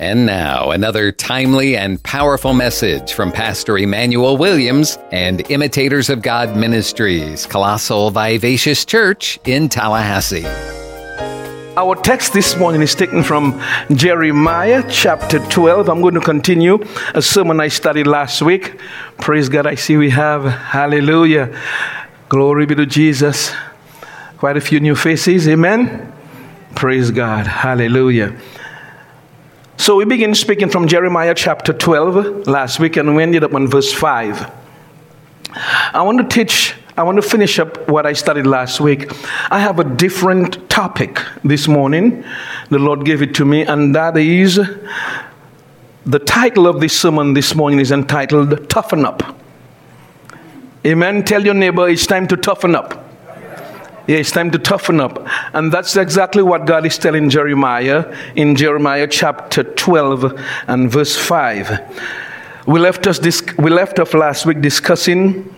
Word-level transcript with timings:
And 0.00 0.26
now, 0.26 0.72
another 0.72 1.12
timely 1.12 1.76
and 1.76 2.02
powerful 2.02 2.52
message 2.52 3.12
from 3.12 3.30
Pastor 3.30 3.78
Emmanuel 3.78 4.36
Williams 4.36 4.98
and 5.12 5.48
Imitators 5.52 6.10
of 6.10 6.20
God 6.20 6.56
Ministries, 6.56 7.46
Colossal 7.46 8.10
Vivacious 8.10 8.84
Church 8.84 9.38
in 9.44 9.68
Tallahassee. 9.68 10.44
Our 11.76 11.94
text 11.94 12.32
this 12.32 12.56
morning 12.56 12.82
is 12.82 12.96
taken 12.96 13.22
from 13.22 13.62
Jeremiah 13.92 14.82
chapter 14.90 15.38
12. 15.38 15.88
I'm 15.88 16.00
going 16.00 16.14
to 16.14 16.20
continue 16.20 16.84
a 17.14 17.22
sermon 17.22 17.60
I 17.60 17.68
studied 17.68 18.08
last 18.08 18.42
week. 18.42 18.80
Praise 19.18 19.48
God, 19.48 19.64
I 19.64 19.76
see 19.76 19.96
we 19.96 20.10
have. 20.10 20.42
Hallelujah. 20.42 21.56
Glory 22.28 22.66
be 22.66 22.74
to 22.74 22.86
Jesus. 22.86 23.52
Quite 24.38 24.56
a 24.56 24.60
few 24.60 24.80
new 24.80 24.96
faces. 24.96 25.46
Amen. 25.46 26.12
Praise 26.74 27.12
God. 27.12 27.46
Hallelujah. 27.46 28.36
So 29.76 29.96
we 29.96 30.04
begin 30.04 30.34
speaking 30.34 30.70
from 30.70 30.86
Jeremiah 30.86 31.34
chapter 31.34 31.72
12 31.72 32.46
last 32.46 32.78
week, 32.78 32.96
and 32.96 33.16
we 33.16 33.22
ended 33.22 33.42
up 33.44 33.54
on 33.54 33.66
verse 33.66 33.92
5. 33.92 34.50
I 35.92 36.02
want 36.02 36.18
to 36.18 36.24
teach, 36.24 36.74
I 36.96 37.02
want 37.02 37.16
to 37.16 37.28
finish 37.28 37.58
up 37.58 37.88
what 37.88 38.06
I 38.06 38.12
studied 38.12 38.46
last 38.46 38.80
week. 38.80 39.10
I 39.50 39.58
have 39.58 39.80
a 39.80 39.84
different 39.84 40.70
topic 40.70 41.20
this 41.42 41.66
morning. 41.66 42.24
The 42.70 42.78
Lord 42.78 43.04
gave 43.04 43.20
it 43.20 43.34
to 43.34 43.44
me, 43.44 43.62
and 43.62 43.94
that 43.94 44.16
is 44.16 44.60
the 46.06 46.18
title 46.18 46.66
of 46.66 46.80
this 46.80 46.98
sermon 46.98 47.34
this 47.34 47.54
morning 47.54 47.80
is 47.80 47.90
entitled 47.90 48.70
Toughen 48.70 49.04
Up. 49.04 49.36
Amen. 50.86 51.24
Tell 51.24 51.44
your 51.44 51.54
neighbor 51.54 51.88
it's 51.88 52.06
time 52.06 52.28
to 52.28 52.36
toughen 52.36 52.74
up. 52.76 53.03
Yeah, 54.06 54.18
it's 54.18 54.30
time 54.30 54.50
to 54.50 54.58
toughen 54.58 55.00
up. 55.00 55.26
And 55.54 55.72
that's 55.72 55.96
exactly 55.96 56.42
what 56.42 56.66
God 56.66 56.84
is 56.84 56.98
telling 56.98 57.30
Jeremiah 57.30 58.14
in 58.36 58.54
Jeremiah 58.54 59.06
chapter 59.06 59.64
12 59.64 60.38
and 60.66 60.90
verse 60.90 61.16
5. 61.16 61.80
We 62.66 62.80
left, 62.80 63.06
us 63.06 63.18
dis- 63.18 63.42
we 63.56 63.70
left 63.70 63.98
off 63.98 64.12
last 64.12 64.44
week 64.44 64.60
discussing 64.60 65.54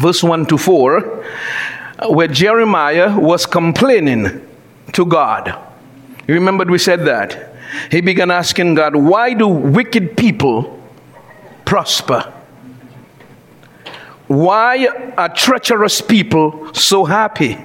verse 0.00 0.22
1 0.22 0.46
to 0.46 0.56
4, 0.56 1.24
where 2.08 2.28
Jeremiah 2.28 3.18
was 3.18 3.44
complaining 3.44 4.46
to 4.92 5.04
God. 5.04 5.54
You 6.26 6.34
remembered 6.34 6.70
we 6.70 6.78
said 6.78 7.04
that? 7.04 7.54
He 7.90 8.00
began 8.00 8.30
asking 8.30 8.76
God, 8.76 8.96
Why 8.96 9.34
do 9.34 9.46
wicked 9.46 10.16
people 10.16 10.82
prosper? 11.66 12.32
Why 14.26 14.86
are 15.18 15.28
treacherous 15.28 16.00
people 16.00 16.72
so 16.72 17.04
happy? 17.04 17.58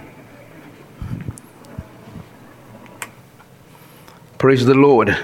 Praise 4.39 4.65
the 4.65 4.73
Lord. 4.73 5.17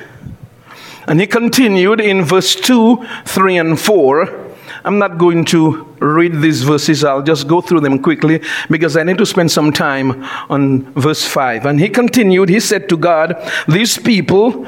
And 1.07 1.21
he 1.21 1.25
continued 1.25 2.01
in 2.01 2.25
verse 2.25 2.53
2, 2.53 3.07
3, 3.23 3.57
and 3.57 3.79
4. 3.79 4.51
I'm 4.83 4.99
not 4.99 5.17
going 5.17 5.45
to 5.45 5.85
read 5.99 6.41
these 6.41 6.63
verses, 6.63 7.05
I'll 7.05 7.23
just 7.23 7.47
go 7.47 7.61
through 7.61 7.79
them 7.79 7.99
quickly 7.99 8.41
because 8.69 8.97
I 8.97 9.03
need 9.03 9.17
to 9.19 9.25
spend 9.25 9.53
some 9.53 9.71
time 9.71 10.25
on 10.49 10.91
verse 10.95 11.25
5. 11.25 11.65
And 11.65 11.79
he 11.79 11.87
continued, 11.87 12.49
he 12.49 12.59
said 12.59 12.89
to 12.89 12.97
God, 12.97 13.41
These 13.69 13.99
people, 13.99 14.67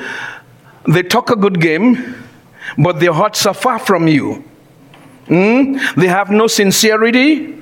they 0.88 1.04
talk 1.04 1.30
a 1.30 1.36
good 1.36 1.60
game, 1.60 2.16
but 2.78 3.02
their 3.02 3.12
hearts 3.12 3.46
are 3.46 3.54
far 3.54 3.80
from 3.80 4.08
you. 4.08 4.46
Mm? 5.26 5.96
They 5.96 6.08
have 6.08 6.32
no 6.32 6.48
sincerity, 6.48 7.62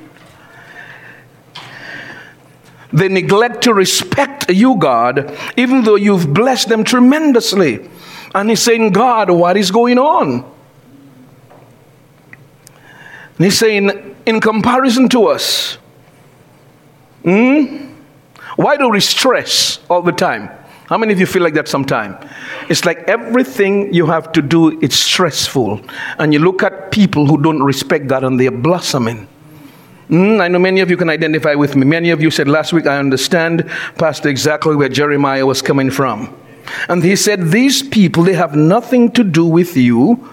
they 2.95 3.09
neglect 3.09 3.63
to 3.63 3.73
respect 3.73 4.49
you, 4.49 4.77
God, 4.77 5.37
even 5.57 5.83
though 5.83 5.95
you've 5.95 6.33
blessed 6.33 6.69
them 6.69 6.85
tremendously. 6.85 7.89
And 8.33 8.49
he's 8.49 8.61
saying, 8.61 8.93
God, 8.93 9.29
what 9.29 9.57
is 9.57 9.69
going 9.69 9.99
on? 9.99 10.49
And 13.37 13.45
he's 13.45 13.57
saying, 13.57 14.15
in 14.25 14.39
comparison 14.39 15.09
to 15.09 15.25
us, 15.25 15.77
hmm, 17.23 17.93
why 18.55 18.77
do 18.77 18.87
we 18.87 19.01
stress 19.01 19.79
all 19.89 20.01
the 20.01 20.13
time? 20.13 20.49
How 20.87 20.97
many 20.97 21.11
of 21.11 21.19
you 21.19 21.25
feel 21.25 21.43
like 21.43 21.55
that 21.55 21.67
sometime? 21.67 22.17
It's 22.69 22.85
like 22.85 22.99
everything 23.09 23.93
you 23.93 24.05
have 24.05 24.31
to 24.33 24.41
do, 24.41 24.79
it's 24.81 24.95
stressful. 24.95 25.81
And 26.17 26.31
you 26.31 26.39
look 26.39 26.63
at 26.63 26.91
people 26.91 27.25
who 27.25 27.41
don't 27.41 27.61
respect 27.61 28.07
God 28.07 28.23
and 28.23 28.39
they're 28.39 28.51
blossoming. 28.51 29.27
Mm, 30.09 30.39
I 30.39 30.47
know 30.47 30.59
many 30.59 30.81
of 30.81 30.89
you 30.89 30.97
can 30.97 31.09
identify 31.09 31.55
with 31.55 31.75
me. 31.75 31.85
Many 31.85 32.11
of 32.11 32.21
you 32.21 32.29
said 32.29 32.47
last 32.47 32.73
week, 32.73 32.85
I 32.85 32.97
understand, 32.97 33.69
Pastor, 33.97 34.29
exactly 34.29 34.75
where 34.75 34.89
Jeremiah 34.89 35.45
was 35.45 35.61
coming 35.61 35.89
from. 35.89 36.35
And 36.89 37.03
he 37.03 37.15
said, 37.15 37.49
These 37.49 37.83
people, 37.83 38.23
they 38.23 38.33
have 38.33 38.55
nothing 38.55 39.11
to 39.13 39.23
do 39.23 39.45
with 39.45 39.75
you, 39.75 40.29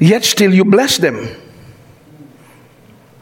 yet 0.00 0.24
still 0.24 0.52
you 0.52 0.64
bless 0.64 0.98
them. 0.98 1.28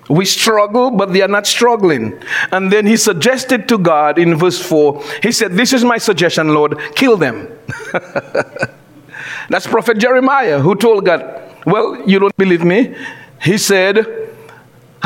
We 0.08 0.24
struggle, 0.24 0.92
but 0.92 1.12
they 1.12 1.20
are 1.20 1.28
not 1.28 1.46
struggling. 1.46 2.18
And 2.52 2.72
then 2.72 2.86
he 2.86 2.96
suggested 2.96 3.68
to 3.68 3.78
God 3.78 4.18
in 4.18 4.36
verse 4.36 4.60
4, 4.60 5.02
he 5.22 5.32
said, 5.32 5.52
This 5.52 5.72
is 5.72 5.84
my 5.84 5.98
suggestion, 5.98 6.54
Lord, 6.54 6.78
kill 6.94 7.16
them. 7.16 7.48
That's 9.50 9.66
Prophet 9.66 9.98
Jeremiah 9.98 10.60
who 10.60 10.76
told 10.76 11.04
God, 11.04 11.42
Well, 11.66 12.08
you 12.08 12.18
don't 12.20 12.36
believe 12.36 12.64
me? 12.64 12.94
He 13.42 13.58
said, 13.58 14.26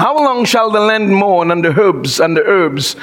how 0.00 0.16
long 0.16 0.47
shall 0.47 0.71
the 0.71 0.81
land 0.81 1.15
mourn 1.15 1.50
and 1.50 1.62
the 1.62 1.78
herbs 1.78 2.21
and 2.21 2.34
the 2.34 2.43
herbs 2.43 2.97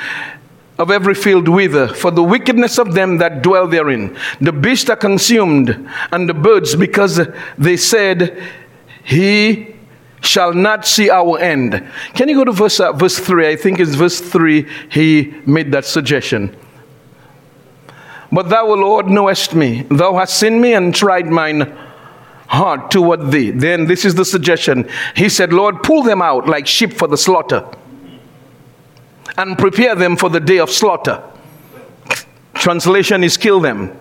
of 0.79 0.89
every 0.89 1.13
field 1.13 1.47
wither 1.47 1.87
for 1.87 2.09
the 2.09 2.23
wickedness 2.23 2.79
of 2.79 2.95
them 2.95 3.19
that 3.19 3.43
dwell 3.43 3.67
therein? 3.67 4.17
The 4.41 4.51
beasts 4.51 4.89
are 4.89 4.95
consumed 4.95 5.87
and 6.11 6.27
the 6.27 6.33
birds 6.33 6.75
because 6.75 7.21
they 7.55 7.77
said, 7.77 8.41
He 9.03 9.75
shall 10.21 10.55
not 10.55 10.87
see 10.87 11.11
our 11.11 11.37
end. 11.37 11.87
Can 12.15 12.29
you 12.29 12.35
go 12.35 12.45
to 12.45 12.51
verse, 12.51 12.79
uh, 12.79 12.93
verse 12.93 13.19
3? 13.19 13.47
I 13.47 13.55
think 13.55 13.79
it's 13.79 13.93
verse 13.93 14.19
3 14.19 14.67
he 14.89 15.35
made 15.45 15.71
that 15.73 15.85
suggestion. 15.85 16.55
But 18.31 18.49
thou, 18.49 18.65
O 18.65 18.73
Lord, 18.73 19.07
knowest 19.07 19.53
me. 19.53 19.83
Thou 19.83 20.15
hast 20.17 20.39
seen 20.39 20.59
me 20.59 20.73
and 20.73 20.95
tried 20.95 21.27
mine 21.27 21.77
heart 22.47 22.91
toward 22.91 23.31
thee. 23.31 23.51
Then 23.51 23.85
this 23.85 24.05
is 24.05 24.15
the 24.15 24.25
suggestion. 24.25 24.89
He 25.15 25.29
said, 25.29 25.53
Lord, 25.53 25.83
pull 25.83 26.03
them 26.03 26.21
out 26.21 26.47
like 26.47 26.67
sheep 26.67 26.93
for 26.93 27.07
the 27.07 27.17
slaughter 27.17 27.67
and 29.37 29.57
prepare 29.57 29.95
them 29.95 30.17
for 30.17 30.29
the 30.29 30.39
day 30.39 30.59
of 30.59 30.69
slaughter. 30.69 31.23
Translation 32.55 33.23
is 33.23 33.37
kill 33.37 33.59
them. 33.59 33.97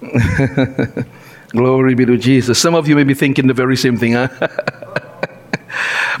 Glory 1.50 1.94
be 1.94 2.06
to 2.06 2.16
Jesus. 2.16 2.58
Some 2.58 2.74
of 2.74 2.88
you 2.88 2.96
may 2.96 3.04
be 3.04 3.14
thinking 3.14 3.46
the 3.46 3.54
very 3.54 3.76
same 3.76 3.96
thing, 3.96 4.12
huh? 4.12 4.28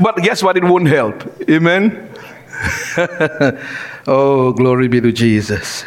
but 0.00 0.16
guess 0.16 0.42
what? 0.42 0.56
It 0.56 0.64
won't 0.64 0.88
help. 0.88 1.22
Amen. 1.48 2.12
oh, 4.06 4.52
glory 4.52 4.88
be 4.88 5.00
to 5.00 5.12
Jesus. 5.12 5.84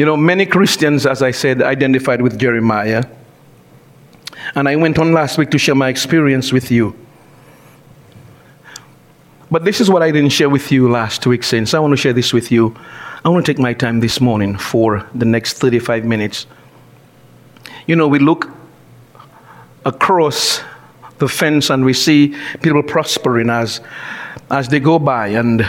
You 0.00 0.06
know, 0.06 0.16
many 0.16 0.46
Christians, 0.46 1.04
as 1.04 1.20
I 1.20 1.30
said, 1.30 1.60
identified 1.60 2.22
with 2.22 2.38
Jeremiah. 2.38 3.04
And 4.54 4.66
I 4.66 4.74
went 4.76 4.98
on 4.98 5.12
last 5.12 5.36
week 5.36 5.50
to 5.50 5.58
share 5.58 5.74
my 5.74 5.90
experience 5.90 6.54
with 6.54 6.70
you. 6.70 6.96
But 9.50 9.66
this 9.66 9.78
is 9.78 9.90
what 9.90 10.02
I 10.02 10.10
didn't 10.10 10.30
share 10.30 10.48
with 10.48 10.72
you 10.72 10.90
last 10.90 11.26
week, 11.26 11.42
Since 11.42 11.74
I 11.74 11.80
want 11.80 11.92
to 11.92 11.98
share 11.98 12.14
this 12.14 12.32
with 12.32 12.50
you. 12.50 12.74
I 13.26 13.28
want 13.28 13.44
to 13.44 13.52
take 13.52 13.60
my 13.60 13.74
time 13.74 14.00
this 14.00 14.22
morning 14.22 14.56
for 14.56 15.06
the 15.14 15.26
next 15.26 15.58
35 15.58 16.06
minutes. 16.06 16.46
You 17.86 17.94
know, 17.94 18.08
we 18.08 18.20
look 18.20 18.48
across 19.84 20.62
the 21.18 21.28
fence 21.28 21.68
and 21.68 21.84
we 21.84 21.92
see 21.92 22.34
people 22.62 22.82
prospering 22.82 23.50
as, 23.50 23.82
as 24.50 24.66
they 24.68 24.80
go 24.80 24.98
by, 24.98 25.26
and 25.26 25.68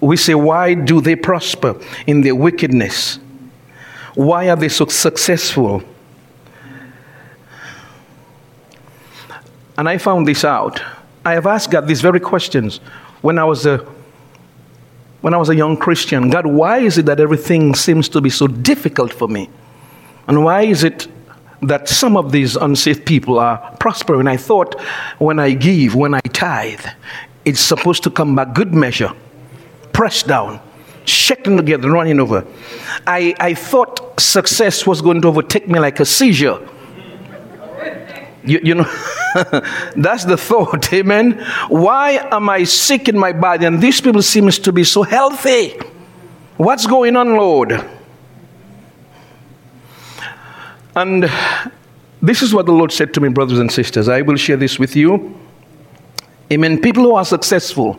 we 0.00 0.16
say, 0.16 0.34
why 0.34 0.74
do 0.74 1.00
they 1.00 1.16
prosper 1.16 1.78
in 2.06 2.22
their 2.22 2.34
wickedness? 2.34 3.18
Why 4.14 4.48
are 4.50 4.56
they 4.56 4.68
so 4.68 4.86
successful? 4.86 5.82
And 9.76 9.88
I 9.88 9.98
found 9.98 10.26
this 10.26 10.44
out. 10.44 10.82
I 11.24 11.34
have 11.34 11.46
asked 11.46 11.70
God 11.70 11.86
these 11.86 12.00
very 12.00 12.20
questions 12.20 12.78
when 13.20 13.38
I 13.38 13.44
was 13.44 13.66
a 13.66 13.78
when 15.20 15.34
I 15.34 15.36
was 15.36 15.50
a 15.50 15.54
young 15.54 15.76
Christian. 15.76 16.30
God, 16.30 16.46
why 16.46 16.78
is 16.78 16.96
it 16.96 17.04
that 17.04 17.20
everything 17.20 17.74
seems 17.74 18.08
to 18.08 18.22
be 18.22 18.30
so 18.30 18.46
difficult 18.46 19.12
for 19.12 19.28
me? 19.28 19.50
And 20.26 20.44
why 20.44 20.62
is 20.62 20.82
it 20.82 21.08
that 21.60 21.90
some 21.90 22.16
of 22.16 22.32
these 22.32 22.56
unsaved 22.56 23.04
people 23.04 23.38
are 23.38 23.58
prospering? 23.78 24.26
I 24.26 24.38
thought 24.38 24.80
when 25.18 25.38
I 25.38 25.52
give, 25.52 25.94
when 25.94 26.14
I 26.14 26.20
tithe, 26.20 26.86
it's 27.44 27.60
supposed 27.60 28.02
to 28.04 28.10
come 28.10 28.34
back 28.34 28.54
good 28.54 28.72
measure 28.72 29.12
pressed 29.92 30.26
down, 30.26 30.60
shaken 31.04 31.56
together, 31.56 31.90
running 31.90 32.20
over. 32.20 32.46
I, 33.06 33.34
I 33.38 33.54
thought 33.54 34.20
success 34.20 34.86
was 34.86 35.02
going 35.02 35.22
to 35.22 35.28
overtake 35.28 35.68
me 35.68 35.78
like 35.78 36.00
a 36.00 36.04
seizure. 36.04 36.66
You, 38.44 38.60
you 38.62 38.74
know, 38.74 38.84
that's 39.96 40.24
the 40.24 40.36
thought, 40.36 40.92
amen. 40.94 41.44
Why 41.68 42.12
am 42.30 42.48
I 42.48 42.64
sick 42.64 43.08
in 43.08 43.18
my 43.18 43.32
body 43.32 43.66
and 43.66 43.80
these 43.80 44.00
people 44.00 44.22
seem 44.22 44.48
to 44.48 44.72
be 44.72 44.84
so 44.84 45.02
healthy? 45.02 45.78
What's 46.56 46.86
going 46.86 47.16
on, 47.16 47.36
Lord? 47.36 47.84
And 50.94 51.30
this 52.20 52.42
is 52.42 52.52
what 52.52 52.66
the 52.66 52.72
Lord 52.72 52.92
said 52.92 53.14
to 53.14 53.20
me, 53.20 53.28
brothers 53.28 53.58
and 53.58 53.70
sisters. 53.70 54.08
I 54.08 54.22
will 54.22 54.36
share 54.36 54.56
this 54.56 54.78
with 54.78 54.96
you. 54.96 55.38
Amen. 56.52 56.80
People 56.80 57.04
who 57.04 57.14
are 57.14 57.24
successful, 57.24 57.98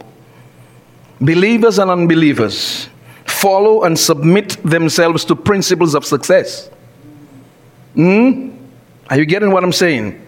believers 1.21 1.79
and 1.79 1.89
unbelievers, 1.89 2.89
follow 3.25 3.83
and 3.83 3.97
submit 3.97 4.57
themselves 4.63 5.23
to 5.25 5.35
principles 5.35 5.95
of 5.95 6.05
success. 6.05 6.69
Hmm? 7.93 8.49
Are 9.09 9.17
you 9.17 9.25
getting 9.25 9.51
what 9.51 9.63
I'm 9.63 9.73
saying? 9.73 10.19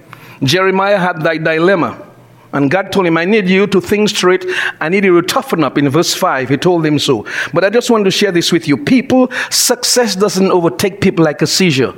Jeremiah 0.44 0.98
had 0.98 1.22
that 1.24 1.44
dilemma. 1.44 2.10
And 2.52 2.70
God 2.70 2.92
told 2.92 3.08
him, 3.08 3.18
I 3.18 3.26
need 3.26 3.50
you 3.50 3.66
to 3.66 3.82
think 3.82 4.10
straight. 4.10 4.46
I 4.80 4.88
need 4.88 5.04
you 5.04 5.20
to 5.20 5.28
toughen 5.28 5.64
up. 5.64 5.78
In 5.80 5.90
verse 5.90 6.14
5, 6.14 6.50
he 6.50 6.58
told 6.58 6.86
him 6.86 7.00
so. 7.00 7.26
But 7.52 7.64
I 7.64 7.72
just 7.72 7.90
want 7.90 8.06
to 8.06 8.12
share 8.12 8.32
this 8.32 8.52
with 8.52 8.68
you. 8.68 8.78
People, 8.78 9.32
success 9.50 10.16
doesn't 10.16 10.52
overtake 10.52 11.02
people 11.02 11.26
like 11.26 11.42
a 11.42 11.48
seizure. 11.48 11.96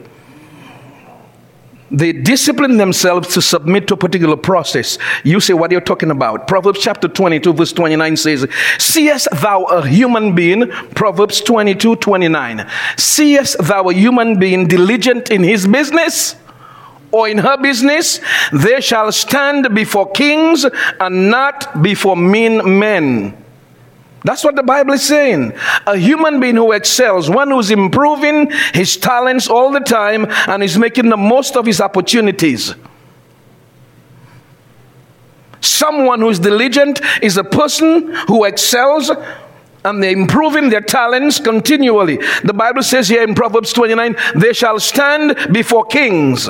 They 1.92 2.14
discipline 2.14 2.78
themselves 2.78 3.34
to 3.36 3.42
submit 3.42 3.88
to 3.88 3.94
a 3.94 3.98
particular 3.98 4.36
process. 4.36 4.98
You 5.24 5.40
say, 5.40 5.54
What 5.54 5.72
are 5.72 5.76
you 5.76 5.82
talking 5.82 6.10
about? 6.10 6.48
Proverbs 6.48 6.80
chapter 6.80 7.08
22, 7.08 7.54
verse 7.54 7.74
29 7.74 8.18
says, 8.18 8.48
Seest 8.80 9.28
thou 9.34 9.64
a 9.66 9.88
human 9.88 10.34
being? 10.34 10.70
Proverbs 10.96 11.42
22, 11.42 11.98
29. 11.98 12.68
Seest 12.98 13.58
thou 13.60 13.90
a 13.90 13.94
human 13.94 14.40
being 14.40 14.68
diligent 14.68 15.30
in 15.30 15.44
his 15.44 15.68
business? 15.68 16.36
or 17.12 17.30
in 17.30 17.38
her 17.38 17.56
business, 17.56 18.20
they 18.52 18.82
shall 18.82 19.10
stand 19.10 19.74
before 19.74 20.12
kings 20.12 20.66
and 21.00 21.30
not 21.30 21.82
before 21.82 22.18
mean 22.18 22.78
men. 22.78 23.45
That's 24.26 24.44
what 24.44 24.56
the 24.56 24.64
Bible 24.64 24.94
is 24.94 25.04
saying. 25.04 25.54
A 25.86 25.96
human 25.96 26.40
being 26.40 26.56
who 26.56 26.72
excels, 26.72 27.30
one 27.30 27.52
who's 27.52 27.70
improving 27.70 28.50
his 28.74 28.98
talents 28.98 29.48
all 29.48 29.72
the 29.72 29.80
time 29.80 30.26
and 30.48 30.64
is 30.64 30.80
making 30.80 31.10
the 31.10 31.18
most 31.18 31.56
of 31.56 31.68
his 31.68 31.80
opportunities. 31.80 32.74
Someone 35.62 36.22
who 36.22 36.30
is 36.30 36.40
diligent 36.40 37.02
is 37.22 37.38
a 37.38 37.44
person 37.44 38.16
who 38.28 38.46
excels 38.46 39.12
and 39.84 40.02
they're 40.02 40.12
improving 40.12 40.72
their 40.72 40.82
talents 40.82 41.40
continually. 41.40 42.18
The 42.44 42.54
Bible 42.54 42.82
says 42.82 43.08
here 43.08 43.22
in 43.22 43.36
Proverbs 43.36 43.74
29 43.74 44.16
they 44.38 44.54
shall 44.54 44.80
stand 44.80 45.38
before 45.54 45.86
kings. 45.86 46.50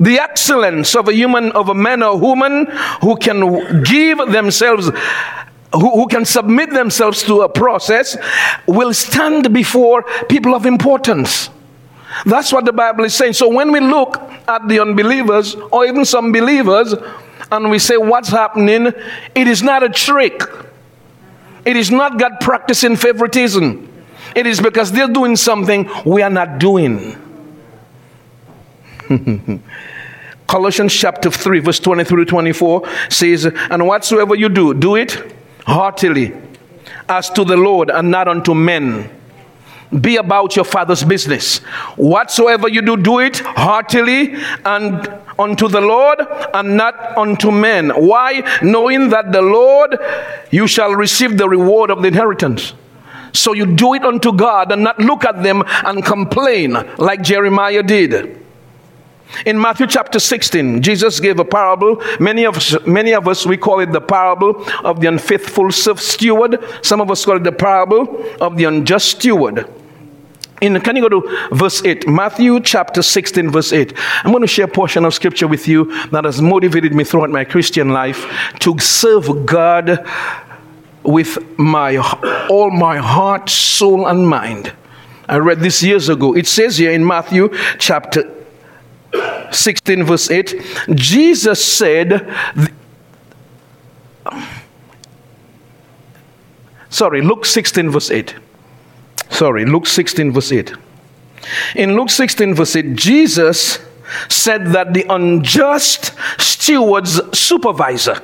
The 0.00 0.18
excellence 0.20 0.96
of 0.96 1.08
a 1.08 1.12
human, 1.12 1.52
of 1.52 1.68
a 1.68 1.74
man 1.74 2.02
or 2.02 2.18
woman 2.18 2.66
who 3.02 3.16
can 3.16 3.82
give 3.82 4.18
themselves 4.32 4.90
who, 5.80 5.90
who 5.90 6.06
can 6.06 6.24
submit 6.24 6.70
themselves 6.70 7.22
to 7.24 7.42
a 7.42 7.48
process 7.48 8.16
will 8.66 8.92
stand 8.94 9.52
before 9.52 10.04
people 10.28 10.54
of 10.54 10.66
importance. 10.66 11.50
That's 12.24 12.52
what 12.52 12.64
the 12.64 12.72
Bible 12.72 13.04
is 13.04 13.14
saying. 13.14 13.34
So 13.34 13.48
when 13.48 13.72
we 13.72 13.80
look 13.80 14.16
at 14.48 14.66
the 14.68 14.80
unbelievers 14.80 15.54
or 15.54 15.84
even 15.84 16.04
some 16.04 16.32
believers 16.32 16.94
and 17.52 17.70
we 17.70 17.78
say, 17.78 17.96
What's 17.96 18.30
happening? 18.30 18.86
It 19.34 19.48
is 19.48 19.62
not 19.62 19.82
a 19.82 19.88
trick. 19.88 20.42
It 21.64 21.76
is 21.76 21.90
not 21.90 22.18
God 22.18 22.40
practicing 22.40 22.96
favoritism. 22.96 23.92
It 24.34 24.46
is 24.46 24.60
because 24.60 24.92
they're 24.92 25.08
doing 25.08 25.36
something 25.36 25.90
we 26.04 26.22
are 26.22 26.30
not 26.30 26.58
doing. 26.58 27.16
Colossians 30.46 30.94
chapter 30.94 31.30
3, 31.30 31.58
verse 31.60 31.80
23 31.80 32.24
to 32.24 32.30
24 32.30 32.82
says, 33.10 33.46
And 33.46 33.86
whatsoever 33.86 34.34
you 34.34 34.48
do, 34.48 34.74
do 34.74 34.94
it 34.94 35.34
heartily 35.66 36.32
as 37.08 37.28
to 37.30 37.44
the 37.44 37.56
Lord 37.56 37.90
and 37.90 38.10
not 38.10 38.28
unto 38.28 38.54
men. 38.54 39.10
Be 40.00 40.16
about 40.16 40.56
your 40.56 40.64
father's 40.64 41.04
business. 41.04 41.58
Whatsoever 41.96 42.68
you 42.68 42.82
do, 42.82 42.96
do 42.96 43.20
it 43.20 43.38
heartily 43.38 44.34
and 44.64 45.08
unto 45.38 45.68
the 45.68 45.80
Lord 45.80 46.18
and 46.54 46.76
not 46.76 47.16
unto 47.16 47.50
men. 47.50 47.90
Why? 47.90 48.42
Knowing 48.62 49.10
that 49.10 49.32
the 49.32 49.42
Lord 49.42 49.96
you 50.50 50.66
shall 50.66 50.92
receive 50.92 51.38
the 51.38 51.48
reward 51.48 51.90
of 51.90 52.02
the 52.02 52.08
inheritance. 52.08 52.74
So 53.32 53.52
you 53.52 53.66
do 53.66 53.94
it 53.94 54.02
unto 54.02 54.32
God 54.32 54.72
and 54.72 54.82
not 54.82 54.98
look 54.98 55.24
at 55.24 55.42
them 55.42 55.62
and 55.66 56.04
complain 56.04 56.72
like 56.98 57.22
Jeremiah 57.22 57.82
did. 57.82 58.45
In 59.44 59.60
Matthew 59.60 59.86
chapter 59.86 60.18
16, 60.18 60.82
Jesus 60.82 61.20
gave 61.20 61.38
a 61.38 61.44
parable. 61.44 62.02
Many 62.20 62.44
of, 62.44 62.56
us, 62.56 62.76
many 62.86 63.12
of 63.12 63.28
us, 63.28 63.44
we 63.44 63.56
call 63.56 63.80
it 63.80 63.92
the 63.92 64.00
parable 64.00 64.64
of 64.84 65.00
the 65.00 65.08
unfaithful 65.08 65.70
steward. 65.72 66.64
Some 66.82 67.00
of 67.00 67.10
us 67.10 67.24
call 67.24 67.36
it 67.36 67.44
the 67.44 67.52
parable 67.52 68.24
of 68.40 68.56
the 68.56 68.64
unjust 68.64 69.08
steward. 69.08 69.68
In, 70.62 70.80
can 70.80 70.96
you 70.96 71.02
go 71.06 71.20
to 71.20 71.48
verse 71.52 71.84
8? 71.84 72.08
Matthew 72.08 72.60
chapter 72.60 73.02
16, 73.02 73.50
verse 73.50 73.72
8. 73.72 73.92
I'm 74.24 74.30
going 74.30 74.40
to 74.40 74.46
share 74.46 74.64
a 74.64 74.68
portion 74.68 75.04
of 75.04 75.12
scripture 75.12 75.46
with 75.46 75.68
you 75.68 75.84
that 76.08 76.24
has 76.24 76.40
motivated 76.40 76.94
me 76.94 77.04
throughout 77.04 77.30
my 77.30 77.44
Christian 77.44 77.90
life 77.90 78.24
to 78.60 78.78
serve 78.78 79.44
God 79.44 80.06
with 81.02 81.58
my, 81.58 81.98
all 82.48 82.70
my 82.70 82.96
heart, 82.96 83.50
soul, 83.50 84.06
and 84.06 84.26
mind. 84.26 84.72
I 85.28 85.36
read 85.36 85.60
this 85.60 85.82
years 85.82 86.08
ago. 86.08 86.34
It 86.34 86.46
says 86.46 86.78
here 86.78 86.92
in 86.92 87.06
Matthew 87.06 87.50
chapter 87.78 88.35
16, 89.50 90.04
verse 90.04 90.30
8, 90.30 90.54
Jesus 90.94 91.64
said, 91.64 92.32
sorry, 96.88 97.22
Luke 97.22 97.46
16, 97.46 97.90
verse 97.90 98.10
8. 98.10 98.34
Sorry, 99.30 99.64
Luke 99.64 99.86
16, 99.86 100.32
verse 100.32 100.52
8. 100.52 100.74
In 101.74 101.94
Luke 101.94 102.10
16, 102.10 102.54
verse 102.54 102.76
8, 102.76 102.94
Jesus 102.96 103.78
said 104.28 104.68
that 104.68 104.94
the 104.94 105.04
unjust 105.08 106.12
steward's 106.38 107.20
supervisor 107.36 108.20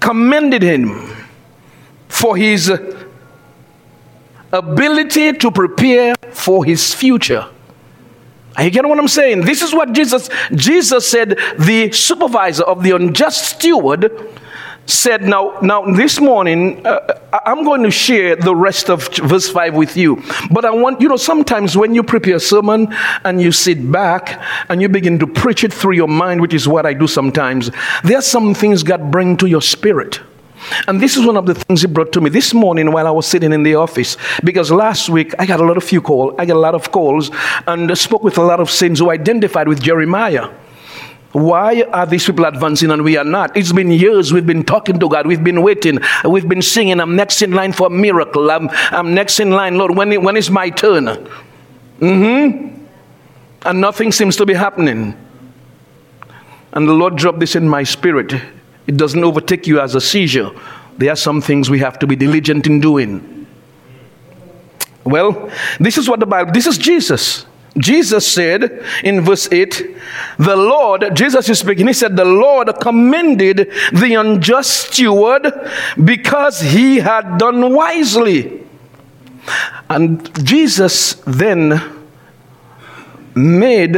commended 0.00 0.62
him 0.62 1.10
for 2.08 2.36
his 2.36 2.72
ability 4.52 5.32
to 5.34 5.50
prepare 5.50 6.14
for 6.32 6.64
his 6.64 6.94
future. 6.94 7.48
You 8.58 8.70
get 8.70 8.86
what 8.86 8.98
I'm 8.98 9.08
saying? 9.08 9.42
This 9.42 9.62
is 9.62 9.72
what 9.72 9.92
Jesus 9.92 10.28
Jesus 10.54 11.08
said 11.08 11.38
the 11.58 11.92
supervisor 11.92 12.64
of 12.64 12.82
the 12.82 12.92
unjust 12.92 13.44
steward 13.44 14.10
said 14.88 15.22
now 15.22 15.58
now 15.60 15.84
this 15.84 16.18
morning 16.18 16.84
uh, 16.86 16.98
i'm 17.44 17.62
going 17.62 17.82
to 17.82 17.90
share 17.90 18.34
the 18.36 18.56
rest 18.56 18.88
of 18.88 19.06
verse 19.18 19.46
5 19.46 19.74
with 19.74 19.98
you 19.98 20.16
but 20.50 20.64
i 20.64 20.70
want 20.70 20.98
you 20.98 21.08
know 21.08 21.18
sometimes 21.18 21.76
when 21.76 21.94
you 21.94 22.02
prepare 22.02 22.36
a 22.36 22.40
sermon 22.40 22.88
and 23.22 23.42
you 23.42 23.52
sit 23.52 23.92
back 23.92 24.42
and 24.70 24.80
you 24.80 24.88
begin 24.88 25.18
to 25.18 25.26
preach 25.26 25.62
it 25.62 25.74
through 25.74 25.92
your 25.92 26.08
mind 26.08 26.40
which 26.40 26.54
is 26.54 26.66
what 26.66 26.86
i 26.86 26.94
do 26.94 27.06
sometimes 27.06 27.70
there 28.02 28.16
are 28.16 28.22
some 28.22 28.54
things 28.54 28.82
god 28.82 29.10
bring 29.10 29.36
to 29.36 29.46
your 29.46 29.60
spirit 29.60 30.20
and 30.86 31.00
this 31.00 31.16
is 31.16 31.26
one 31.26 31.36
of 31.36 31.46
the 31.46 31.54
things 31.54 31.82
he 31.82 31.86
brought 31.86 32.12
to 32.12 32.20
me 32.20 32.30
this 32.30 32.54
morning 32.54 32.90
while 32.92 33.06
I 33.06 33.10
was 33.10 33.26
sitting 33.26 33.52
in 33.52 33.62
the 33.62 33.74
office. 33.74 34.16
Because 34.44 34.70
last 34.70 35.08
week 35.08 35.34
I 35.38 35.46
got 35.46 35.60
a 35.60 35.64
lot 35.64 35.76
of 35.76 35.84
few 35.84 36.00
calls, 36.00 36.34
I 36.38 36.46
got 36.46 36.56
a 36.56 36.60
lot 36.60 36.74
of 36.74 36.90
calls, 36.92 37.30
and 37.66 37.96
spoke 37.96 38.22
with 38.22 38.38
a 38.38 38.42
lot 38.42 38.60
of 38.60 38.70
saints 38.70 39.00
who 39.00 39.10
identified 39.10 39.68
with 39.68 39.82
Jeremiah. 39.82 40.48
Why 41.32 41.82
are 41.92 42.06
these 42.06 42.24
people 42.24 42.46
advancing 42.46 42.90
and 42.90 43.04
we 43.04 43.16
are 43.18 43.24
not? 43.24 43.54
It's 43.56 43.72
been 43.72 43.90
years 43.90 44.32
we've 44.32 44.46
been 44.46 44.64
talking 44.64 44.98
to 44.98 45.08
God. 45.08 45.26
We've 45.26 45.44
been 45.44 45.62
waiting. 45.62 45.98
We've 46.24 46.48
been 46.48 46.62
singing, 46.62 47.00
I'm 47.00 47.16
next 47.16 47.42
in 47.42 47.52
line 47.52 47.72
for 47.72 47.88
a 47.88 47.90
miracle. 47.90 48.50
I'm, 48.50 48.70
I'm 48.90 49.14
next 49.14 49.38
in 49.38 49.50
line, 49.50 49.76
Lord. 49.76 49.94
When, 49.94 50.22
when 50.22 50.36
is 50.36 50.50
my 50.50 50.70
turn? 50.70 51.04
Mm-hmm. 52.00 52.84
And 53.62 53.80
nothing 53.80 54.10
seems 54.12 54.36
to 54.36 54.46
be 54.46 54.54
happening. 54.54 55.16
And 56.72 56.88
the 56.88 56.92
Lord 56.92 57.16
dropped 57.16 57.40
this 57.40 57.56
in 57.56 57.68
my 57.68 57.82
spirit. 57.82 58.32
It 58.88 58.96
doesn't 58.96 59.22
overtake 59.22 59.66
you 59.66 59.80
as 59.80 59.94
a 59.94 60.00
seizure. 60.00 60.50
There 60.96 61.12
are 61.12 61.16
some 61.16 61.40
things 61.40 61.70
we 61.70 61.78
have 61.78 61.98
to 62.00 62.06
be 62.06 62.16
diligent 62.16 62.66
in 62.66 62.80
doing. 62.80 63.46
Well, 65.04 65.50
this 65.78 65.98
is 65.98 66.08
what 66.08 66.20
the 66.20 66.26
Bible, 66.26 66.52
this 66.52 66.66
is 66.66 66.78
Jesus. 66.78 67.46
Jesus 67.76 68.26
said 68.26 68.84
in 69.04 69.20
verse 69.20 69.46
8, 69.52 69.96
the 70.38 70.56
Lord, 70.56 71.14
Jesus 71.14 71.48
is 71.48 71.58
speaking, 71.58 71.86
he 71.86 71.92
said, 71.92 72.16
the 72.16 72.24
Lord 72.24 72.68
commended 72.80 73.70
the 73.92 74.14
unjust 74.14 74.92
steward 74.92 75.52
because 76.02 76.60
he 76.60 76.96
had 76.96 77.38
done 77.38 77.72
wisely. 77.74 78.66
And 79.88 80.44
Jesus 80.44 81.14
then 81.26 81.80
made 83.34 83.96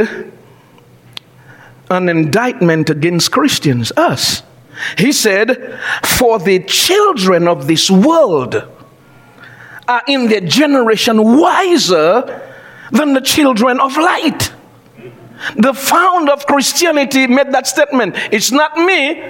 an 1.90 2.08
indictment 2.08 2.90
against 2.90 3.30
Christians, 3.30 3.92
us. 3.96 4.42
He 4.96 5.12
said, 5.12 5.78
For 6.04 6.38
the 6.38 6.60
children 6.60 7.48
of 7.48 7.66
this 7.66 7.90
world 7.90 8.68
are 9.88 10.02
in 10.06 10.28
their 10.28 10.40
generation 10.40 11.38
wiser 11.38 12.40
than 12.92 13.12
the 13.14 13.20
children 13.20 13.80
of 13.80 13.96
light. 13.96 14.52
The 15.56 15.74
founder 15.74 16.32
of 16.32 16.46
Christianity 16.46 17.26
made 17.26 17.52
that 17.52 17.66
statement. 17.66 18.14
It's 18.30 18.52
not 18.52 18.76
me. 18.76 19.22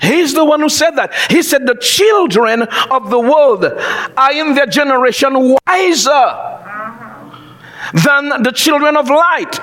He's 0.00 0.34
the 0.34 0.44
one 0.44 0.60
who 0.60 0.68
said 0.68 0.92
that. 0.92 1.14
He 1.30 1.42
said, 1.42 1.66
The 1.66 1.76
children 1.76 2.62
of 2.90 3.10
the 3.10 3.20
world 3.20 3.64
are 3.64 4.32
in 4.32 4.54
their 4.54 4.66
generation 4.66 5.56
wiser 5.66 6.52
than 8.04 8.42
the 8.42 8.52
children 8.52 8.96
of 8.96 9.08
light. 9.08 9.60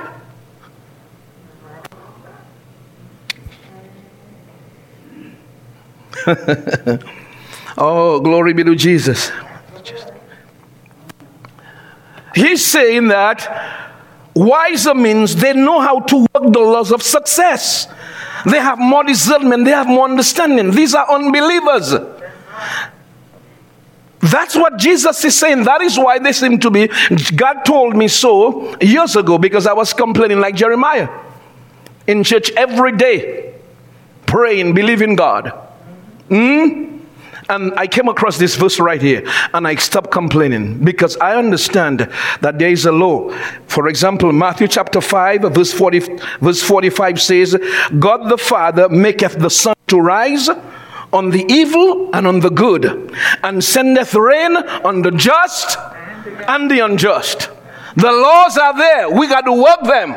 oh, 7.77 8.19
glory 8.19 8.53
be 8.53 8.63
to 8.63 8.75
Jesus. 8.75 9.31
He's 12.35 12.65
saying 12.65 13.07
that 13.09 13.91
wiser 14.35 14.93
means 14.93 15.35
they 15.35 15.53
know 15.53 15.79
how 15.79 15.99
to 15.99 16.17
work 16.17 16.53
the 16.53 16.59
laws 16.59 16.91
of 16.91 17.01
success. 17.01 17.87
They 18.45 18.59
have 18.59 18.79
more 18.79 19.03
discernment, 19.03 19.65
they 19.65 19.71
have 19.71 19.87
more 19.87 20.05
understanding. 20.05 20.71
These 20.71 20.95
are 20.95 21.09
unbelievers. 21.11 21.93
That's 24.21 24.55
what 24.55 24.77
Jesus 24.77 25.23
is 25.23 25.37
saying. 25.37 25.63
That 25.63 25.81
is 25.81 25.97
why 25.97 26.19
they 26.19 26.33
seem 26.33 26.59
to 26.59 26.69
be. 26.69 26.89
God 27.35 27.63
told 27.63 27.95
me 27.95 28.07
so 28.07 28.77
years 28.79 29.15
ago 29.15 29.37
because 29.37 29.65
I 29.65 29.73
was 29.73 29.93
complaining 29.93 30.39
like 30.39 30.55
Jeremiah 30.55 31.09
in 32.05 32.23
church 32.23 32.51
every 32.51 32.97
day, 32.97 33.53
praying, 34.25 34.73
believing 34.73 35.15
God. 35.15 35.68
Mm? 36.29 36.99
And 37.49 37.73
I 37.79 37.87
came 37.87 38.07
across 38.07 38.37
this 38.37 38.55
verse 38.55 38.79
right 38.79 39.01
here 39.01 39.23
and 39.55 39.67
I 39.67 39.75
stopped 39.75 40.11
complaining 40.11 40.83
because 40.83 41.17
I 41.17 41.35
understand 41.35 42.01
that 42.41 42.59
there 42.59 42.69
is 42.69 42.85
a 42.85 42.91
law. 42.91 43.31
For 43.65 43.87
example, 43.87 44.31
Matthew 44.31 44.67
chapter 44.67 45.01
5, 45.01 45.41
verse, 45.53 45.73
40, 45.73 45.99
verse 46.41 46.61
45 46.61 47.19
says, 47.19 47.57
God 47.97 48.29
the 48.29 48.37
Father 48.37 48.87
maketh 48.87 49.39
the 49.39 49.49
sun 49.49 49.73
to 49.87 49.99
rise 49.99 50.47
on 51.11 51.31
the 51.31 51.43
evil 51.49 52.13
and 52.13 52.27
on 52.27 52.39
the 52.39 52.51
good, 52.51 53.11
and 53.43 53.63
sendeth 53.63 54.13
rain 54.13 54.55
on 54.55 55.01
the 55.01 55.09
just 55.09 55.75
and 56.47 56.69
the 56.69 56.85
unjust. 56.85 57.49
The 57.95 58.11
laws 58.11 58.57
are 58.57 58.77
there. 58.77 59.09
We 59.09 59.27
got 59.27 59.41
to 59.41 59.53
work 59.53 59.81
them. 59.83 60.11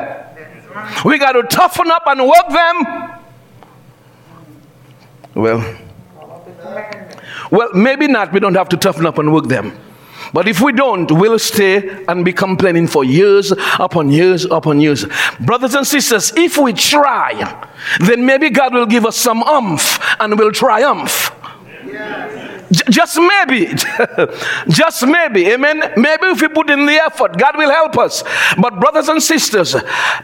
We 1.03 1.17
got 1.17 1.31
to 1.31 1.43
toughen 1.43 1.89
up 1.89 2.03
and 2.05 2.21
work 2.27 2.49
them. 2.49 3.19
Well, 5.33 5.77
well, 7.51 7.69
maybe 7.73 8.07
not. 8.07 8.33
We 8.33 8.39
don't 8.39 8.55
have 8.55 8.69
to 8.69 8.77
toughen 8.77 9.05
up 9.05 9.17
and 9.17 9.33
work 9.33 9.47
them. 9.47 9.77
But 10.33 10.47
if 10.47 10.61
we 10.61 10.71
don't, 10.71 11.11
we'll 11.11 11.37
stay 11.37 12.03
and 12.07 12.25
be 12.25 12.33
complaining 12.33 12.87
for 12.87 13.03
years 13.03 13.51
upon 13.79 14.11
years 14.11 14.45
upon 14.45 14.81
years. 14.81 15.05
Brothers 15.39 15.75
and 15.75 15.85
sisters, 15.85 16.33
if 16.35 16.57
we 16.57 16.73
try, 16.73 17.67
then 17.99 18.25
maybe 18.25 18.49
God 18.49 18.73
will 18.73 18.87
give 18.87 19.05
us 19.05 19.15
some 19.15 19.43
umph 19.43 19.99
and 20.19 20.37
we'll 20.37 20.51
triumph. 20.51 21.31
J- 22.71 22.83
just 22.89 23.19
maybe, 23.19 23.67
just 24.69 25.05
maybe, 25.05 25.51
amen. 25.51 25.93
Maybe 25.95 26.25
if 26.27 26.41
we 26.41 26.47
put 26.47 26.71
in 26.71 26.87
the 26.87 26.93
effort, 26.93 27.37
God 27.37 27.55
will 27.55 27.69
help 27.69 27.99
us. 27.99 28.23
But, 28.57 28.79
brothers 28.79 29.09
and 29.09 29.21
sisters, 29.21 29.75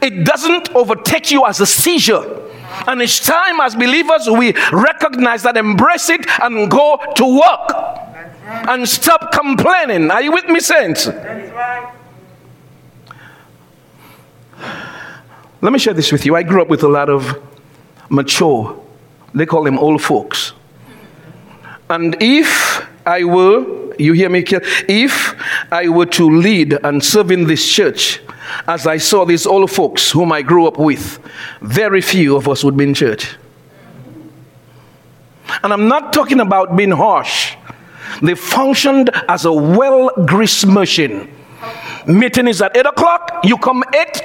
it 0.01 0.25
doesn't 0.25 0.74
overtake 0.75 1.29
you 1.29 1.46
as 1.46 1.60
a 1.60 1.67
seizure. 1.67 2.48
And 2.88 3.01
it's 3.01 3.19
time 3.19 3.59
as 3.59 3.75
believers 3.75 4.29
we 4.29 4.53
recognize 4.71 5.43
that, 5.43 5.57
embrace 5.57 6.09
it, 6.09 6.25
and 6.41 6.69
go 6.69 7.00
to 7.15 7.39
work. 7.39 7.71
And 8.45 8.88
stop 8.88 9.31
complaining. 9.31 10.09
Are 10.12 10.21
you 10.21 10.31
with 10.31 10.45
me, 10.45 10.59
saints? 10.59 11.07
Right. 11.07 11.93
Let 15.62 15.74
me 15.74 15.79
share 15.79 15.93
this 15.93 16.12
with 16.12 16.25
you. 16.25 16.36
I 16.36 16.43
grew 16.43 16.62
up 16.62 16.69
with 16.69 16.83
a 16.83 16.88
lot 16.88 17.09
of 17.09 17.38
mature, 18.09 18.81
they 19.33 19.45
call 19.45 19.63
them 19.63 19.77
old 19.77 20.01
folks. 20.01 20.53
And 21.89 22.15
if 22.19 22.86
I 23.05 23.24
were, 23.24 23.88
you 23.99 24.13
hear 24.13 24.29
me, 24.29 24.43
if 24.87 25.35
I 25.71 25.89
were 25.89 26.05
to 26.07 26.29
lead 26.29 26.73
and 26.83 27.03
serve 27.03 27.31
in 27.31 27.47
this 27.47 27.67
church, 27.67 28.21
as 28.67 28.87
I 28.87 28.97
saw 28.97 29.25
these 29.25 29.45
old 29.45 29.69
folks 29.71 30.11
whom 30.11 30.31
I 30.31 30.41
grew 30.41 30.67
up 30.67 30.77
with, 30.79 31.19
very 31.61 32.01
few 32.01 32.35
of 32.35 32.47
us 32.47 32.63
would 32.63 32.77
be 32.77 32.85
in 32.85 32.93
church. 32.93 33.35
And 35.63 35.73
I'm 35.73 35.87
not 35.87 36.13
talking 36.13 36.39
about 36.39 36.75
being 36.75 36.91
harsh. 36.91 37.55
They 38.21 38.35
functioned 38.35 39.09
as 39.27 39.45
a 39.45 39.53
well 39.53 40.09
greased 40.25 40.67
machine. 40.67 41.35
Meeting 42.07 42.47
is 42.47 42.61
at 42.61 42.75
8 42.75 42.85
o'clock, 42.85 43.39
you 43.43 43.57
come 43.57 43.83
8 43.93 44.21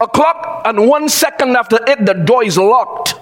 o'clock, 0.00 0.62
and 0.66 0.86
one 0.86 1.08
second 1.08 1.56
after 1.56 1.78
8, 1.88 2.04
the 2.04 2.14
door 2.14 2.44
is 2.44 2.58
locked. 2.58 3.14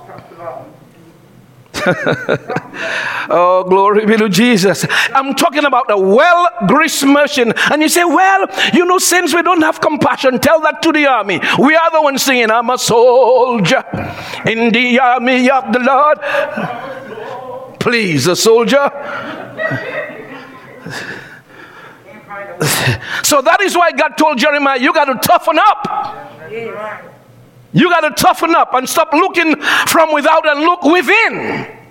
oh, 3.30 3.64
glory 3.68 4.06
be 4.06 4.16
to 4.16 4.28
Jesus. 4.28 4.86
I'm 5.14 5.34
talking 5.34 5.64
about 5.64 5.90
a 5.90 5.98
well 5.98 6.48
greased 6.66 7.04
machine. 7.04 7.52
And 7.70 7.82
you 7.82 7.88
say, 7.88 8.04
well, 8.04 8.46
you 8.72 8.84
know, 8.84 8.98
since 8.98 9.34
we 9.34 9.42
don't 9.42 9.62
have 9.62 9.80
compassion, 9.80 10.38
tell 10.40 10.60
that 10.60 10.82
to 10.82 10.92
the 10.92 11.06
army. 11.06 11.40
We 11.58 11.74
are 11.74 11.90
the 11.90 12.02
ones 12.02 12.22
singing, 12.22 12.50
I'm 12.50 12.70
a 12.70 12.78
soldier 12.78 13.84
in 14.46 14.72
the 14.72 14.98
army 14.98 15.50
of 15.50 15.72
the 15.72 15.80
Lord. 15.80 16.18
Please, 17.80 18.26
a 18.26 18.36
soldier. 18.36 18.90
so 23.22 23.42
that 23.42 23.60
is 23.60 23.76
why 23.76 23.90
God 23.92 24.16
told 24.16 24.38
Jeremiah, 24.38 24.78
you 24.78 24.92
got 24.94 25.04
to 25.06 25.14
toughen 25.16 25.58
up. 25.58 27.13
You 27.74 27.90
got 27.90 28.08
to 28.08 28.10
toughen 28.10 28.54
up 28.54 28.72
and 28.72 28.88
stop 28.88 29.12
looking 29.12 29.56
from 29.60 30.14
without 30.14 30.46
and 30.48 30.60
look 30.60 30.82
within. 30.84 31.82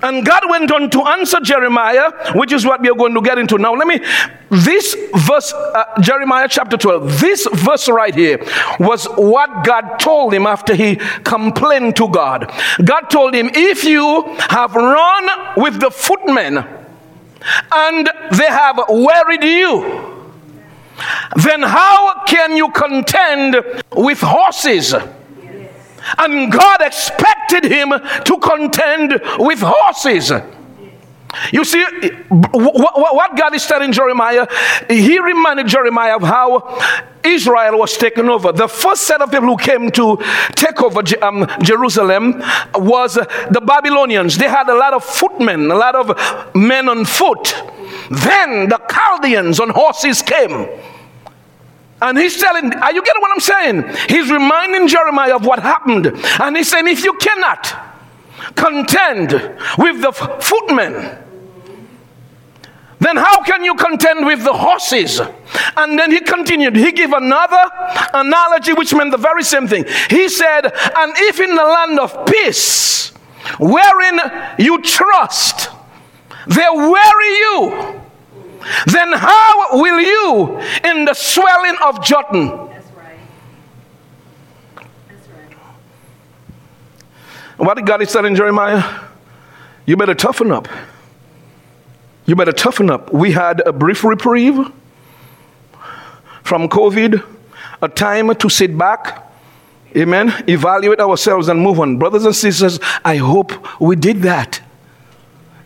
And 0.00 0.24
God 0.24 0.48
went 0.48 0.70
on 0.70 0.90
to 0.90 1.02
answer 1.02 1.40
Jeremiah, 1.40 2.12
which 2.36 2.52
is 2.52 2.64
what 2.64 2.80
we 2.80 2.88
are 2.88 2.94
going 2.94 3.14
to 3.14 3.20
get 3.20 3.36
into 3.36 3.58
now. 3.58 3.74
Let 3.74 3.88
me, 3.88 4.00
this 4.48 4.96
verse, 5.26 5.52
uh, 5.52 6.00
Jeremiah 6.00 6.46
chapter 6.48 6.76
12, 6.76 7.20
this 7.20 7.48
verse 7.52 7.88
right 7.88 8.14
here 8.14 8.38
was 8.78 9.06
what 9.16 9.64
God 9.64 9.98
told 9.98 10.32
him 10.32 10.46
after 10.46 10.72
he 10.72 10.96
complained 11.24 11.96
to 11.96 12.08
God. 12.08 12.52
God 12.84 13.10
told 13.10 13.34
him, 13.34 13.50
If 13.52 13.82
you 13.82 14.22
have 14.38 14.72
run 14.76 15.54
with 15.56 15.80
the 15.80 15.90
footmen 15.90 16.58
and 17.72 18.10
they 18.32 18.46
have 18.46 18.78
wearied 18.88 19.42
you, 19.42 20.17
then 21.36 21.62
how 21.62 22.24
can 22.24 22.56
you 22.56 22.70
contend 22.70 23.56
with 23.94 24.20
horses? 24.20 24.94
And 26.16 26.50
God 26.52 26.80
expected 26.80 27.64
him 27.64 27.90
to 27.90 28.38
contend 28.38 29.20
with 29.38 29.60
horses. 29.62 30.32
You 31.52 31.64
see, 31.64 31.84
what 32.30 33.36
God 33.36 33.54
is 33.54 33.66
telling 33.66 33.92
Jeremiah, 33.92 34.46
he 34.88 35.18
reminded 35.18 35.66
Jeremiah 35.66 36.16
of 36.16 36.22
how 36.22 36.80
Israel 37.22 37.78
was 37.78 37.96
taken 37.98 38.30
over. 38.30 38.50
The 38.52 38.68
first 38.68 39.02
set 39.02 39.20
of 39.20 39.30
people 39.30 39.48
who 39.48 39.58
came 39.58 39.90
to 39.92 40.18
take 40.54 40.82
over 40.82 41.02
um, 41.22 41.46
Jerusalem 41.62 42.42
was 42.74 43.14
the 43.14 43.62
Babylonians. 43.64 44.38
They 44.38 44.48
had 44.48 44.68
a 44.68 44.74
lot 44.74 44.94
of 44.94 45.04
footmen, 45.04 45.70
a 45.70 45.74
lot 45.74 45.94
of 45.94 46.54
men 46.54 46.88
on 46.88 47.04
foot. 47.04 47.54
Then 48.10 48.68
the 48.70 48.80
Chaldeans 48.90 49.60
on 49.60 49.70
horses 49.70 50.22
came. 50.22 50.66
And 52.00 52.16
he's 52.16 52.40
telling, 52.40 52.72
are 52.72 52.92
you 52.92 53.02
getting 53.02 53.20
what 53.20 53.32
I'm 53.32 53.40
saying? 53.40 53.96
He's 54.08 54.30
reminding 54.30 54.86
Jeremiah 54.88 55.36
of 55.36 55.44
what 55.44 55.58
happened. 55.58 56.06
And 56.40 56.56
he's 56.56 56.70
saying, 56.70 56.86
if 56.86 57.04
you 57.04 57.12
cannot 57.14 57.87
contend 58.58 59.32
with 59.78 60.02
the 60.02 60.12
footmen, 60.12 61.24
then 63.00 63.16
how 63.16 63.42
can 63.42 63.62
you 63.64 63.74
contend 63.74 64.26
with 64.26 64.42
the 64.42 64.52
horses? 64.52 65.20
And 65.76 65.98
then 65.98 66.10
he 66.10 66.20
continued. 66.20 66.74
He 66.74 66.90
gave 66.90 67.12
another 67.12 67.70
analogy 68.12 68.72
which 68.72 68.92
meant 68.92 69.12
the 69.12 69.18
very 69.18 69.44
same 69.44 69.68
thing. 69.68 69.84
He 70.10 70.28
said, 70.28 70.64
And 70.64 71.12
if 71.16 71.38
in 71.38 71.54
the 71.54 71.62
land 71.62 72.00
of 72.00 72.26
peace, 72.26 73.10
wherein 73.60 74.18
you 74.58 74.82
trust, 74.82 75.70
they 76.48 76.66
weary 76.74 77.36
you, 77.38 78.00
then 78.86 79.12
how 79.12 79.78
will 79.80 80.00
you 80.00 80.58
in 80.84 81.04
the 81.04 81.14
swelling 81.14 81.76
of 81.84 82.04
Jordan? 82.04 82.48
That's 82.48 82.90
right. 82.90 83.18
That's 85.08 85.28
right. 85.28 85.56
What 87.58 87.76
did 87.76 87.86
God 87.86 88.00
is 88.02 88.14
in 88.14 88.36
Jeremiah? 88.36 88.82
You 89.84 89.96
better 89.96 90.14
toughen 90.14 90.52
up. 90.52 90.68
You 92.24 92.36
better 92.36 92.52
toughen 92.52 92.88
up. 92.88 93.12
We 93.12 93.32
had 93.32 93.66
a 93.66 93.72
brief 93.72 94.04
reprieve 94.04 94.54
from 96.44 96.68
COVID, 96.68 97.24
a 97.82 97.88
time 97.88 98.32
to 98.34 98.48
sit 98.48 98.78
back, 98.78 99.28
amen, 99.96 100.44
evaluate 100.46 101.00
ourselves 101.00 101.48
and 101.48 101.60
move 101.60 101.80
on. 101.80 101.98
Brothers 101.98 102.24
and 102.24 102.34
sisters, 102.34 102.78
I 103.04 103.16
hope 103.16 103.52
we 103.80 103.96
did 103.96 104.22
that 104.22 104.60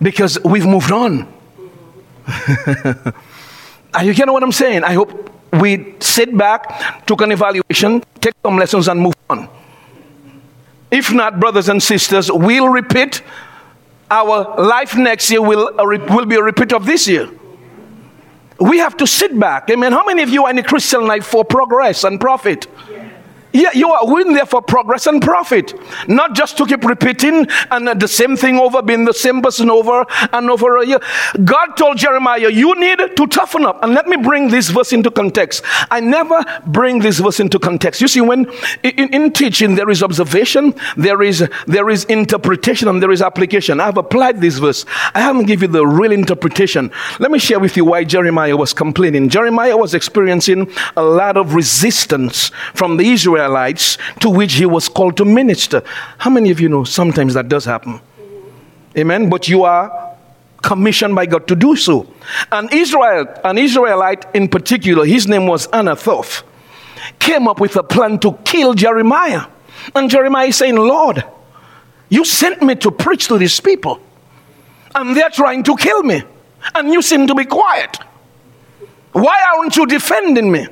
because 0.01 0.39
we've 0.45 0.67
moved 0.67 0.93
on. 0.93 1.31
Are 3.95 4.03
you 4.03 4.15
getting 4.15 4.33
what 4.33 4.43
I'm 4.43 4.51
saying? 4.51 4.83
I 4.83 4.95
hope 4.95 5.31
we 5.53 5.95
sit 6.01 6.37
back, 6.37 7.07
took 7.07 7.21
an 7.21 7.33
evaluation, 7.33 8.03
take 8.19 8.35
some 8.43 8.57
lessons, 8.57 8.89
and 8.89 8.99
move 8.99 9.15
on. 9.29 9.47
If 10.93 11.11
not, 11.11 11.41
brothers 11.41 11.71
and 11.71 11.83
sisters, 11.83 12.31
we'll 12.31 12.69
repeat. 12.69 13.23
Our 14.11 14.63
life 14.63 14.95
next 14.95 15.31
year 15.31 15.41
will, 15.41 15.69
uh, 15.81 15.85
will 16.15 16.27
be 16.27 16.37
a 16.37 16.43
repeat 16.43 16.75
of 16.75 16.85
this 16.85 17.09
year. 17.09 17.31
We 18.61 18.79
have 18.79 18.99
to 18.99 19.07
sit 19.07 19.37
back. 19.41 19.71
Amen. 19.71 19.93
How 19.93 20.05
many 20.05 20.23
of 20.23 20.29
you 20.29 20.45
are 20.45 20.51
in 20.51 20.57
the 20.57 20.63
Christian 20.63 21.07
life 21.07 21.25
for 21.25 21.47
progress 21.47 22.05
and 22.05 22.21
profit? 22.21 22.67
Yeah, 22.91 23.02
you 23.53 23.93
are 23.93 24.21
in 24.21 24.33
there 24.33 24.47
for 24.47 24.63
progress 24.63 25.07
and 25.07 25.21
profit, 25.21 25.75
not 26.09 26.35
just 26.35 26.57
to 26.57 26.67
keep 26.67 26.85
repeating 26.85 27.47
and 27.71 27.89
uh, 27.89 27.95
the 27.95 28.09
same 28.09 28.37
thing 28.37 28.59
over, 28.59 28.81
being 28.83 29.05
the 29.05 29.13
same 29.13 29.43
person 29.43 29.71
over 29.71 30.07
and 30.33 30.51
over 30.51 30.79
a 30.79 30.87
year. 30.87 31.01
God 31.45 31.77
told 31.77 31.99
Jeremiah, 31.99 32.49
You 32.51 32.75
need 32.77 32.99
to 32.99 33.27
toughen 33.27 33.67
up. 33.67 33.83
And 33.83 33.95
let 33.95 34.07
me 34.07 34.17
bring 34.17 34.49
this 34.49 34.71
verse 34.71 34.93
into 34.93 35.11
context. 35.11 35.65
I 35.91 36.01
never 36.01 36.43
bring 36.67 37.01
this 37.01 37.19
verse 37.19 37.41
into 37.41 37.59
context. 37.59 38.01
You 38.01 38.09
see, 38.09 38.21
when 38.21 38.51
in, 38.83 39.13
in 39.13 39.33
teaching 39.33 39.75
there 39.75 39.91
is 39.91 40.03
observation, 40.03 40.75
there 40.97 41.23
is 41.23 41.47
there 41.67 41.91
is 41.91 42.05
interpretation, 42.05 42.89
and 42.89 43.03
there 43.03 43.11
is 43.11 43.21
application. 43.21 43.81
I've 43.81 43.99
applied 43.99 44.41
this 44.41 44.59
verse. 44.59 44.87
I 45.15 45.21
haven't 45.21 45.47
given 45.47 45.71
you 45.71 45.73
the 45.73 45.87
real 45.87 46.13
interpretation. 46.13 46.91
Let 47.19 47.31
me 47.31 47.39
share 47.39 47.61
with 47.61 47.77
you 47.77 47.85
why 47.85 48.05
Jeremiah 48.05 48.57
was 48.57 48.73
complaining. 48.73 49.29
Jeremiah 49.29 49.77
was 49.77 49.95
experiencing 49.95 50.71
a 50.97 51.03
lot 51.03 51.37
of 51.37 51.55
resistance 51.55 52.51
from 52.75 52.97
the 52.97 53.11
Israelites 53.11 53.42
Israelites 53.43 53.99
to 54.21 54.31
which 54.31 54.55
he 54.55 54.67
was 54.67 54.89
called 54.89 55.17
to 55.17 55.25
minister. 55.25 55.83
How 56.19 56.31
many 56.31 56.51
of 56.51 56.61
you 56.61 56.69
know 56.69 56.85
sometimes 56.85 57.35
that 57.35 57.49
does 57.49 57.65
happen? 57.65 58.01
Amen. 58.97 59.29
But 59.29 59.49
you 59.49 59.65
are 59.65 60.17
commissioned 60.63 61.15
by 61.15 61.27
God 61.27 61.49
to 61.49 61.57
do 61.57 61.75
so. 61.75 62.07
And 62.53 62.73
Israel, 62.73 63.27
an 63.45 63.59
Israelite 63.59 64.27
in 64.35 64.49
particular, 64.49 65.05
his 65.05 65.27
name 65.27 65.47
was 65.47 65.67
Anathoth, 65.69 66.45
came 67.19 67.49
up 67.49 67.59
with 67.59 67.77
a 67.77 67.83
plan 67.83 68.19
to 68.21 68.33
kill 68.45 68.75
Jeremiah. 68.75 69.47
And 69.95 70.09
Jeremiah 70.09 70.47
is 70.47 70.57
saying, 70.57 70.77
Lord, 70.77 71.25
you 72.09 72.25
sent 72.25 72.63
me 72.63 72.77
to 72.77 72.91
preach 72.93 73.27
to 73.29 73.39
these 73.39 73.59
people, 73.59 73.99
and 74.95 75.17
they're 75.17 75.31
trying 75.31 75.65
to 75.65 75.77
kill 75.77 76.03
me, 76.05 76.23
and 76.75 76.93
you 76.93 77.03
seem 77.03 77.27
to 77.27 77.35
be 77.35 77.45
quiet. 77.45 77.97
Why 79.13 79.37
aren't 79.57 79.77
you 79.77 79.87
defending 79.87 80.53
me? 80.53 80.67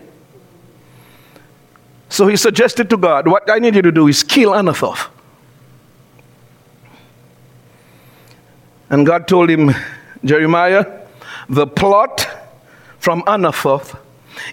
So 2.11 2.27
he 2.27 2.37
suggested 2.37 2.91
to 2.91 2.97
God, 2.97 3.27
What 3.29 3.49
I 3.49 3.59
need 3.59 3.77
you 3.77 3.83
to 3.83 3.93
do 3.93 4.09
is 4.09 4.23
kill 4.23 4.51
Anathoth. 4.51 5.09
And 8.91 9.07
God 9.07 9.29
told 9.29 9.49
him, 9.49 9.71
Jeremiah, 10.25 10.85
the 11.49 11.67
plot 11.67 12.29
from 12.99 13.23
Anathoth 13.23 13.97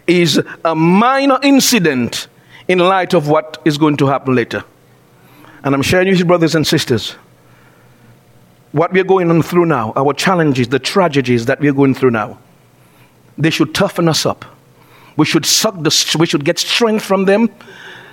is 0.05 0.39
a 0.63 0.75
minor 0.75 1.39
incident 1.41 2.27
in 2.67 2.77
light 2.77 3.13
of 3.13 3.27
what 3.27 3.59
is 3.65 3.77
going 3.77 3.97
to 3.97 4.07
happen 4.07 4.35
later. 4.35 4.63
And 5.63 5.73
I'm 5.73 5.81
sharing 5.81 6.09
with 6.09 6.19
you, 6.19 6.25
brothers 6.25 6.53
and 6.53 6.65
sisters, 6.65 7.13
what 8.71 8.93
we're 8.93 9.03
going 9.03 9.41
through 9.41 9.65
now, 9.65 9.93
our 9.95 10.13
challenges, 10.13 10.67
the 10.67 10.79
tragedies 10.79 11.47
that 11.47 11.59
we're 11.59 11.73
going 11.73 11.95
through 11.95 12.11
now, 12.11 12.37
they 13.37 13.49
should 13.49 13.73
toughen 13.73 14.07
us 14.07 14.25
up. 14.25 14.45
We 15.17 15.25
should 15.25 15.45
suck 15.45 15.75
the, 15.75 16.15
we 16.19 16.25
should 16.25 16.45
get 16.45 16.59
strength 16.59 17.03
from 17.03 17.25
them, 17.25 17.49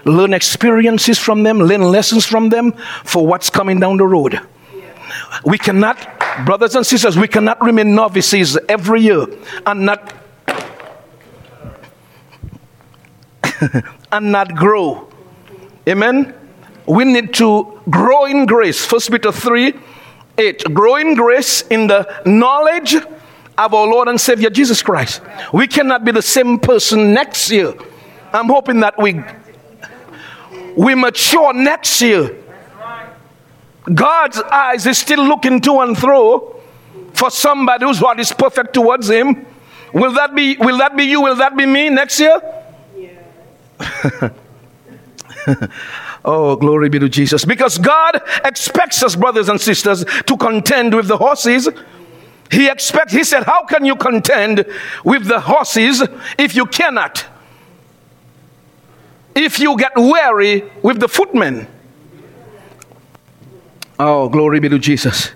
learn 0.04 0.34
experiences 0.34 1.18
from 1.18 1.42
them, 1.42 1.58
learn 1.58 1.82
lessons 1.82 2.26
from 2.26 2.48
them 2.48 2.72
for 3.04 3.26
what's 3.26 3.50
coming 3.50 3.78
down 3.78 3.98
the 3.98 4.06
road. 4.06 4.40
We 5.44 5.58
cannot, 5.58 5.98
brothers 6.46 6.74
and 6.74 6.86
sisters, 6.86 7.18
we 7.18 7.28
cannot 7.28 7.60
remain 7.60 7.94
novices 7.94 8.58
every 8.68 9.02
year 9.02 9.26
and 9.66 9.84
not 9.86 10.14
and 14.12 14.32
not 14.32 14.54
grow. 14.54 15.08
Amen. 15.88 16.34
We 16.86 17.04
need 17.04 17.34
to 17.34 17.80
grow 17.90 18.24
in 18.26 18.46
grace. 18.46 18.84
First 18.84 19.10
Peter 19.10 19.32
3 19.32 19.74
8. 20.36 20.74
Grow 20.74 20.96
in 20.96 21.14
grace 21.14 21.62
in 21.68 21.86
the 21.86 22.22
knowledge 22.26 22.96
of 23.56 23.74
our 23.74 23.86
Lord 23.86 24.08
and 24.08 24.20
Savior 24.20 24.50
Jesus 24.50 24.82
Christ. 24.82 25.22
We 25.52 25.66
cannot 25.66 26.04
be 26.04 26.12
the 26.12 26.22
same 26.22 26.58
person 26.58 27.12
next 27.12 27.50
year. 27.50 27.74
I'm 28.32 28.46
hoping 28.46 28.80
that 28.80 28.98
we 28.98 29.22
we 30.76 30.94
mature 30.94 31.52
next 31.52 32.00
year. 32.02 32.36
God's 33.92 34.38
eyes 34.38 34.86
is 34.86 34.98
still 34.98 35.22
looking 35.24 35.60
to 35.60 35.80
and 35.80 35.96
fro 35.96 36.60
for 37.12 37.30
somebody 37.30 37.84
whose 37.84 37.98
heart 37.98 38.18
is 38.18 38.32
perfect 38.32 38.74
towards 38.74 39.08
him. 39.08 39.46
Will 39.92 40.12
that 40.14 40.34
be 40.34 40.56
will 40.56 40.78
that 40.78 40.96
be 40.96 41.04
you? 41.04 41.20
Will 41.22 41.36
that 41.36 41.56
be 41.56 41.66
me 41.66 41.90
next 41.90 42.18
year? 42.18 42.40
oh, 46.24 46.56
glory 46.56 46.88
be 46.88 46.98
to 46.98 47.08
Jesus. 47.08 47.44
Because 47.44 47.78
God 47.78 48.20
expects 48.44 49.02
us, 49.02 49.14
brothers 49.14 49.48
and 49.48 49.60
sisters, 49.60 50.04
to 50.26 50.36
contend 50.36 50.94
with 50.94 51.06
the 51.06 51.16
horses 51.16 51.68
he 52.54 52.68
expect 52.68 53.10
he 53.10 53.24
said, 53.24 53.44
How 53.44 53.64
can 53.64 53.84
you 53.84 53.96
contend 53.96 54.64
with 55.04 55.26
the 55.26 55.40
horses 55.40 56.02
if 56.38 56.54
you 56.54 56.66
cannot? 56.66 57.26
If 59.34 59.58
you 59.58 59.76
get 59.76 59.92
weary 59.96 60.64
with 60.82 61.00
the 61.00 61.08
footmen. 61.08 61.66
Oh, 63.98 64.28
glory 64.28 64.60
be 64.60 64.68
to 64.68 64.78
Jesus. 64.78 65.32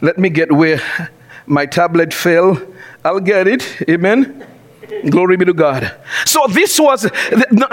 Let 0.00 0.18
me 0.18 0.30
get 0.30 0.50
where 0.50 0.80
my 1.46 1.66
tablet 1.66 2.14
fell. 2.14 2.60
I'll 3.04 3.20
get 3.20 3.46
it. 3.46 3.82
Amen. 3.88 4.46
Glory 5.08 5.36
be 5.36 5.44
to 5.44 5.54
God. 5.54 5.94
So 6.24 6.46
this 6.48 6.78
was 6.78 7.10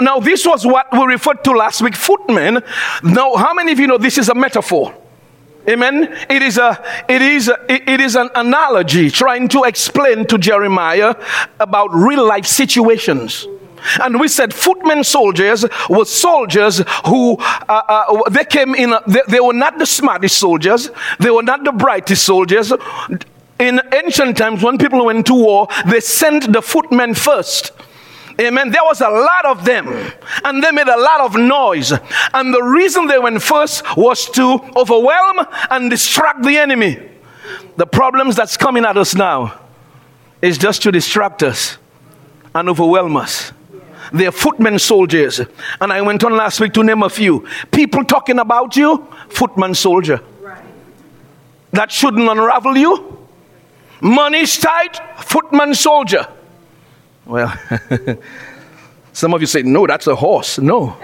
now 0.00 0.20
this 0.20 0.46
was 0.46 0.64
what 0.64 0.86
we 0.92 1.04
referred 1.04 1.42
to 1.44 1.52
last 1.52 1.82
week, 1.82 1.96
footmen. 1.96 2.62
Now, 3.02 3.36
how 3.36 3.52
many 3.52 3.72
of 3.72 3.78
you 3.78 3.86
know 3.86 3.98
this 3.98 4.18
is 4.18 4.28
a 4.28 4.34
metaphor? 4.34 4.94
Amen. 5.68 6.04
It 6.30 6.40
is 6.40 6.56
a 6.56 6.82
it 7.08 7.20
is 7.20 7.48
a, 7.48 7.58
it 7.70 8.00
is 8.00 8.16
an 8.16 8.30
analogy 8.34 9.10
trying 9.10 9.48
to 9.48 9.64
explain 9.64 10.26
to 10.26 10.38
Jeremiah 10.38 11.14
about 11.60 11.90
real 11.92 12.26
life 12.26 12.46
situations. 12.46 13.46
And 14.02 14.18
we 14.18 14.28
said 14.28 14.54
footmen 14.54 15.04
soldiers 15.04 15.64
were 15.90 16.06
soldiers 16.06 16.82
who 17.06 17.36
uh, 17.38 17.66
uh, 17.68 18.30
they 18.30 18.44
came 18.44 18.74
in. 18.74 18.94
They, 19.06 19.20
they 19.28 19.40
were 19.40 19.52
not 19.52 19.78
the 19.78 19.86
smartest 19.86 20.38
soldiers. 20.38 20.90
They 21.20 21.30
were 21.30 21.42
not 21.42 21.64
the 21.64 21.72
brightest 21.72 22.24
soldiers. 22.24 22.72
In 23.60 23.80
ancient 23.92 24.38
times, 24.38 24.62
when 24.62 24.78
people 24.78 25.04
went 25.04 25.26
to 25.26 25.34
war, 25.34 25.68
they 25.86 26.00
sent 26.00 26.52
the 26.52 26.62
footmen 26.62 27.14
first 27.14 27.72
Amen. 28.40 28.70
There 28.70 28.84
was 28.84 29.00
a 29.00 29.08
lot 29.08 29.46
of 29.46 29.64
them, 29.64 29.88
and 30.44 30.62
they 30.62 30.70
made 30.70 30.86
a 30.86 30.96
lot 30.96 31.20
of 31.22 31.34
noise. 31.34 31.92
And 32.32 32.54
the 32.54 32.62
reason 32.62 33.08
they 33.08 33.18
went 33.18 33.42
first 33.42 33.82
was 33.96 34.30
to 34.30 34.60
overwhelm 34.76 35.46
and 35.70 35.90
distract 35.90 36.44
the 36.44 36.56
enemy. 36.56 37.00
The 37.76 37.86
problems 37.86 38.36
that's 38.36 38.56
coming 38.56 38.84
at 38.84 38.96
us 38.96 39.14
now 39.16 39.60
is 40.40 40.56
just 40.56 40.82
to 40.82 40.92
distract 40.92 41.42
us 41.42 41.78
and 42.54 42.68
overwhelm 42.68 43.16
us. 43.16 43.52
They're 44.12 44.32
footmen 44.32 44.78
soldiers. 44.78 45.40
And 45.80 45.92
I 45.92 46.00
went 46.02 46.22
on 46.22 46.36
last 46.36 46.60
week 46.60 46.72
to 46.74 46.84
name 46.84 47.02
a 47.02 47.10
few. 47.10 47.46
People 47.72 48.04
talking 48.04 48.38
about 48.38 48.76
you, 48.76 49.06
footman 49.28 49.74
soldier. 49.74 50.20
That 51.72 51.90
shouldn't 51.90 52.28
unravel 52.28 52.76
you. 52.76 53.28
Money's 54.00 54.56
tight, 54.56 55.00
footman 55.18 55.74
soldier. 55.74 56.26
Well, 57.28 57.54
some 59.12 59.34
of 59.34 59.42
you 59.42 59.46
say, 59.46 59.62
no, 59.62 59.86
that's 59.86 60.06
a 60.06 60.16
horse. 60.16 60.58
No. 60.58 60.96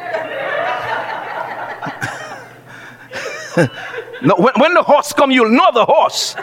no 4.23 4.35
when, 4.37 4.55
when 4.57 4.73
the 4.73 4.83
horse 4.83 5.13
come, 5.13 5.31
you'll 5.31 5.51
know 5.51 5.71
the 5.75 5.85
horse. 5.85 6.35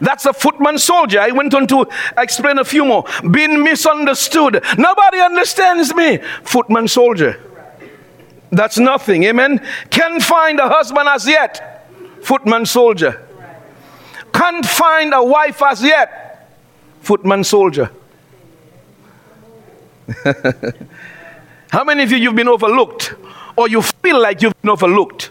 That's 0.00 0.26
a 0.26 0.32
footman 0.32 0.78
soldier. 0.78 1.20
I 1.20 1.30
went 1.30 1.54
on 1.54 1.68
to 1.68 1.86
explain 2.18 2.58
a 2.58 2.64
few 2.64 2.84
more. 2.84 3.04
Being 3.30 3.62
misunderstood. 3.62 4.64
Nobody 4.76 5.20
understands 5.20 5.94
me. 5.94 6.18
Footman 6.42 6.88
soldier. 6.88 7.40
That's 8.50 8.78
nothing. 8.78 9.22
Amen. 9.24 9.64
Can't 9.90 10.20
find 10.20 10.58
a 10.58 10.68
husband 10.68 11.08
as 11.08 11.28
yet. 11.28 11.88
Footman 12.22 12.66
soldier. 12.66 13.24
Can't 14.32 14.66
find 14.66 15.14
a 15.14 15.22
wife 15.22 15.62
as 15.62 15.84
yet. 15.84 16.50
Footman 17.00 17.44
soldier. 17.44 17.90
How 21.70 21.84
many 21.84 22.02
of 22.02 22.10
you 22.10 22.18
you've 22.18 22.36
been 22.36 22.48
overlooked 22.48 23.14
or 23.56 23.68
you 23.68 23.82
feel 23.82 24.20
like 24.20 24.42
you've 24.42 24.60
been 24.60 24.70
overlooked? 24.70 25.30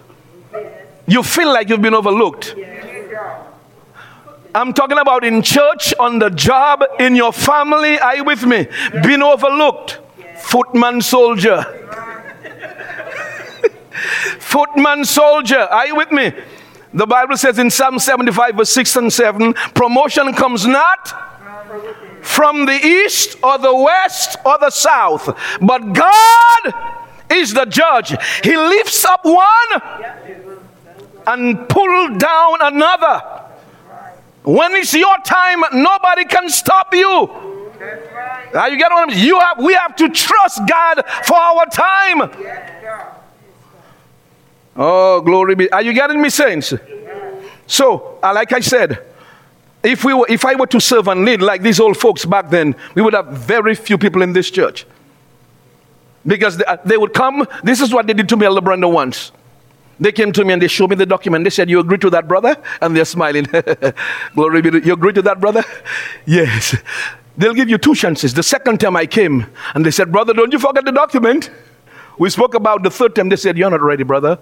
You 1.08 1.24
feel 1.24 1.54
like 1.54 1.70
you've 1.70 1.82
been 1.82 1.94
overlooked. 1.94 2.56
I'm 4.56 4.74
talking 4.74 4.98
about 5.00 5.24
in 5.24 5.42
church, 5.42 5.94
on 6.00 6.20
the 6.20 6.30
job, 6.30 6.84
in 7.00 7.16
your 7.16 7.34
family. 7.34 8.00
Are 8.00 8.16
you 8.16 8.24
with 8.24 8.46
me? 8.46 8.68
Been 9.02 9.24
overlooked. 9.24 10.00
Footman 10.38 11.02
soldier. 11.02 11.64
Footman 14.40 15.06
soldier. 15.06 15.60
Are 15.60 15.88
you 15.88 15.96
with 15.96 16.12
me? 16.12 16.32
The 16.94 17.08
Bible 17.08 17.36
says 17.38 17.58
in 17.58 17.72
Psalm 17.72 17.98
75, 17.98 18.56
verse 18.56 18.70
6 18.70 18.96
and 18.98 19.12
7 19.14 19.54
promotion 19.74 20.34
comes 20.34 20.68
not 20.68 21.34
from 22.24 22.66
the 22.66 22.74
east 22.74 23.38
or 23.44 23.58
the 23.58 23.76
west 23.76 24.38
or 24.46 24.58
the 24.58 24.70
south. 24.70 25.30
But 25.62 25.94
God 25.94 26.74
is 27.30 27.54
the 27.54 27.66
judge. 27.66 28.16
He 28.44 28.56
lifts 28.56 29.06
up 29.06 29.22
one 29.24 29.82
and 31.28 31.70
pull 31.70 32.18
down 32.18 32.58
another. 32.62 33.22
When 34.44 34.74
it's 34.76 34.94
your 34.94 35.18
time, 35.26 35.64
nobody 35.74 36.26
can 36.26 36.50
stop 36.50 36.94
you. 36.94 37.30
Now 38.54 38.68
you 38.68 38.78
get 38.78 38.92
what 38.92 39.10
I'm 39.10 39.18
You 39.18 39.40
have 39.40 39.58
we 39.60 39.74
have 39.74 39.96
to 39.98 40.10
trust 40.10 40.62
God 40.68 41.04
for 41.24 41.38
our 41.38 41.66
time. 41.66 42.30
Oh, 44.76 45.22
glory 45.22 45.56
be. 45.56 45.72
Are 45.72 45.82
you 45.82 45.94
getting 45.94 46.22
me, 46.22 46.30
saints? 46.30 46.74
So, 47.68 48.20
like 48.22 48.52
I 48.54 48.60
said, 48.60 49.00
if 49.84 50.06
we 50.06 50.14
were, 50.14 50.26
if 50.30 50.46
I 50.46 50.56
were 50.56 50.68
to 50.68 50.80
serve 50.80 51.08
and 51.08 51.26
lead 51.26 51.42
like 51.42 51.62
these 51.62 51.80
old 51.80 51.98
folks 51.98 52.26
back 52.26 52.50
then, 52.50 52.76
we 52.96 53.02
would 53.02 53.14
have 53.14 53.28
very 53.28 53.76
few 53.76 53.98
people 53.98 54.22
in 54.22 54.34
this 54.34 54.50
church. 54.50 54.86
Because 56.26 56.58
they, 56.58 56.66
they 56.86 56.98
would 56.98 57.14
come. 57.14 57.46
This 57.64 57.82
is 57.82 57.94
what 57.94 58.08
they 58.08 58.14
did 58.14 58.30
to 58.30 58.38
me, 58.38 58.46
Elder 58.46 58.62
Brenda, 58.62 58.88
once. 58.88 59.34
They 60.00 60.12
came 60.12 60.32
to 60.32 60.46
me 60.46 60.54
and 60.54 60.62
they 60.62 60.68
showed 60.68 60.90
me 60.90 60.96
the 60.96 61.06
document. 61.06 61.44
They 61.44 61.50
said, 61.50 61.70
You 61.70 61.80
agree 61.80 61.98
to 62.00 62.10
that, 62.12 62.28
brother? 62.28 62.56
And 62.82 62.96
they're 62.96 63.06
smiling. 63.06 63.46
Glory 64.36 64.62
be 64.62 64.72
to 64.72 64.86
you. 64.86 64.94
Agree 64.94 65.14
to 65.14 65.22
that, 65.24 65.40
brother? 65.40 65.64
Yes. 66.26 66.76
They'll 67.36 67.54
give 67.54 67.68
you 67.68 67.80
two 67.80 67.96
chances. 67.96 68.34
The 68.34 68.44
second 68.44 68.80
time 68.80 68.96
I 68.96 69.08
came 69.08 69.48
and 69.74 69.84
they 69.84 69.92
said, 69.92 70.12
Brother, 70.12 70.34
don't 70.34 70.54
you 70.54 70.60
forget 70.60 70.86
the 70.86 70.92
document. 70.92 71.50
We 72.20 72.30
spoke 72.30 72.54
about 72.54 72.84
the 72.84 72.92
third 72.92 73.16
time. 73.16 73.30
They 73.30 73.36
said, 73.36 73.58
You're 73.58 73.72
not 73.72 73.82
ready, 73.82 74.04
brother. 74.04 74.38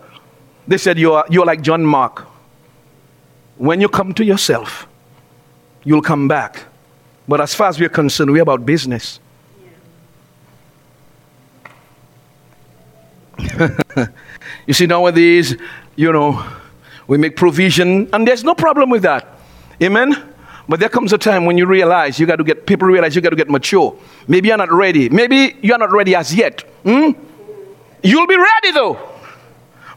They 0.68 0.78
said, 0.78 1.00
You're, 1.00 1.24
you're 1.30 1.46
like 1.46 1.62
John 1.62 1.86
Mark. 1.86 2.28
When 3.58 3.80
you 3.80 3.88
come 3.88 4.14
to 4.16 4.26
yourself, 4.26 4.88
you'll 5.84 6.02
come 6.02 6.28
back. 6.28 6.64
But 7.28 7.42
as 7.42 7.54
far 7.54 7.70
as 7.70 7.80
we're 7.80 7.90
concerned, 7.90 8.32
we're 8.32 8.42
about 8.42 8.66
business. 8.66 9.20
you 14.68 14.74
see, 14.74 14.86
nowadays, 14.86 15.56
you 15.96 16.12
know, 16.12 16.44
we 17.08 17.18
make 17.18 17.36
provision, 17.36 18.10
and 18.14 18.28
there's 18.28 18.44
no 18.44 18.56
problem 18.56 18.90
with 18.90 19.04
that. 19.04 19.28
Amen? 19.82 20.32
But 20.68 20.80
there 20.80 20.90
comes 20.90 21.12
a 21.12 21.18
time 21.18 21.46
when 21.46 21.58
you 21.58 21.66
realize 21.66 22.20
you 22.20 22.26
got 22.26 22.38
to 22.38 22.44
get, 22.44 22.66
people 22.66 22.88
realize 22.88 23.16
you 23.16 23.22
got 23.22 23.32
to 23.32 23.36
get 23.36 23.50
mature. 23.50 23.98
Maybe 24.28 24.48
you're 24.48 24.58
not 24.58 24.72
ready. 24.72 25.10
Maybe 25.10 25.58
you're 25.62 25.78
not 25.78 25.92
ready 25.92 26.16
as 26.16 26.34
yet. 26.34 26.62
Hmm? 26.84 27.12
You'll 28.04 28.28
be 28.28 28.38
ready 28.38 28.72
though. 28.72 29.10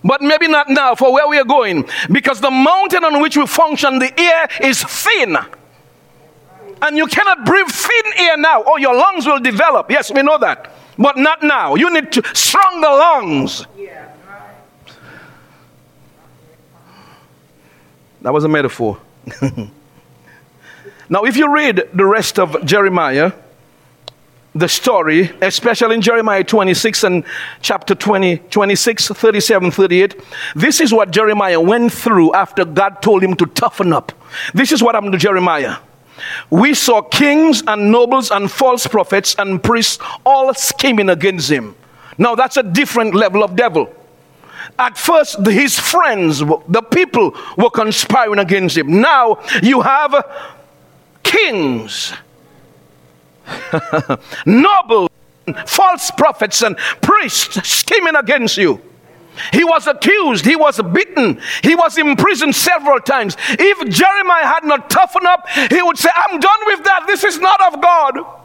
But 0.03 0.21
maybe 0.21 0.49
not 0.49 0.69
now 0.69 0.95
for 0.95 1.13
where 1.13 1.29
we 1.29 1.39
are 1.39 1.45
going. 1.45 1.89
Because 2.11 2.41
the 2.41 2.51
mountain 2.51 3.05
on 3.05 3.23
which 3.23 3.37
we 3.37 3.47
function, 3.47 3.99
the 3.99 4.21
air 4.21 4.49
is 4.63 4.83
thin. 4.83 5.37
And 6.85 6.99
you 6.99 7.07
cannot 7.07 7.47
breathe 7.47 7.69
thin 7.69 8.13
air 8.19 8.37
now, 8.37 8.63
or 8.63 8.79
your 8.79 8.95
lungs 8.95 9.25
will 9.25 9.41
develop. 9.41 9.91
Yes, 9.91 10.13
we 10.13 10.23
know 10.23 10.37
that. 10.37 10.71
But 10.99 11.17
not 11.17 11.43
now. 11.43 11.77
You 11.77 11.91
need 11.91 12.13
to 12.13 12.23
strong 12.35 12.83
the 12.83 12.91
lungs. 12.91 13.67
That 18.21 18.35
was 18.35 18.45
a 18.45 18.49
metaphor. 18.49 18.99
now, 21.09 21.25
if 21.25 21.39
you 21.39 21.51
read 21.51 21.89
the 21.95 22.05
rest 22.05 22.39
of 22.39 22.63
Jeremiah, 22.67 23.33
the 24.55 24.69
story, 24.69 25.33
especially 25.41 25.97
in 25.97 26.03
Jeremiah 26.03 26.45
26 26.45 27.05
and 27.05 27.25
chapter 27.63 27.95
20, 27.95 28.39
26, 28.51 29.09
37, 29.09 29.71
38. 29.71 30.21
This 30.55 30.81
is 30.81 30.93
what 30.93 31.11
Jeremiah 31.11 31.61
went 31.61 31.93
through 31.93 32.35
after 32.35 32.65
God 32.65 33.01
told 33.03 33.25
him 33.25 33.35
to 33.37 33.47
toughen 33.47 33.93
up. 33.93 34.13
This 34.53 34.71
is 34.71 34.83
what 34.83 34.95
happened 34.95 35.13
to 35.13 35.19
Jeremiah. 35.19 35.79
We 36.51 36.75
saw 36.75 37.03
kings 37.03 37.63
and 37.67 37.91
nobles 37.91 38.31
and 38.31 38.51
false 38.51 38.87
prophets 38.87 39.35
and 39.39 39.63
priests 39.63 39.99
all 40.25 40.53
scheming 40.55 41.09
against 41.09 41.51
him. 41.51 41.75
Now 42.19 42.35
that's 42.35 42.57
a 42.57 42.63
different 42.63 43.15
level 43.15 43.43
of 43.43 43.57
devil. 43.57 43.93
At 44.79 44.97
first, 44.97 45.47
his 45.47 45.79
friends, 45.79 46.39
the 46.39 46.83
people, 46.83 47.37
were 47.57 47.71
conspiring 47.71 48.39
against 48.39 48.77
him. 48.77 49.01
Now 49.01 49.41
you 49.63 49.83
have 49.83 50.25
kings, 51.23 52.13
nobles, 54.47 55.11
false 55.67 56.11
prophets, 56.13 56.63
and 56.63 56.77
priests 57.03 57.69
scheming 57.69 58.17
against 58.17 58.57
you. 58.57 58.81
He 59.53 59.65
was 59.65 59.87
accused, 59.87 60.45
he 60.45 60.57
was 60.57 60.81
beaten, 60.81 61.41
he 61.63 61.75
was 61.75 61.99
imprisoned 61.99 62.55
several 62.55 63.01
times. 63.01 63.37
If 63.51 63.89
Jeremiah 63.89 64.47
had 64.47 64.65
not 64.65 64.91
toughened 64.91 65.27
up, 65.27 65.49
he 65.49 65.83
would 65.83 65.99
say, 65.99 66.11
I'm 66.15 66.41
done 66.41 66.61
with 66.67 66.85
that. 66.85 67.05
This 67.07 67.25
is 67.25 67.39
not 67.39 67.61
of 67.73 67.83
God. 67.83 68.41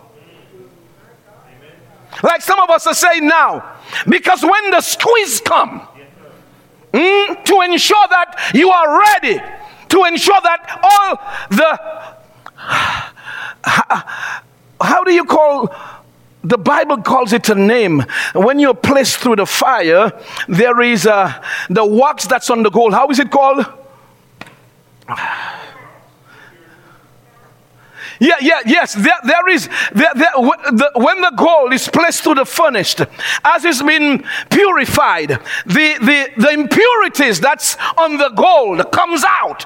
Like 2.24 2.42
some 2.42 2.60
of 2.60 2.70
us 2.70 2.88
are 2.88 2.94
saying 2.94 3.28
now, 3.28 3.78
because 4.08 4.42
when 4.42 4.72
the 4.72 4.82
squeeze 4.82 5.42
come, 5.42 5.88
mm, 6.92 7.46
to 7.46 7.62
ensure 7.62 8.08
that 8.10 8.52
you 8.54 8.72
are 8.72 9.00
ready, 9.00 9.40
to 9.90 10.04
ensure 10.06 10.42
that 10.42 10.80
all 10.84 11.18
the 11.50 11.80
how 14.82 15.04
do 15.04 15.14
you 15.14 15.26
call 15.26 15.74
the 16.50 16.58
Bible 16.58 16.98
calls 16.98 17.32
it 17.32 17.48
a 17.50 17.56
name. 17.56 18.04
When 18.34 18.60
you're 18.60 18.74
placed 18.74 19.18
through 19.18 19.38
the 19.38 19.46
fire, 19.46 20.12
there 20.48 20.82
is 20.82 21.06
uh, 21.06 21.32
the 21.70 21.86
wax 21.86 22.26
that's 22.28 22.50
on 22.50 22.64
the 22.64 22.72
gold. 22.72 22.94
How 22.94 23.08
is 23.10 23.20
it 23.20 23.30
called? 23.32 23.66
Yeah, 28.20 28.36
yeah, 28.42 28.60
yes. 28.66 28.94
There, 28.96 29.14
there 29.24 29.48
is 29.48 29.70
there, 29.94 30.12
there, 30.14 30.32
the, 30.36 30.92
when 30.96 31.22
the 31.22 31.32
gold 31.38 31.72
is 31.72 31.88
placed 31.88 32.24
through 32.24 32.36
the 32.36 32.46
furnace, 32.46 32.96
as 33.46 33.64
it's 33.64 33.82
been 33.82 34.26
purified, 34.50 35.30
the, 35.66 35.98
the 36.02 36.30
the 36.36 36.50
impurities 36.50 37.40
that's 37.40 37.78
on 37.98 38.18
the 38.18 38.30
gold 38.36 38.92
comes 38.92 39.24
out. 39.26 39.66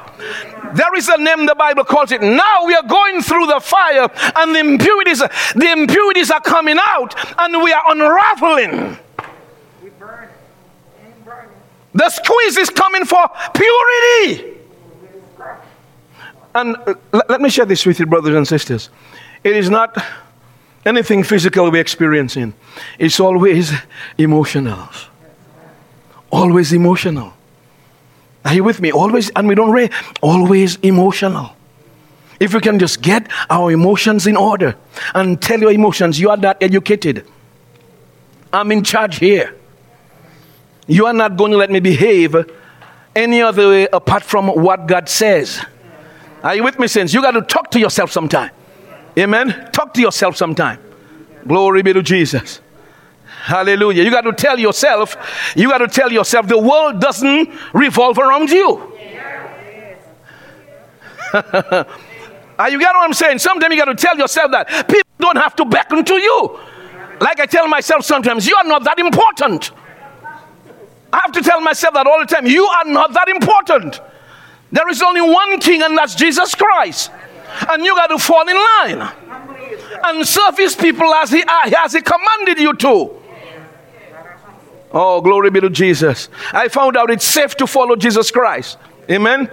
There 0.76 0.96
is 0.96 1.10
a 1.10 1.18
name 1.18 1.48
the 1.48 1.56
Bible 1.56 1.84
calls 1.84 2.12
it. 2.12 2.22
Now 2.22 2.66
we 2.66 2.76
are 2.76 2.88
going 2.88 3.24
through 3.24 3.48
the 3.48 3.60
fire, 3.60 4.08
and 4.36 4.56
the 4.56 4.60
impurities 4.60 5.20
the 5.20 5.72
impurities 5.72 6.30
are 6.30 6.42
coming 6.42 6.78
out, 6.80 7.16
and 7.40 7.62
we 7.62 7.74
are 7.74 7.84
unraveling. 7.88 8.98
We 9.84 9.90
burn. 10.00 10.30
The 11.96 12.10
squeeze 12.10 12.58
is 12.58 12.70
coming 12.70 13.06
for 13.06 13.28
purity. 13.56 14.53
And 16.56 16.78
uh, 16.78 17.22
let 17.30 17.42
me 17.42 17.50
share 17.50 17.66
this 17.66 17.86
with 17.86 18.00
you, 18.00 18.06
brothers 18.06 18.36
and 18.36 18.48
sisters. 18.48 18.90
It 19.44 19.56
is 19.56 19.70
not 19.70 19.98
anything 20.86 21.24
physical 21.24 21.70
we're 21.72 21.82
experiencing, 21.82 22.54
it's 23.00 23.20
always 23.20 23.72
emotional. 24.18 24.90
Always 26.32 26.74
emotional. 26.74 27.34
Are 28.44 28.56
you 28.56 28.64
with 28.64 28.82
me? 28.82 28.92
Always, 28.92 29.30
and 29.36 29.48
we 29.48 29.56
don't 29.56 29.72
read, 29.72 29.92
always 30.22 30.78
emotional. 30.78 31.56
If 32.40 32.54
we 32.54 32.60
can 32.60 32.80
just 32.80 33.02
get 33.02 33.30
our 33.50 33.72
emotions 33.72 34.28
in 34.28 34.36
order 34.36 34.76
and 35.14 35.42
tell 35.42 35.60
your 35.60 35.72
emotions, 35.72 36.20
you 36.20 36.30
are 36.30 36.38
not 36.38 36.62
educated. 36.62 37.26
I'm 38.52 38.72
in 38.72 38.84
charge 38.84 39.18
here. 39.20 39.56
You 40.88 41.06
are 41.06 41.14
not 41.14 41.38
going 41.38 41.52
to 41.52 41.58
let 41.58 41.72
me 41.72 41.80
behave 41.80 42.36
any 43.16 43.42
other 43.42 43.70
way 43.70 43.88
apart 43.94 44.24
from 44.24 44.48
what 44.48 44.88
God 44.88 45.08
says. 45.08 45.64
Are 46.44 46.56
you 46.56 46.64
with 46.64 46.78
me, 46.78 46.88
saints? 46.88 47.14
You 47.14 47.22
got 47.22 47.32
to 47.32 47.42
talk 47.42 47.72
to 47.72 47.80
yourself 47.80 48.12
sometime. 48.12 48.52
Amen. 49.18 49.70
Talk 49.72 49.94
to 49.94 50.02
yourself 50.02 50.36
sometime. 50.36 50.80
Glory 51.48 51.82
be 51.84 51.94
to 51.94 52.04
Jesus. 52.04 52.60
Hallelujah. 53.26 54.04
You 54.04 54.12
got 54.12 54.22
to 54.22 54.34
tell 54.34 54.60
yourself, 54.60 55.16
you 55.56 55.70
got 55.70 55.78
to 55.80 55.88
tell 55.88 56.12
yourself 56.12 56.48
the 56.48 56.58
world 56.58 57.00
doesn't 57.00 57.50
revolve 57.74 58.18
around 58.18 58.50
you. 58.50 58.92
Are 62.60 62.70
you 62.70 62.80
get 62.80 62.94
what 62.94 63.04
I'm 63.04 63.14
saying? 63.14 63.40
Sometimes 63.40 63.74
you 63.74 63.80
got 63.80 63.86
to 63.86 63.96
tell 63.96 64.18
yourself 64.18 64.52
that 64.52 64.68
people 64.88 65.10
don't 65.20 65.38
have 65.38 65.56
to 65.56 65.66
beckon 65.66 66.04
to 66.06 66.14
you. 66.16 66.60
Like 67.20 67.40
I 67.40 67.46
tell 67.46 67.68
myself 67.68 68.06
sometimes, 68.06 68.46
you 68.48 68.56
are 68.56 68.64
not 68.64 68.84
that 68.84 69.00
important. 69.00 69.72
I 71.12 71.20
have 71.20 71.32
to 71.34 71.42
tell 71.42 71.62
myself 71.62 71.94
that 71.94 72.06
all 72.06 72.20
the 72.20 72.26
time. 72.26 72.46
You 72.48 72.66
are 72.66 72.86
not 72.86 73.14
that 73.14 73.30
important. 73.30 74.00
There 74.74 74.90
is 74.90 75.04
only 75.04 75.22
one 75.22 75.60
king, 75.60 75.84
and 75.84 75.96
that's 75.96 76.16
Jesus 76.16 76.56
Christ. 76.56 77.12
And 77.70 77.86
you 77.86 77.96
got 77.96 78.08
to 78.08 78.18
fall 78.18 78.50
in 78.50 78.58
line 78.58 79.14
and 80.04 80.28
serve 80.28 80.58
his 80.58 80.76
people 80.76 81.14
as 81.14 81.30
he, 81.30 81.44
as 81.48 81.94
he 81.94 82.02
commanded 82.02 82.58
you 82.58 82.74
to. 82.74 83.22
Oh, 84.92 85.22
glory 85.22 85.52
be 85.52 85.62
to 85.62 85.70
Jesus. 85.70 86.28
I 86.52 86.70
found 86.70 86.98
out 86.98 87.12
it's 87.12 87.26
safe 87.26 87.56
to 87.58 87.68
follow 87.68 87.96
Jesus 87.96 88.32
Christ. 88.32 88.80
Amen. 89.12 89.48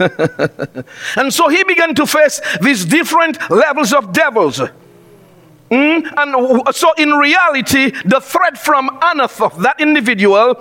and 1.16 1.32
so 1.32 1.48
he 1.48 1.62
began 1.62 1.94
to 1.94 2.06
face 2.06 2.40
these 2.60 2.84
different 2.84 3.38
levels 3.48 3.92
of 3.92 4.12
devils. 4.12 4.60
Mm? 5.70 6.12
And 6.16 6.74
so, 6.74 6.92
in 6.94 7.10
reality, 7.10 7.90
the 8.04 8.20
threat 8.20 8.58
from 8.58 8.88
Anathoth, 9.00 9.62
that 9.62 9.80
individual, 9.80 10.60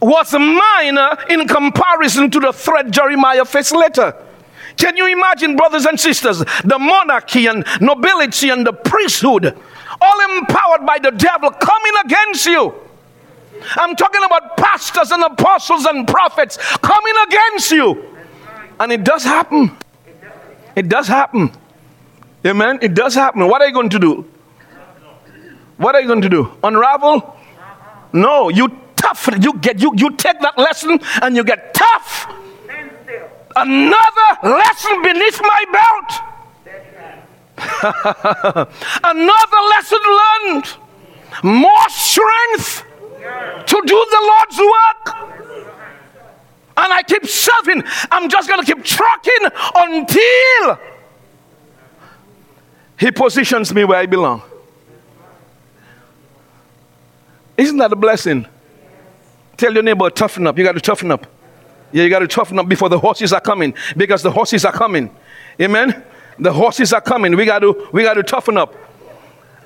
was 0.00 0.32
minor 0.32 1.16
in 1.28 1.46
comparison 1.46 2.30
to 2.30 2.40
the 2.40 2.52
threat 2.52 2.90
Jeremiah 2.90 3.44
faced 3.44 3.74
later. 3.74 4.14
Can 4.76 4.96
you 4.96 5.06
imagine, 5.06 5.56
brothers 5.56 5.84
and 5.84 5.98
sisters, 5.98 6.38
the 6.64 6.78
monarchy 6.78 7.46
and 7.46 7.66
nobility 7.80 8.50
and 8.50 8.66
the 8.66 8.72
priesthood, 8.72 9.56
all 10.00 10.38
empowered 10.38 10.86
by 10.86 10.98
the 10.98 11.10
devil, 11.10 11.50
coming 11.50 11.92
against 12.04 12.46
you? 12.46 12.72
I'm 13.76 13.94
talking 13.94 14.22
about 14.24 14.56
pastors 14.56 15.10
and 15.10 15.22
apostles 15.22 15.84
and 15.84 16.08
prophets 16.08 16.56
coming 16.78 17.14
against 17.26 17.70
you. 17.72 18.06
And 18.78 18.90
it 18.90 19.04
does 19.04 19.22
happen. 19.22 19.76
It 20.74 20.88
does 20.88 21.06
happen. 21.06 21.52
Amen. 22.46 22.78
It 22.80 22.94
does 22.94 23.14
happen. 23.14 23.46
What 23.46 23.60
are 23.60 23.68
you 23.68 23.74
going 23.74 23.90
to 23.90 23.98
do? 23.98 24.30
What 25.76 25.94
are 25.94 26.00
you 26.00 26.06
going 26.06 26.22
to 26.22 26.28
do? 26.28 26.56
Unravel? 26.62 27.36
No, 28.12 28.48
you 28.48 28.68
tough. 29.00 29.28
You 29.40 29.54
get 29.54 29.80
you 29.80 29.92
you 29.96 30.10
take 30.16 30.38
that 30.40 30.56
lesson 30.58 31.00
and 31.22 31.36
you 31.36 31.44
get 31.44 31.74
tough. 31.74 32.28
Another 33.56 34.28
lesson 34.42 35.02
beneath 35.02 35.40
my 35.40 35.64
belt. 35.72 36.10
Another 39.04 39.60
lesson 39.74 39.98
learned. 40.20 40.66
More 41.42 41.88
strength 41.88 42.84
to 43.66 43.82
do 43.86 44.06
the 44.10 44.20
Lord's 44.30 44.58
work. 44.58 45.04
And 46.76 46.92
I 46.92 47.02
keep 47.02 47.26
serving. 47.26 47.82
I'm 48.10 48.28
just 48.30 48.48
going 48.48 48.64
to 48.64 48.74
keep 48.74 48.84
trucking 48.84 49.48
until 49.76 50.78
He 52.98 53.10
positions 53.10 53.74
me 53.74 53.84
where 53.84 53.98
I 53.98 54.06
belong. 54.06 54.42
Isn't 57.56 57.76
that 57.78 57.92
a 57.92 57.96
blessing? 57.96 58.46
Tell 59.60 59.74
your 59.74 59.82
neighbor, 59.82 60.08
toughen 60.08 60.46
up. 60.46 60.56
You 60.56 60.64
got 60.64 60.72
to 60.72 60.80
toughen 60.80 61.10
up. 61.10 61.26
Yeah, 61.92 62.04
you 62.04 62.08
got 62.08 62.20
to 62.20 62.26
toughen 62.26 62.58
up 62.58 62.66
before 62.66 62.88
the 62.88 62.98
horses 62.98 63.30
are 63.34 63.42
coming 63.42 63.74
because 63.94 64.22
the 64.22 64.30
horses 64.30 64.64
are 64.64 64.72
coming. 64.72 65.14
Amen. 65.60 66.02
The 66.38 66.50
horses 66.50 66.94
are 66.94 67.00
coming. 67.02 67.36
We 67.36 67.44
got 67.44 67.58
to 67.58 67.90
we 67.92 68.02
got 68.02 68.14
to 68.14 68.22
toughen 68.22 68.56
up. 68.56 68.74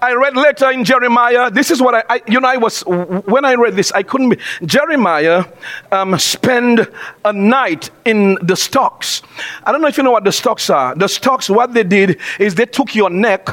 I 0.03 0.13
read 0.15 0.37
later 0.37 0.73
in 0.73 0.85
Jeremiah. 0.85 1.49
This 1.49 1.71
is 1.71 1.81
what 1.81 1.95
I, 1.95 2.03
I, 2.11 2.23
you 2.27 2.41
know, 2.41 2.49
I 2.49 2.57
was, 2.57 2.81
when 2.81 3.45
I 3.45 3.55
read 3.55 3.77
this, 3.77 3.93
I 3.93 4.03
couldn't 4.03 4.31
be. 4.31 4.39
Jeremiah 4.67 5.45
um, 5.93 6.19
spent 6.19 6.81
a 7.25 7.33
night 7.33 7.91
in 8.05 8.37
the 8.43 8.57
stocks. 8.57 9.23
I 9.63 9.71
don't 9.71 9.81
know 9.81 9.87
if 9.87 9.97
you 9.97 10.03
know 10.03 10.11
what 10.11 10.25
the 10.25 10.33
stocks 10.33 10.71
are. 10.71 10.97
The 10.97 11.09
stocks, 11.09 11.49
what 11.49 11.73
they 11.73 11.85
did 11.85 12.19
is 12.41 12.57
they 12.57 12.67
took 12.67 12.97
your 12.97 13.11
neck 13.11 13.49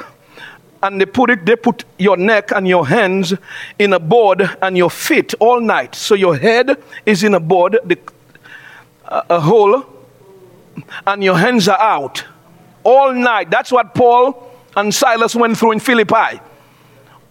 and 0.84 1.00
they 1.00 1.06
put 1.06 1.30
it, 1.30 1.46
they 1.46 1.56
put 1.56 1.86
your 1.98 2.18
neck 2.18 2.52
and 2.52 2.68
your 2.68 2.88
hands 2.88 3.34
in 3.78 3.94
a 3.94 4.00
board 4.00 4.58
and 4.62 4.78
your 4.78 4.90
feet 4.90 5.34
all 5.40 5.60
night. 5.60 5.96
So 5.96 6.16
your 6.16 6.36
head 6.36 6.82
is 7.06 7.24
in 7.24 7.34
a 7.34 7.40
board, 7.40 7.78
the, 7.84 7.98
uh, 9.06 9.22
a 9.30 9.40
hole, 9.40 9.86
and 11.06 11.24
your 11.24 11.38
hands 11.38 11.68
are 11.68 11.80
out 11.80 12.24
all 12.84 13.14
night. 13.14 13.50
That's 13.50 13.72
what 13.72 13.94
Paul 13.94 14.52
and 14.76 14.94
Silas 14.94 15.36
went 15.36 15.58
through 15.58 15.74
in 15.74 15.80
Philippi. 15.80 16.40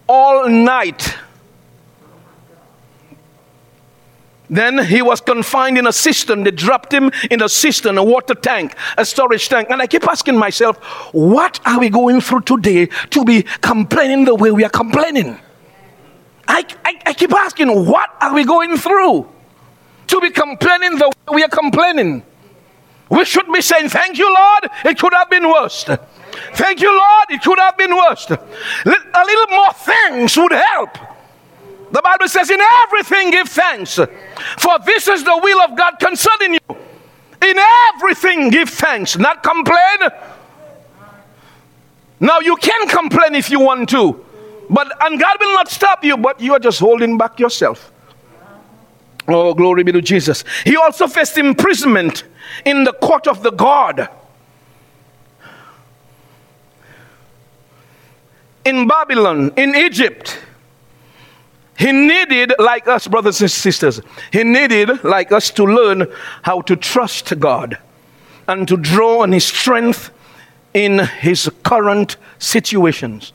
All 0.07 0.49
night. 0.49 1.15
Then 4.51 4.83
he 4.83 5.01
was 5.01 5.21
confined 5.21 5.77
in 5.77 5.87
a 5.87 5.93
cistern. 5.93 6.43
They 6.43 6.51
dropped 6.51 6.93
him 6.93 7.09
in 7.31 7.41
a 7.41 7.47
cistern, 7.47 7.97
a 7.97 8.03
water 8.03 8.35
tank, 8.35 8.75
a 8.97 9.05
storage 9.05 9.47
tank. 9.47 9.69
And 9.69 9.81
I 9.81 9.87
keep 9.87 10.05
asking 10.05 10.37
myself, 10.37 10.77
what 11.13 11.61
are 11.65 11.79
we 11.79 11.89
going 11.89 12.19
through 12.19 12.41
today 12.41 12.87
to 13.11 13.23
be 13.23 13.43
complaining 13.61 14.25
the 14.25 14.35
way 14.35 14.51
we 14.51 14.65
are 14.65 14.69
complaining? 14.69 15.39
I, 16.49 16.65
I, 16.83 16.99
I 17.05 17.13
keep 17.13 17.33
asking, 17.33 17.69
what 17.85 18.09
are 18.19 18.33
we 18.33 18.43
going 18.43 18.75
through 18.75 19.25
to 20.07 20.19
be 20.19 20.29
complaining 20.31 20.97
the 20.97 21.07
way 21.07 21.35
we 21.35 21.43
are 21.43 21.47
complaining? 21.47 22.23
We 23.09 23.23
should 23.23 23.47
be 23.53 23.61
saying, 23.61 23.87
Thank 23.87 24.17
you, 24.17 24.33
Lord. 24.33 24.69
It 24.83 24.99
could 24.99 25.13
have 25.13 25.29
been 25.29 25.49
worse. 25.49 25.85
Thank 26.55 26.81
you, 26.81 26.91
Lord. 26.91 27.25
It 27.29 27.41
could 27.41 27.59
have 27.59 27.77
been 27.77 27.95
worse. 27.95 28.29
A 28.29 29.23
little 29.25 29.47
more 29.55 29.73
thanks 29.73 30.35
would 30.35 30.51
help. 30.51 30.97
The 31.91 32.01
Bible 32.01 32.27
says, 32.27 32.49
In 32.49 32.59
everything 32.59 33.31
give 33.31 33.49
thanks, 33.49 33.95
for 33.95 34.79
this 34.85 35.07
is 35.07 35.23
the 35.23 35.39
will 35.43 35.61
of 35.61 35.77
God 35.77 35.99
concerning 35.99 36.53
you. 36.53 36.77
In 37.41 37.57
everything 37.93 38.49
give 38.49 38.69
thanks, 38.69 39.17
not 39.17 39.43
complain. 39.43 40.09
Now 42.19 42.39
you 42.39 42.55
can 42.55 42.87
complain 42.87 43.35
if 43.35 43.49
you 43.49 43.59
want 43.59 43.89
to, 43.89 44.23
but 44.69 44.91
and 45.03 45.19
God 45.19 45.37
will 45.39 45.53
not 45.53 45.69
stop 45.69 46.03
you, 46.03 46.17
but 46.17 46.39
you 46.39 46.53
are 46.53 46.59
just 46.59 46.79
holding 46.79 47.17
back 47.17 47.39
yourself. 47.39 47.91
Oh, 49.27 49.53
glory 49.53 49.83
be 49.83 49.91
to 49.91 50.01
Jesus. 50.01 50.43
He 50.63 50.77
also 50.77 51.07
faced 51.07 51.37
imprisonment 51.37 52.23
in 52.65 52.83
the 52.83 52.93
court 52.93 53.27
of 53.27 53.43
the 53.43 53.51
God. 53.51 54.09
In 58.65 58.87
Babylon, 58.87 59.51
in 59.57 59.75
Egypt, 59.75 60.39
he 61.81 61.91
needed, 61.91 62.53
like 62.59 62.87
us, 62.87 63.07
brothers 63.07 63.41
and 63.41 63.49
sisters, 63.49 64.01
he 64.31 64.43
needed, 64.43 65.03
like 65.03 65.31
us, 65.31 65.49
to 65.49 65.63
learn 65.63 66.05
how 66.43 66.61
to 66.61 66.75
trust 66.75 67.39
God 67.39 67.75
and 68.47 68.67
to 68.67 68.77
draw 68.77 69.23
on 69.23 69.31
his 69.31 69.45
strength 69.45 70.11
in 70.75 70.99
his 70.99 71.49
current 71.63 72.17
situations. 72.37 73.33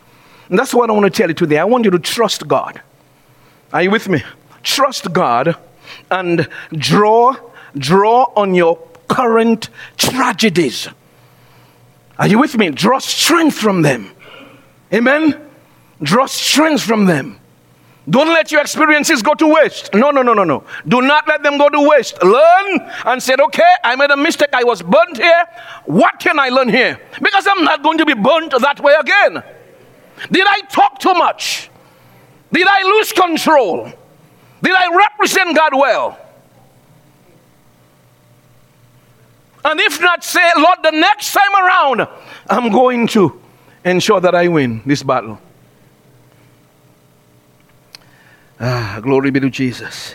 And 0.48 0.56
that's 0.56 0.72
what 0.72 0.88
I 0.90 0.92
want 0.92 1.06
to 1.06 1.10
tell 1.10 1.28
you 1.28 1.34
today. 1.34 1.58
I 1.58 1.64
want 1.64 1.86
you 1.86 1.90
to 1.90 1.98
trust 1.98 2.46
God. 2.46 2.80
Are 3.72 3.82
you 3.82 3.90
with 3.90 4.08
me? 4.08 4.22
Trust 4.62 5.12
God 5.12 5.56
and 6.12 6.48
draw 6.72 7.34
draw 7.76 8.32
on 8.36 8.54
your 8.54 8.78
current 9.08 9.70
tragedies. 9.96 10.88
Are 12.16 12.28
you 12.28 12.38
with 12.38 12.56
me? 12.56 12.70
Draw 12.70 13.00
strength 13.00 13.58
from 13.58 13.82
them. 13.82 14.12
Amen. 14.94 15.34
Draw 16.00 16.26
strength 16.26 16.84
from 16.84 17.06
them. 17.06 17.40
Don't 18.08 18.28
let 18.28 18.52
your 18.52 18.60
experiences 18.60 19.20
go 19.20 19.34
to 19.34 19.46
waste. 19.46 19.92
No, 19.92 20.10
no, 20.12 20.22
no, 20.22 20.32
no, 20.32 20.44
no. 20.44 20.62
Do 20.86 21.02
not 21.02 21.26
let 21.26 21.42
them 21.42 21.58
go 21.58 21.68
to 21.68 21.88
waste. 21.88 22.22
Learn 22.22 22.88
and 23.04 23.20
say, 23.20 23.34
okay, 23.38 23.74
I 23.82 23.96
made 23.96 24.12
a 24.12 24.16
mistake. 24.16 24.50
I 24.52 24.62
was 24.62 24.80
burnt 24.80 25.16
here. 25.16 25.44
What 25.86 26.20
can 26.20 26.38
I 26.38 26.48
learn 26.50 26.68
here? 26.68 27.00
Because 27.20 27.46
I'm 27.48 27.64
not 27.64 27.82
going 27.82 27.98
to 27.98 28.06
be 28.06 28.14
burnt 28.14 28.52
that 28.52 28.78
way 28.80 28.94
again. 29.00 29.42
Did 30.30 30.46
I 30.46 30.60
talk 30.70 31.00
too 31.00 31.14
much? 31.14 31.68
Did 32.52 32.66
I 32.68 32.82
lose 32.84 33.12
control? 33.12 33.92
Did 34.62 34.74
I 34.74 34.94
represent 34.94 35.56
God 35.56 35.72
well? 35.74 36.18
And 39.64 39.80
if 39.80 40.00
not, 40.00 40.22
say, 40.22 40.48
Lord, 40.56 40.78
the 40.84 40.92
next 40.92 41.32
time 41.32 41.54
around, 41.60 42.08
I'm 42.48 42.70
going 42.70 43.08
to 43.08 43.42
ensure 43.84 44.20
that 44.20 44.34
I 44.34 44.46
win 44.46 44.80
this 44.86 45.02
battle. 45.02 45.40
Ah, 48.58 49.00
glory 49.02 49.30
be 49.30 49.40
to 49.40 49.50
Jesus. 49.50 50.14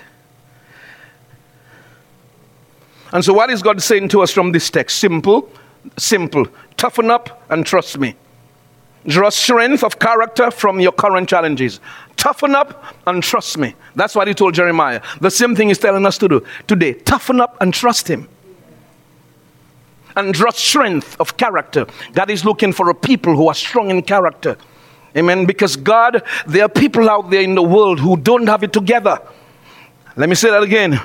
And 3.12 3.24
so, 3.24 3.34
what 3.34 3.50
is 3.50 3.62
God 3.62 3.82
saying 3.82 4.10
to 4.10 4.22
us 4.22 4.32
from 4.32 4.52
this 4.52 4.70
text? 4.70 5.00
Simple, 5.00 5.50
simple. 5.98 6.48
Toughen 6.78 7.12
up 7.12 7.44
and 7.50 7.66
trust 7.66 7.98
me. 7.98 8.16
Draw 9.08 9.30
strength 9.30 9.84
of 9.84 10.00
character 10.00 10.52
from 10.52 10.80
your 10.80 10.92
current 10.92 11.28
challenges. 11.28 11.80
Toughen 12.18 12.56
up 12.56 12.96
and 13.08 13.22
trust 13.22 13.58
me. 13.58 13.76
That's 13.96 14.16
what 14.16 14.28
he 14.28 14.34
told 14.34 14.54
Jeremiah. 14.54 15.02
The 15.20 15.32
same 15.32 15.56
thing 15.56 15.70
he's 15.70 15.80
telling 15.80 16.06
us 16.06 16.18
to 16.20 16.28
do 16.28 16.46
today. 16.68 16.94
Toughen 16.94 17.42
up 17.42 17.58
and 17.62 17.74
trust 17.74 18.08
him 18.08 18.30
and 20.16 20.34
draw 20.34 20.52
strength 20.52 21.20
of 21.20 21.38
character. 21.38 21.86
God 22.14 22.30
is 22.30 22.46
looking 22.46 22.74
for 22.74 22.90
a 22.90 22.96
people 22.96 23.36
who 23.36 23.48
are 23.48 23.54
strong 23.54 23.90
in 23.90 24.02
character. 24.02 24.58
Amen. 25.16 25.46
Because 25.46 25.76
God, 25.76 26.24
there 26.48 26.66
are 26.66 26.70
people 26.70 27.10
out 27.10 27.30
there 27.30 27.42
in 27.42 27.56
the 27.56 27.64
world 27.64 28.00
who 28.00 28.18
don't 28.18 28.48
have 28.48 28.64
it 28.64 28.74
together. 28.74 29.20
Let 30.16 30.30
me 30.30 30.36
say 30.36 30.50
that 30.50 30.64
again. 30.64 31.00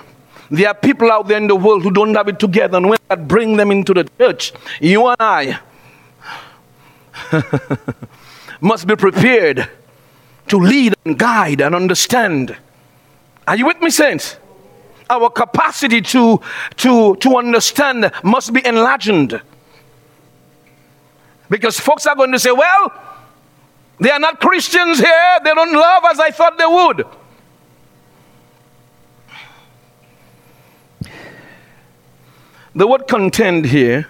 There 0.51 0.69
are 0.69 0.75
people 0.75 1.11
out 1.11 1.27
there 1.27 1.38
in 1.38 1.49
the 1.49 1.57
world 1.57 1.83
who 1.83 1.90
don't 1.90 2.14
have 2.14 2.29
it 2.29 2.38
together. 2.38 2.77
And 2.77 2.88
when 2.88 2.99
God 3.09 3.27
bring 3.27 3.57
them 3.57 3.71
into 3.71 3.95
the 3.95 4.05
church, 4.19 4.53
you 4.81 5.07
and 5.09 5.16
I 5.19 5.59
must 8.61 8.87
be 8.87 8.95
prepared 8.95 9.69
to 10.49 10.57
lead 10.57 10.95
and 11.05 11.19
guide 11.19 11.61
and 11.61 11.75
understand. 11.75 12.57
Are 13.49 13.57
you 13.57 13.66
with 13.66 13.81
me, 13.81 13.90
saints? 13.90 14.37
our 15.09 15.31
capacity 15.31 16.01
to, 16.01 16.40
to, 16.77 17.16
to 17.16 17.37
understand 17.37 18.11
must 18.23 18.53
be 18.53 18.64
enlarged. 18.64 19.40
Because 21.49 21.79
folks 21.79 22.07
are 22.07 22.16
going 22.16 22.33
to 22.33 22.38
say, 22.38 22.51
well, 22.51 22.92
they 23.98 24.11
are 24.11 24.18
not 24.18 24.40
Christians 24.40 24.98
here. 24.98 25.38
They 25.42 25.54
don't 25.54 25.72
love 25.72 26.04
as 26.11 26.20
I 26.20 26.30
thought 26.30 26.59
they 26.59 26.66
would. 26.66 27.06
The 32.74 32.87
word 32.87 33.09
contend 33.09 33.64
here 33.64 34.06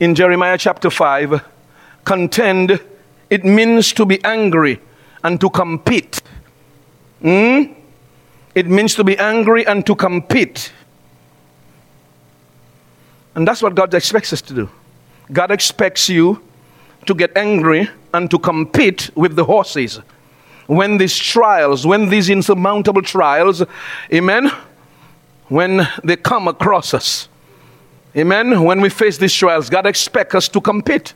in 0.00 0.14
Jeremiah 0.14 0.56
chapter 0.56 0.88
5, 0.88 1.44
contend, 2.04 2.80
it 3.28 3.44
means 3.44 3.92
to 3.92 4.06
be 4.06 4.22
angry 4.24 4.80
and 5.22 5.38
to 5.40 5.50
compete. 5.50 6.22
Hmm. 7.20 7.64
It 8.54 8.66
means 8.66 8.94
to 8.94 9.04
be 9.04 9.18
angry 9.18 9.66
and 9.66 9.84
to 9.86 9.94
compete. 9.94 10.72
And 13.34 13.46
that's 13.46 13.62
what 13.62 13.74
God 13.74 13.92
expects 13.92 14.32
us 14.32 14.40
to 14.42 14.54
do. 14.54 14.70
God 15.30 15.50
expects 15.50 16.08
you 16.08 16.42
to 17.06 17.14
get 17.14 17.36
angry 17.36 17.88
and 18.14 18.30
to 18.30 18.38
compete 18.38 19.10
with 19.14 19.36
the 19.36 19.44
horses. 19.44 20.00
When 20.66 20.98
these 20.98 21.16
trials, 21.16 21.86
when 21.86 22.08
these 22.08 22.30
insurmountable 22.30 23.02
trials, 23.02 23.62
amen, 24.12 24.50
when 25.48 25.86
they 26.04 26.16
come 26.16 26.48
across 26.48 26.94
us, 26.94 27.28
Amen. 28.16 28.62
When 28.62 28.80
we 28.80 28.90
face 28.90 29.16
these 29.16 29.32
trials, 29.32 29.70
God 29.70 29.86
expects 29.86 30.34
us 30.34 30.48
to 30.50 30.60
compete. 30.60 31.14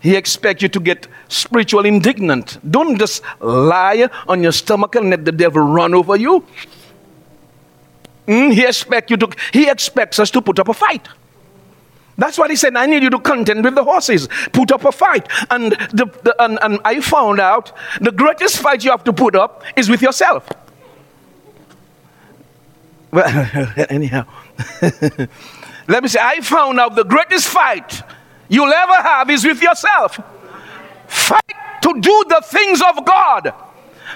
He 0.00 0.14
expects 0.14 0.62
you 0.62 0.68
to 0.68 0.80
get 0.80 1.08
spiritually 1.28 1.88
indignant. 1.88 2.58
Don't 2.70 2.98
just 2.98 3.22
lie 3.40 4.08
on 4.28 4.42
your 4.42 4.52
stomach 4.52 4.94
and 4.94 5.10
let 5.10 5.24
the 5.24 5.32
devil 5.32 5.62
run 5.62 5.94
over 5.94 6.16
you. 6.16 6.44
Mm, 8.28 8.52
he 8.52 8.64
expects 8.64 9.10
you 9.10 9.16
to. 9.16 9.30
He 9.52 9.70
expects 9.70 10.18
us 10.18 10.30
to 10.32 10.42
put 10.42 10.58
up 10.58 10.68
a 10.68 10.74
fight. 10.74 11.08
That's 12.18 12.38
what 12.38 12.50
he 12.50 12.56
said. 12.56 12.76
I 12.76 12.86
need 12.86 13.02
you 13.02 13.10
to 13.10 13.18
contend 13.18 13.64
with 13.64 13.74
the 13.74 13.84
horses. 13.84 14.28
Put 14.52 14.72
up 14.72 14.84
a 14.84 14.92
fight. 14.92 15.28
And, 15.50 15.72
the, 15.72 16.06
the, 16.22 16.34
and, 16.42 16.58
and 16.62 16.80
I 16.84 17.00
found 17.00 17.40
out 17.40 17.72
the 18.00 18.12
greatest 18.12 18.58
fight 18.58 18.84
you 18.84 18.90
have 18.90 19.04
to 19.04 19.12
put 19.12 19.34
up 19.34 19.62
is 19.76 19.90
with 19.90 20.00
yourself. 20.00 20.48
Well, 23.10 23.74
anyhow, 23.90 24.26
let 25.88 26.02
me 26.02 26.08
say, 26.08 26.20
I 26.22 26.40
found 26.40 26.80
out 26.80 26.96
the 26.96 27.04
greatest 27.04 27.48
fight 27.48 28.02
you'll 28.48 28.72
ever 28.72 28.94
have 28.94 29.30
is 29.30 29.44
with 29.44 29.62
yourself. 29.62 30.18
Fight 31.06 31.82
to 31.82 32.00
do 32.00 32.24
the 32.28 32.42
things 32.44 32.82
of 32.82 33.04
God, 33.04 33.52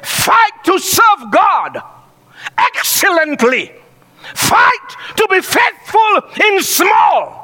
fight 0.03 0.65
to 0.65 0.79
serve 0.79 1.31
God 1.31 1.83
excellently, 2.59 3.73
fight 4.35 4.97
to 5.17 5.27
be 5.31 5.41
faithful 5.41 6.45
in 6.47 6.63
small. 6.63 7.40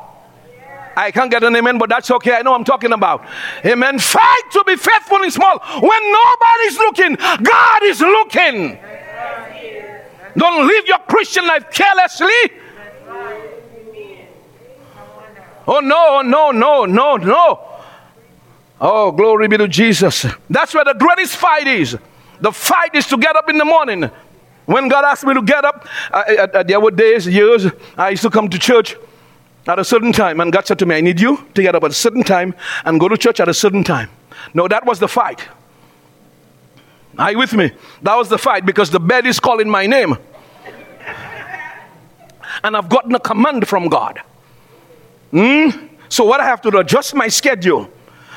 I 0.96 1.11
can't 1.11 1.30
get 1.30 1.44
an 1.44 1.54
amen, 1.54 1.76
but 1.76 1.90
that's 1.90 2.11
okay. 2.11 2.32
I 2.35 2.42
know 2.42 2.54
I'm 2.54 2.64
talking 2.64 2.92
about. 2.92 3.26
Amen. 3.64 3.98
Fight 3.98 4.42
to 4.52 4.64
be 4.66 4.76
faithful 4.76 5.22
in 5.22 5.30
small. 5.30 5.59
When 5.59 6.12
nobody's 6.12 6.78
looking, 6.78 7.14
God 7.14 7.82
is 7.82 8.00
looking. 8.00 8.78
Don't 10.37 10.66
live 10.66 10.87
your 10.87 10.98
Christian 11.00 11.46
life 11.46 11.70
carelessly. 11.70 12.32
Oh, 15.68 15.80
no, 15.80 16.18
oh, 16.18 16.22
no, 16.22 16.50
no, 16.52 16.85
no, 16.87 17.16
no. 17.16 17.61
Oh, 18.80 19.12
glory 19.12 19.48
be 19.48 19.56
to 19.56 19.68
Jesus. 19.68 20.26
That's 20.48 20.74
where 20.74 20.85
the 20.85 20.94
greatest 20.94 21.37
fight 21.37 21.66
is. 21.66 21.96
The 22.40 22.52
fight 22.52 22.94
is 22.94 23.06
to 23.09 23.16
get 23.18 23.37
up 23.37 23.48
in 23.48 23.59
the 23.59 23.64
morning. 23.64 24.11
When 24.66 24.88
God 24.88 25.04
asked 25.04 25.24
me 25.24 25.35
to 25.35 25.42
get 25.42 25.64
up, 25.64 25.87
I, 26.12 26.48
I, 26.54 26.62
there 26.62 26.80
were 26.80 26.90
days, 26.90 27.26
years, 27.26 27.66
I 27.96 28.11
used 28.11 28.22
to 28.22 28.30
come 28.30 28.48
to 28.48 28.59
church 28.59 28.96
at 29.66 29.79
a 29.79 29.85
certain 29.85 30.12
time, 30.12 30.40
and 30.40 30.52
God 30.52 30.66
said 30.66 30.79
to 30.79 30.87
me, 30.87 30.94
I 30.94 31.00
need 31.00 31.20
you 31.20 31.44
to 31.55 31.62
get 31.62 31.74
up 31.74 31.85
at 31.85 31.90
a 31.90 31.94
certain 31.94 32.22
time 32.22 32.55
and 32.85 33.00
go 33.00 33.09
to 33.09 33.16
church 33.16 33.40
at 33.40 33.48
a 33.48 33.55
certain 33.55 33.83
time. 33.83 34.11
No, 34.55 34.68
that 34.68 34.87
was 34.87 34.98
the 34.98 35.09
fight. 35.09 35.46
Are 37.18 37.33
you 37.33 37.38
with 37.38 37.55
me? 37.55 37.70
That 38.02 38.14
was 38.16 38.29
the 38.29 38.38
fight 38.38 38.66
because 38.66 38.90
the 38.90 39.00
bed 39.00 39.26
is 39.26 39.40
calling 39.40 39.68
my 39.68 39.87
name. 39.87 40.16
And 42.62 42.76
I've 42.76 42.88
gotten 42.88 43.14
a 43.14 43.20
command 43.20 43.66
from 43.66 43.88
God. 43.88 44.20
Mm? 45.33 45.90
So, 46.09 46.24
what 46.24 46.40
I 46.40 46.44
have 46.44 46.61
to 46.62 46.70
do, 46.70 46.79
adjust 46.79 47.14
my 47.14 47.29
schedule. 47.29 47.90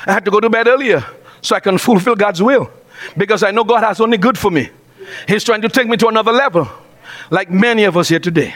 I 0.06 0.12
have 0.12 0.24
to 0.24 0.30
go 0.30 0.40
to 0.40 0.50
bed 0.50 0.66
earlier 0.66 1.04
so 1.42 1.56
I 1.56 1.60
can 1.60 1.78
fulfill 1.78 2.16
God's 2.16 2.42
will. 2.42 2.70
Because 3.16 3.42
I 3.42 3.50
know 3.50 3.64
God 3.64 3.82
has 3.82 4.00
only 4.00 4.18
good 4.18 4.36
for 4.36 4.50
me. 4.50 4.70
He's 5.26 5.44
trying 5.44 5.62
to 5.62 5.68
take 5.68 5.88
me 5.88 5.96
to 5.98 6.08
another 6.08 6.32
level, 6.32 6.68
like 7.30 7.50
many 7.50 7.84
of 7.84 7.96
us 7.96 8.08
here 8.08 8.18
today. 8.18 8.54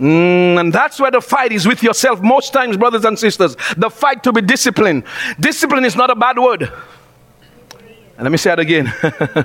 Mm, 0.00 0.58
and 0.58 0.72
that's 0.72 0.98
where 0.98 1.10
the 1.10 1.20
fight 1.20 1.52
is 1.52 1.66
with 1.66 1.82
yourself 1.82 2.20
most 2.20 2.52
times, 2.52 2.76
brothers 2.76 3.04
and 3.04 3.18
sisters. 3.18 3.56
The 3.76 3.90
fight 3.90 4.22
to 4.24 4.32
be 4.32 4.40
disciplined. 4.40 5.04
Discipline 5.38 5.84
is 5.84 5.96
not 5.96 6.10
a 6.10 6.14
bad 6.14 6.38
word. 6.38 6.72
And 8.16 8.24
let 8.24 8.30
me 8.30 8.38
say 8.38 8.52
it 8.52 8.58
again. 8.58 8.92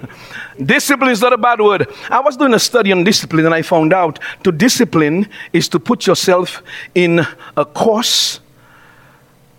discipline 0.66 1.12
is 1.12 1.22
not 1.22 1.34
a 1.34 1.38
bad 1.38 1.62
word. 1.62 1.88
I 2.10 2.20
was 2.20 2.38
doing 2.38 2.54
a 2.54 2.60
study 2.60 2.92
on 2.92 3.04
discipline 3.04 3.46
and 3.46 3.56
I 3.56 3.62
found 3.62 3.94
out 3.94 4.20
to 4.44 4.52
discipline 4.52 5.28
is 5.54 5.68
to 5.70 5.80
put 5.80 6.06
yourself 6.06 6.62
in 6.94 7.26
a 7.56 7.66
course, 7.66 8.40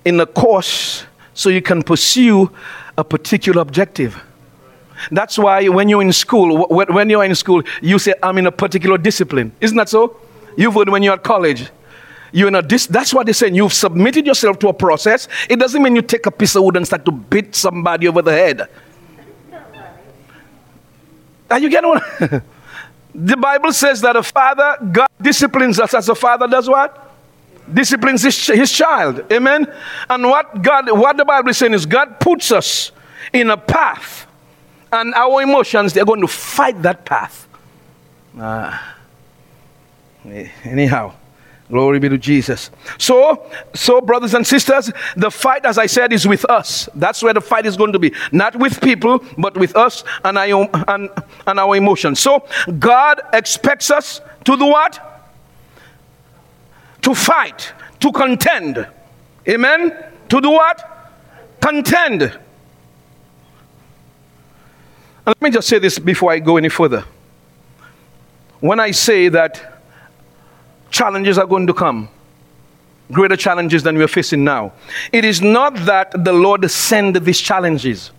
in 0.04 0.20
a 0.20 0.26
course 0.26 1.06
so 1.34 1.48
you 1.48 1.62
can 1.62 1.82
pursue 1.82 2.50
a 2.96 3.04
particular 3.04 3.62
objective. 3.62 4.22
That's 5.10 5.38
why 5.38 5.68
when 5.68 5.88
you're 5.88 6.02
in 6.02 6.12
school, 6.12 6.66
when 6.68 7.08
you're 7.08 7.24
in 7.24 7.34
school, 7.34 7.62
you 7.80 7.98
say, 7.98 8.14
I'm 8.22 8.38
in 8.38 8.46
a 8.46 8.52
particular 8.52 8.98
discipline. 8.98 9.52
Isn't 9.60 9.76
that 9.76 9.88
so? 9.88 10.16
You've 10.58 10.74
heard 10.74 10.88
when 10.88 11.04
you're 11.04 11.14
at 11.14 11.22
college. 11.22 11.70
You're 12.32 12.54
a 12.54 12.62
dis- 12.62 12.88
that's 12.88 13.14
what 13.14 13.26
they're 13.26 13.32
saying. 13.32 13.54
You've 13.54 13.72
submitted 13.72 14.26
yourself 14.26 14.58
to 14.58 14.68
a 14.68 14.72
process. 14.74 15.28
It 15.48 15.60
doesn't 15.60 15.80
mean 15.80 15.94
you 15.94 16.02
take 16.02 16.26
a 16.26 16.32
piece 16.32 16.56
of 16.56 16.64
wood 16.64 16.76
and 16.76 16.84
start 16.84 17.04
to 17.04 17.12
beat 17.12 17.54
somebody 17.54 18.08
over 18.08 18.22
the 18.22 18.32
head. 18.32 18.68
Are 21.48 21.60
you 21.60 21.70
getting 21.70 21.88
what? 21.88 22.02
the 23.14 23.36
Bible 23.36 23.72
says 23.72 24.00
that 24.00 24.16
a 24.16 24.22
father, 24.24 24.76
God 24.90 25.08
disciplines 25.22 25.78
us 25.78 25.94
as 25.94 26.08
a 26.08 26.14
father 26.16 26.48
does 26.48 26.68
what? 26.68 27.08
Disciplines 27.72 28.22
his, 28.22 28.46
his 28.48 28.72
child. 28.72 29.32
Amen. 29.32 29.72
And 30.10 30.24
what 30.24 30.60
God, 30.60 30.90
what 30.90 31.16
the 31.16 31.24
Bible 31.24 31.50
is 31.50 31.58
saying 31.58 31.72
is 31.72 31.86
God 31.86 32.18
puts 32.18 32.50
us 32.50 32.90
in 33.32 33.48
a 33.48 33.56
path, 33.56 34.26
and 34.90 35.14
our 35.14 35.40
emotions, 35.40 35.92
they're 35.92 36.04
going 36.04 36.20
to 36.20 36.26
fight 36.26 36.82
that 36.82 37.04
path. 37.04 37.46
Uh, 38.36 38.76
Eh, 40.32 40.48
anyhow. 40.64 41.14
Glory 41.70 41.98
be 41.98 42.08
to 42.08 42.16
Jesus. 42.16 42.70
So, 42.96 43.50
so 43.74 44.00
brothers 44.00 44.32
and 44.32 44.46
sisters, 44.46 44.90
the 45.16 45.30
fight, 45.30 45.66
as 45.66 45.76
I 45.76 45.84
said, 45.84 46.14
is 46.14 46.26
with 46.26 46.48
us. 46.48 46.88
That's 46.94 47.22
where 47.22 47.34
the 47.34 47.42
fight 47.42 47.66
is 47.66 47.76
going 47.76 47.92
to 47.92 47.98
be. 47.98 48.14
Not 48.32 48.56
with 48.56 48.80
people, 48.80 49.22
but 49.36 49.54
with 49.56 49.76
us 49.76 50.02
and 50.24 50.38
our, 50.38 50.68
and, 50.88 51.10
and 51.46 51.60
our 51.60 51.76
emotions. 51.76 52.20
So, 52.20 52.46
God 52.78 53.20
expects 53.34 53.90
us 53.90 54.22
to 54.44 54.56
do 54.56 54.64
what? 54.64 54.98
To 57.02 57.14
fight, 57.14 57.74
to 58.00 58.12
contend. 58.12 58.88
Amen? 59.46 60.04
To 60.30 60.40
do 60.40 60.50
what? 60.50 61.12
Contend. 61.60 62.22
And 62.22 62.40
let 65.26 65.42
me 65.42 65.50
just 65.50 65.68
say 65.68 65.78
this 65.78 65.98
before 65.98 66.32
I 66.32 66.38
go 66.38 66.56
any 66.56 66.70
further. 66.70 67.04
When 68.60 68.80
I 68.80 68.92
say 68.92 69.28
that 69.28 69.67
challenges 70.90 71.38
are 71.38 71.46
going 71.46 71.66
to 71.66 71.74
come. 71.74 72.08
Greater 73.10 73.36
challenges 73.36 73.82
than 73.82 73.96
we're 73.96 74.08
facing 74.08 74.44
now. 74.44 74.72
It 75.12 75.24
is 75.24 75.40
not 75.40 75.74
that 75.86 76.24
the 76.24 76.32
Lord 76.32 76.70
send 76.70 77.16
these 77.16 77.40
challenges. 77.40 78.10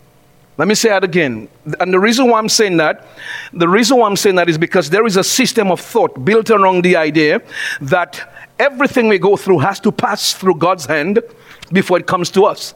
Let 0.58 0.67
me 0.67 0.75
say 0.75 0.89
that 0.89 1.03
again. 1.03 1.47
And 1.79 1.93
the 1.93 1.99
reason 1.99 2.27
why 2.27 2.39
I'm 2.39 2.49
saying 2.49 2.77
that, 2.77 3.08
the 3.53 3.69
reason 3.69 3.97
why 3.97 4.08
I'm 4.08 4.17
saying 4.17 4.36
that 4.36 4.49
is 4.49 4.58
because 4.58 4.89
there 4.89 5.05
is 5.05 5.15
a 5.15 5.23
system 5.23 5.71
of 5.71 5.79
thought 5.79 6.25
built 6.25 6.49
around 6.49 6.84
the 6.84 6.97
idea 6.97 7.41
that 7.82 8.34
everything 8.60 9.08
we 9.08 9.19
go 9.19 9.38
through 9.38 9.60
has 9.60 9.79
to 9.79 9.91
pass 9.91 10.34
through 10.34 10.55
God's 10.55 10.86
hand 10.86 11.21
before 11.71 11.97
it 11.97 12.08
comes 12.08 12.29
to 12.32 12.45
us. 12.45 12.73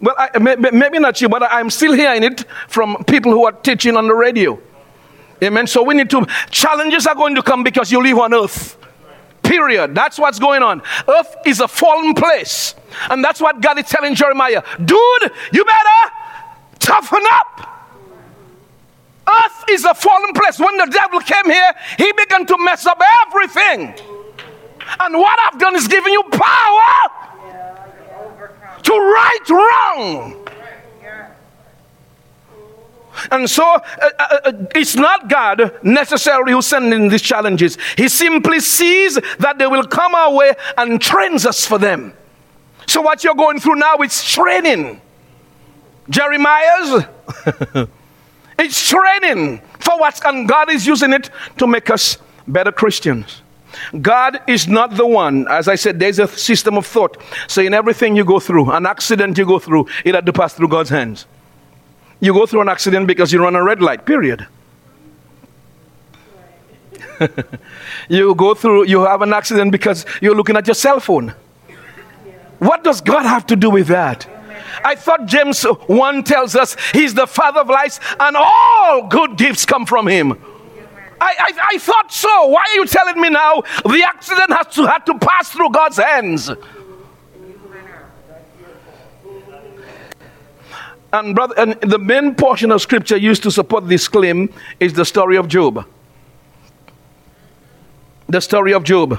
Well, 0.00 0.14
I, 0.18 0.38
maybe 0.38 0.98
not 0.98 1.20
you, 1.20 1.28
but 1.28 1.42
I'm 1.42 1.70
still 1.70 1.92
hearing 1.92 2.22
it 2.22 2.44
from 2.68 3.02
people 3.04 3.32
who 3.32 3.46
are 3.46 3.52
teaching 3.52 3.96
on 3.96 4.06
the 4.06 4.14
radio. 4.14 4.60
Amen. 5.42 5.66
So 5.66 5.82
we 5.82 5.94
need 5.94 6.10
to, 6.10 6.26
challenges 6.50 7.06
are 7.06 7.14
going 7.14 7.34
to 7.34 7.42
come 7.42 7.62
because 7.62 7.92
you 7.92 8.02
live 8.02 8.18
on 8.18 8.34
earth. 8.34 8.76
Period. 9.42 9.94
That's 9.94 10.18
what's 10.18 10.38
going 10.38 10.62
on. 10.62 10.82
Earth 11.08 11.36
is 11.46 11.60
a 11.60 11.68
fallen 11.68 12.14
place. 12.14 12.74
And 13.08 13.24
that's 13.24 13.40
what 13.40 13.60
God 13.60 13.78
is 13.78 13.86
telling 13.86 14.14
Jeremiah. 14.14 14.62
Dude, 14.84 15.32
you 15.52 15.64
better 15.64 16.12
toughen 16.78 17.22
up. 17.30 17.78
Earth 19.28 19.64
is 19.70 19.84
a 19.84 19.94
fallen 19.94 20.32
place. 20.32 20.58
When 20.58 20.76
the 20.76 20.86
devil 20.86 21.20
came 21.20 21.44
here, 21.44 21.72
he 21.98 22.12
began 22.12 22.46
to 22.46 22.58
mess 22.58 22.86
up 22.86 23.00
everything. 23.26 23.94
And 25.00 25.14
what 25.14 25.38
I've 25.46 25.60
done 25.60 25.76
is 25.76 25.86
given 25.86 26.12
you 26.12 26.22
power 26.24 27.18
to 28.82 28.92
right 28.92 29.48
wrong. 29.50 30.47
And 33.30 33.48
so 33.48 33.64
uh, 33.64 33.80
uh, 34.00 34.40
uh, 34.44 34.52
it's 34.74 34.96
not 34.96 35.28
God 35.28 35.72
necessarily 35.82 36.52
who's 36.52 36.66
sending 36.66 37.08
these 37.08 37.22
challenges. 37.22 37.78
He 37.96 38.08
simply 38.08 38.60
sees 38.60 39.14
that 39.38 39.58
they 39.58 39.66
will 39.66 39.84
come 39.84 40.14
our 40.14 40.32
way 40.32 40.54
and 40.76 41.00
trains 41.00 41.46
us 41.46 41.66
for 41.66 41.78
them. 41.78 42.12
So 42.86 43.02
what 43.02 43.22
you're 43.22 43.34
going 43.34 43.60
through 43.60 43.76
now 43.76 43.96
is 43.98 44.22
training. 44.24 45.00
Jeremiah's, 46.08 47.04
it's 48.58 48.88
training 48.88 49.60
for 49.78 49.98
what, 49.98 50.24
and 50.24 50.48
God 50.48 50.70
is 50.70 50.86
using 50.86 51.12
it 51.12 51.30
to 51.58 51.66
make 51.66 51.90
us 51.90 52.16
better 52.46 52.72
Christians. 52.72 53.42
God 54.00 54.40
is 54.46 54.66
not 54.66 54.96
the 54.96 55.06
one, 55.06 55.46
as 55.48 55.68
I 55.68 55.74
said, 55.74 56.00
there's 56.00 56.18
a 56.18 56.26
system 56.26 56.76
of 56.78 56.86
thought 56.86 57.18
saying 57.46 57.74
everything 57.74 58.16
you 58.16 58.24
go 58.24 58.40
through, 58.40 58.70
an 58.70 58.86
accident 58.86 59.36
you 59.36 59.44
go 59.44 59.58
through, 59.58 59.86
it 60.04 60.14
had 60.14 60.24
to 60.26 60.32
pass 60.32 60.54
through 60.54 60.68
God's 60.68 60.90
hands. 60.90 61.26
You 62.20 62.32
go 62.32 62.46
through 62.46 62.62
an 62.62 62.68
accident 62.68 63.06
because 63.06 63.32
you 63.32 63.40
run 63.40 63.54
a 63.54 63.62
red 63.62 63.80
light, 63.80 64.04
period. 64.04 64.46
you 68.08 68.34
go 68.34 68.54
through, 68.54 68.86
you 68.86 69.04
have 69.04 69.22
an 69.22 69.32
accident 69.32 69.72
because 69.72 70.04
you're 70.20 70.34
looking 70.34 70.56
at 70.56 70.66
your 70.66 70.74
cell 70.74 71.00
phone. 71.00 71.34
What 72.58 72.82
does 72.82 73.00
God 73.00 73.22
have 73.22 73.46
to 73.46 73.56
do 73.56 73.70
with 73.70 73.86
that? 73.88 74.26
I 74.84 74.94
thought 74.94 75.26
James 75.26 75.62
1 75.62 76.24
tells 76.24 76.54
us 76.54 76.76
he's 76.92 77.14
the 77.14 77.26
father 77.26 77.60
of 77.60 77.68
lights 77.68 78.00
and 78.18 78.36
all 78.36 79.06
good 79.08 79.36
gifts 79.36 79.64
come 79.64 79.86
from 79.86 80.06
him. 80.06 80.32
I, 81.20 81.34
I, 81.38 81.68
I 81.74 81.78
thought 81.78 82.12
so. 82.12 82.46
Why 82.46 82.64
are 82.68 82.74
you 82.74 82.86
telling 82.86 83.20
me 83.20 83.28
now 83.28 83.62
the 83.84 84.04
accident 84.06 84.52
has 84.52 84.74
to, 84.74 84.86
had 84.86 85.04
to 85.06 85.18
pass 85.18 85.50
through 85.50 85.70
God's 85.70 85.96
hands? 85.96 86.50
And 91.12 91.34
brother, 91.34 91.54
and 91.56 91.80
the 91.80 91.98
main 91.98 92.34
portion 92.34 92.70
of 92.70 92.82
scripture 92.82 93.16
used 93.16 93.42
to 93.44 93.50
support 93.50 93.88
this 93.88 94.08
claim 94.08 94.52
is 94.78 94.92
the 94.92 95.04
story 95.04 95.36
of 95.36 95.48
Job. 95.48 95.86
The 98.28 98.40
story 98.40 98.74
of 98.74 98.84
Job. 98.84 99.18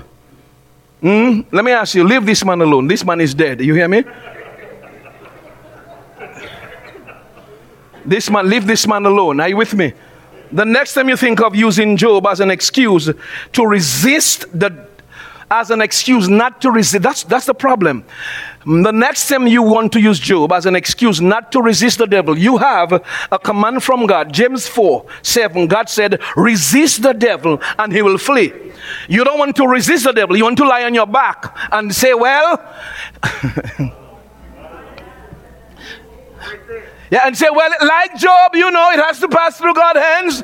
Mm? 1.02 1.46
Let 1.52 1.66
me 1.66 1.72
ask 1.72 1.96
you, 1.96 2.04
leave 2.04 2.26
this 2.26 2.46
man 2.46 2.62
alone. 2.62 2.88
This 2.88 3.04
man 3.04 3.22
is 3.22 3.34
dead. 3.34 3.62
You 3.62 3.74
hear 3.74 3.88
me? 3.88 4.04
this 8.06 8.30
man, 8.30 8.50
leave 8.50 8.68
this 8.68 8.88
man 8.88 9.06
alone. 9.06 9.40
Are 9.40 9.50
you 9.50 9.58
with 9.58 9.74
me? 9.74 9.94
The 10.52 10.66
next 10.66 10.94
time 10.96 11.10
you 11.10 11.18
think 11.18 11.42
of 11.42 11.56
using 11.56 11.96
Job 11.96 12.26
as 12.26 12.40
an 12.40 12.52
excuse 12.52 13.10
to 13.54 13.66
resist 13.66 14.46
the 14.58 14.88
as 15.52 15.72
an 15.72 15.82
excuse 15.82 16.28
not 16.28 16.62
to 16.62 16.70
resist, 16.72 17.02
that's 17.02 17.24
that's 17.24 17.46
the 17.46 17.54
problem. 17.54 18.04
The 18.66 18.92
next 18.92 19.30
time 19.30 19.48
you 19.48 19.64
want 19.64 19.94
to 19.94 20.02
use 20.02 20.20
Job 20.20 20.52
as 20.52 20.66
an 20.66 20.76
excuse 20.76 21.22
not 21.22 21.50
to 21.54 21.62
resist 21.62 21.98
the 21.98 22.06
devil, 22.06 22.38
you 22.38 22.58
have 22.58 22.92
a 23.32 23.40
command 23.40 23.84
from 23.84 24.06
God. 24.06 24.34
James 24.34 24.68
4 24.68 25.06
7, 25.22 25.68
God 25.68 25.88
said, 25.90 26.20
Resist 26.36 27.02
the 27.02 27.14
devil 27.14 27.62
and 27.78 27.94
he 27.94 28.02
will 28.02 28.18
flee. 28.18 28.52
You 29.08 29.24
don't 29.24 29.40
want 29.40 29.56
to 29.58 29.66
resist 29.66 30.04
the 30.04 30.12
devil, 30.12 30.36
you 30.36 30.44
want 30.44 30.58
to 30.58 30.68
lie 30.68 30.84
on 30.84 30.94
your 30.94 31.08
back 31.08 31.56
and 31.72 31.96
say, 31.96 32.14
Well, 32.14 32.62
yeah, 37.10 37.22
and 37.26 37.38
say, 37.38 37.48
Well, 37.50 37.72
like 37.82 38.18
Job, 38.18 38.56
you 38.56 38.70
know, 38.72 38.92
it 38.92 39.00
has 39.00 39.20
to 39.22 39.30
pass 39.30 39.58
through 39.58 39.74
God's 39.74 40.00
hands. 40.00 40.44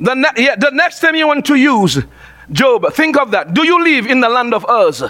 The, 0.00 0.14
ne- 0.14 0.44
yeah, 0.44 0.56
the 0.56 0.70
next 0.70 1.00
time 1.00 1.16
you 1.16 1.26
want 1.26 1.44
to 1.46 1.56
use 1.56 1.98
Job, 2.50 2.94
think 2.94 3.18
of 3.18 3.30
that. 3.32 3.52
Do 3.52 3.66
you 3.66 3.84
live 3.84 4.06
in 4.06 4.20
the 4.20 4.28
land 4.30 4.54
of 4.54 4.64
Uz? 4.70 5.02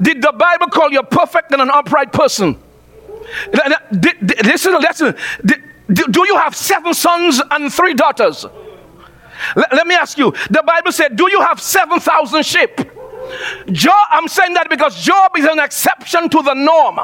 Did 0.00 0.22
the 0.22 0.32
Bible 0.32 0.66
call 0.66 0.90
you 0.90 1.00
a 1.00 1.04
perfect 1.04 1.52
and 1.52 1.62
an 1.62 1.70
upright 1.70 2.12
person? 2.12 2.58
Listen, 3.52 4.74
listen. 4.80 5.14
Do 5.88 6.26
you 6.26 6.36
have 6.36 6.54
seven 6.54 6.94
sons 6.94 7.40
and 7.50 7.72
three 7.72 7.94
daughters? 7.94 8.44
Let, 9.54 9.72
let 9.72 9.86
me 9.86 9.94
ask 9.94 10.18
you. 10.18 10.32
The 10.50 10.62
Bible 10.66 10.92
said, 10.92 11.16
Do 11.16 11.30
you 11.30 11.40
have 11.40 11.60
7,000 11.60 12.44
sheep? 12.44 12.70
Job, 13.72 14.06
I'm 14.10 14.28
saying 14.28 14.54
that 14.54 14.70
because 14.70 15.02
Job 15.02 15.32
is 15.36 15.44
an 15.44 15.58
exception 15.58 16.28
to 16.30 16.42
the 16.42 16.54
norm. 16.54 16.98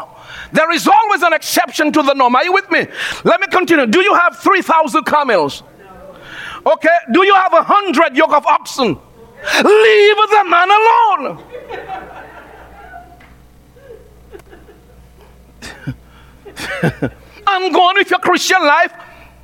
There 0.53 0.71
is 0.71 0.87
always 0.87 1.23
an 1.23 1.33
exception 1.33 1.93
to 1.93 2.03
the 2.03 2.15
norm. 2.15 2.35
Are 2.37 2.45
you 2.45 2.53
with 2.53 2.71
me? 2.71 2.87
Let 3.25 3.41
me 3.41 3.47
continue. 3.49 3.87
Do 3.87 4.01
you 4.01 4.15
have 4.15 4.39
3,000 4.39 5.05
camels? 5.05 5.63
Okay. 6.65 6.97
Do 7.13 7.25
you 7.25 7.35
have 7.35 7.53
a 7.53 7.63
hundred 7.63 8.17
yoke 8.17 8.33
of 8.33 8.47
oxen? 8.47 8.87
Leave 8.89 10.17
the 10.31 10.45
man 10.49 10.69
alone. 10.71 11.45
I'm 17.47 17.73
going 17.73 17.97
with 17.97 18.11
your 18.11 18.21
Christian 18.21 18.61
life. 18.63 18.93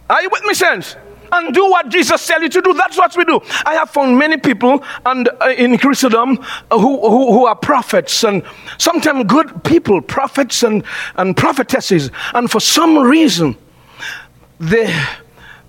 Are 0.09 0.23
you 0.23 0.31
with 0.31 0.45
me, 0.45 0.55
sense? 0.55 0.97
And 1.31 1.53
do 1.55 1.69
what 1.69 1.91
Jesus 1.91 2.23
said 2.23 2.41
you 2.41 2.49
to 2.49 2.63
do. 2.63 2.73
That's 2.73 2.97
what 2.97 3.15
we 3.17 3.25
do. 3.25 3.41
I 3.67 3.75
have 3.75 3.91
found 3.91 4.19
many 4.19 4.39
people 4.39 4.83
and 5.05 5.29
uh, 5.41 5.51
in 5.51 5.77
Christendom 5.77 6.39
uh, 6.71 6.79
who, 6.79 7.01
who, 7.01 7.33
who, 7.33 7.47
are 7.47 7.55
prophets 7.55 8.25
and 8.25 8.43
sometimes 8.79 9.25
good 9.25 9.63
people, 9.65 10.01
prophets 10.01 10.63
and, 10.63 10.85
and 11.17 11.37
prophetesses. 11.37 12.11
And 12.33 12.51
for 12.51 12.61
some 12.61 12.97
reason, 12.97 13.57
they, 14.59 14.87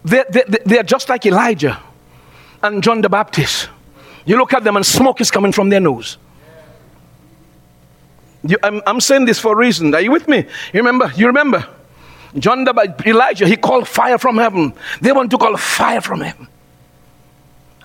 they, 0.06 0.24
they, 0.30 0.44
they 0.66 0.80
are 0.80 0.84
just 0.84 1.10
like 1.10 1.26
Elijah 1.26 1.82
and 2.64 2.82
John 2.82 3.02
the 3.02 3.10
Baptist. 3.10 3.70
You 4.26 4.38
look 4.38 4.54
at 4.54 4.64
them 4.64 4.78
and 4.78 4.86
smoke 4.86 5.20
is 5.20 5.30
coming 5.32 5.52
from 5.52 5.70
their 5.70 5.82
nose. 5.82 6.18
You, 8.44 8.58
I'm, 8.64 8.82
I'm 8.86 9.02
saying 9.02 9.26
this 9.26 9.40
for 9.40 9.54
a 9.54 9.58
reason. 9.58 9.94
Are 9.94 10.02
you 10.02 10.12
with 10.12 10.28
me? 10.28 10.46
You 10.74 10.80
remember? 10.80 11.12
You 11.16 11.28
remember? 11.28 11.68
John 12.38 12.64
the 12.64 12.96
Elijah, 13.06 13.48
he 13.48 13.56
called 13.56 13.88
fire 13.88 14.18
from 14.18 14.38
heaven. 14.38 14.74
They 15.02 15.12
want 15.12 15.32
to 15.32 15.38
call 15.38 15.58
fire 15.58 16.02
from 16.02 16.22
heaven. 16.22 16.48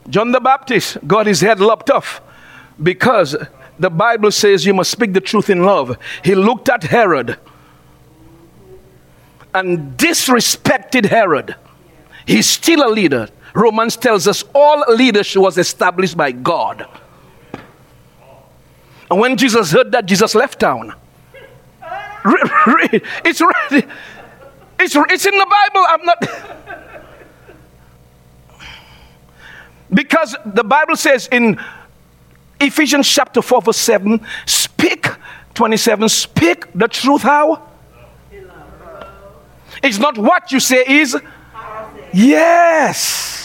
John 0.09 0.33
the 0.33 0.41
Baptist 0.41 0.99
got 1.07 1.27
his 1.27 1.41
head 1.41 1.61
lopped 1.61 1.91
off 1.91 2.21
because 2.83 3.37
the 3.79 3.91
Bible 3.91 4.31
says 4.31 4.67
you 4.67 4.75
must 4.75 4.91
speak 4.91 5.15
the 5.15 5.21
truth 5.21 5.49
in 5.49 5.63
love. 5.63 5.97
He 6.23 6.35
looked 6.35 6.69
at 6.69 6.85
Herod 6.85 7.39
and 9.55 9.97
disrespected 9.97 11.07
Herod. 11.07 11.57
He's 12.27 12.49
still 12.49 12.87
a 12.87 12.91
leader. 12.91 13.29
Romans 13.55 13.97
tells 13.97 14.29
us 14.29 14.45
all 14.55 14.85
leadership 14.95 15.41
was 15.41 15.57
established 15.57 16.17
by 16.17 16.33
God. 16.33 16.87
And 19.11 19.21
when 19.21 19.37
Jesus 19.37 19.73
heard 19.73 19.93
that, 19.93 20.07
Jesus 20.07 20.35
left 20.35 20.61
town. 20.61 20.95
It's, 22.27 23.41
it's, 24.79 24.97
it's 24.97 25.27
in 25.27 25.39
the 25.39 25.47
Bible. 25.47 25.87
I'm 25.89 26.05
not. 26.05 26.25
because 29.93 30.37
the 30.47 30.65
Bible 30.65 30.97
says 30.97 31.29
in 31.31 31.61
Ephesians 32.61 33.09
chapter 33.09 33.43
4, 33.43 33.63
verse 33.63 33.77
7, 33.77 34.21
speak, 34.47 35.07
27, 35.55 36.09
speak 36.09 36.73
the 36.75 36.89
truth 36.89 37.23
how? 37.23 37.69
It's 39.83 39.99
not 39.99 40.17
what 40.17 40.51
you 40.51 40.61
say, 40.61 40.85
is 40.87 41.17
yes. 42.13 43.44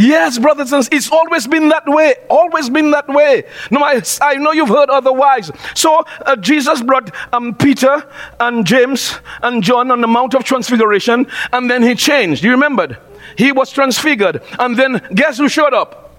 Yes, 0.00 0.38
brothers 0.38 0.72
and 0.72 0.84
sisters, 0.84 0.96
it's 0.96 1.10
always 1.12 1.48
been 1.48 1.70
that 1.70 1.82
way. 1.88 2.14
Always 2.30 2.70
been 2.70 2.92
that 2.92 3.08
way. 3.08 3.42
No, 3.72 3.82
I, 3.82 4.00
I 4.20 4.36
know 4.36 4.52
you've 4.52 4.68
heard 4.68 4.90
otherwise. 4.90 5.50
So 5.74 6.04
uh, 6.24 6.36
Jesus 6.36 6.80
brought 6.82 7.12
um, 7.32 7.52
Peter 7.56 8.08
and 8.38 8.64
James 8.64 9.18
and 9.42 9.60
John 9.60 9.90
on 9.90 10.00
the 10.00 10.06
Mount 10.06 10.34
of 10.34 10.44
Transfiguration, 10.44 11.26
and 11.52 11.68
then 11.68 11.82
he 11.82 11.96
changed. 11.96 12.44
You 12.44 12.52
remembered? 12.52 12.96
He 13.36 13.50
was 13.50 13.72
transfigured, 13.72 14.40
and 14.60 14.76
then 14.76 15.04
guess 15.16 15.38
who 15.38 15.48
showed 15.48 15.74
up? 15.74 16.14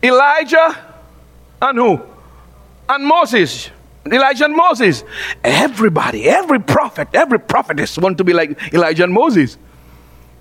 Elijah 0.00 0.78
and 1.60 1.78
who? 1.78 2.00
And 2.88 3.06
Moses. 3.06 3.70
Elijah 4.06 4.44
and 4.44 4.54
Moses. 4.54 5.02
Everybody, 5.42 6.28
every 6.28 6.60
prophet, 6.60 7.08
every 7.12 7.40
prophetess 7.40 7.98
want 7.98 8.18
to 8.18 8.24
be 8.24 8.32
like 8.32 8.72
Elijah 8.72 9.02
and 9.02 9.12
Moses. 9.12 9.58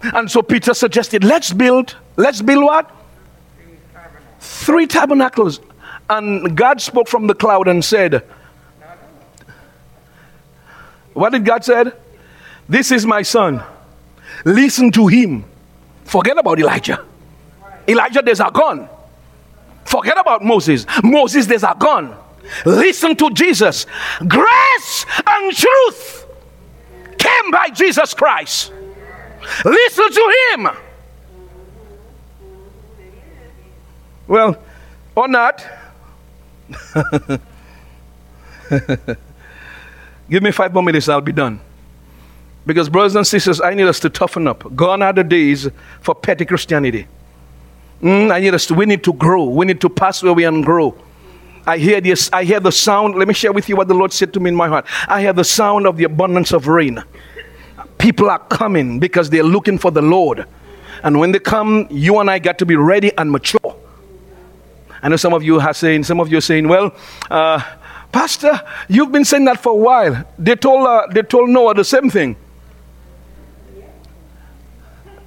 And 0.01 0.31
so 0.31 0.41
Peter 0.41 0.73
suggested, 0.73 1.23
let's 1.23 1.51
build, 1.51 1.95
let's 2.15 2.41
build 2.41 2.63
what? 2.63 2.89
Three 4.39 4.87
tabernacles. 4.87 5.59
And 6.09 6.57
God 6.57 6.81
spoke 6.81 7.07
from 7.07 7.27
the 7.27 7.35
cloud 7.35 7.67
and 7.67 7.83
said, 7.83 8.23
What 11.13 11.33
did 11.33 11.43
God 11.43 11.63
said? 11.65 11.93
This 12.67 12.91
is 12.91 13.05
my 13.05 13.21
son. 13.23 13.61
Listen 14.45 14.91
to 14.91 15.07
him. 15.07 15.43
Forget 16.05 16.37
about 16.37 16.59
Elijah. 16.59 17.05
Elijah 17.87 18.21
days 18.21 18.39
are 18.39 18.51
gone. 18.51 18.87
Forget 19.85 20.19
about 20.19 20.43
Moses. 20.43 20.85
Moses 21.03 21.45
days 21.45 21.63
are 21.63 21.75
gone. 21.75 22.15
Listen 22.65 23.15
to 23.15 23.29
Jesus. 23.31 23.85
Grace 24.27 25.05
and 25.27 25.55
truth 25.55 26.25
came 27.17 27.51
by 27.51 27.69
Jesus 27.73 28.13
Christ. 28.13 28.71
Listen 29.65 30.11
to 30.11 30.33
him. 30.51 30.69
Well, 34.27 34.61
or 35.15 35.27
not. 35.27 35.65
Give 40.29 40.43
me 40.43 40.51
five 40.51 40.73
more 40.73 40.83
minutes, 40.83 41.09
I'll 41.09 41.21
be 41.21 41.31
done. 41.31 41.59
Because, 42.65 42.87
brothers 42.89 43.15
and 43.15 43.25
sisters, 43.25 43.59
I 43.59 43.73
need 43.73 43.87
us 43.87 43.99
to 44.01 44.09
toughen 44.09 44.47
up. 44.47 44.75
Gone 44.75 45.01
are 45.01 45.13
the 45.13 45.23
days 45.23 45.67
for 46.01 46.13
petty 46.13 46.45
Christianity. 46.45 47.07
Mm, 48.01 48.31
I 48.31 48.39
need 48.39 48.53
us 48.53 48.67
to, 48.67 48.75
we 48.75 48.85
need 48.85 49.03
to 49.05 49.13
grow. 49.13 49.45
We 49.45 49.65
need 49.65 49.81
to 49.81 49.89
pass 49.89 50.21
where 50.21 50.33
we 50.33 50.43
and 50.45 50.63
grow. 50.63 50.95
I 51.65 51.77
hear 51.77 51.99
this, 51.99 52.29
I 52.31 52.43
hear 52.43 52.59
the 52.59 52.71
sound. 52.71 53.15
Let 53.15 53.27
me 53.27 53.33
share 53.33 53.51
with 53.51 53.67
you 53.69 53.75
what 53.75 53.87
the 53.87 53.93
Lord 53.93 54.13
said 54.13 54.33
to 54.33 54.39
me 54.39 54.49
in 54.49 54.55
my 54.55 54.67
heart. 54.67 54.85
I 55.07 55.21
hear 55.21 55.33
the 55.33 55.43
sound 55.43 55.87
of 55.87 55.97
the 55.97 56.03
abundance 56.03 56.51
of 56.51 56.67
rain. 56.67 57.03
People 57.99 58.29
are 58.29 58.39
coming 58.39 58.99
because 58.99 59.29
they're 59.29 59.43
looking 59.43 59.77
for 59.77 59.91
the 59.91 60.01
Lord. 60.01 60.45
And 61.03 61.19
when 61.19 61.31
they 61.31 61.39
come, 61.39 61.87
you 61.91 62.19
and 62.19 62.31
I 62.31 62.39
got 62.39 62.57
to 62.59 62.65
be 62.65 62.75
ready 62.75 63.15
and 63.17 63.31
mature. 63.31 63.75
I 65.01 65.09
know 65.09 65.15
some 65.15 65.33
of 65.33 65.43
you 65.43 65.59
are 65.59 65.73
saying, 65.73 66.03
some 66.03 66.19
of 66.19 66.31
you 66.31 66.39
are 66.39 66.41
saying, 66.41 66.67
well, 66.67 66.95
uh, 67.29 67.61
Pastor, 68.11 68.59
you've 68.87 69.11
been 69.11 69.23
saying 69.23 69.45
that 69.45 69.61
for 69.61 69.73
a 69.73 69.75
while. 69.75 70.25
They 70.39 70.55
told, 70.55 70.87
uh, 70.87 71.07
they 71.11 71.21
told 71.21 71.49
Noah 71.49 71.75
the 71.75 71.83
same 71.83 72.09
thing. 72.09 72.35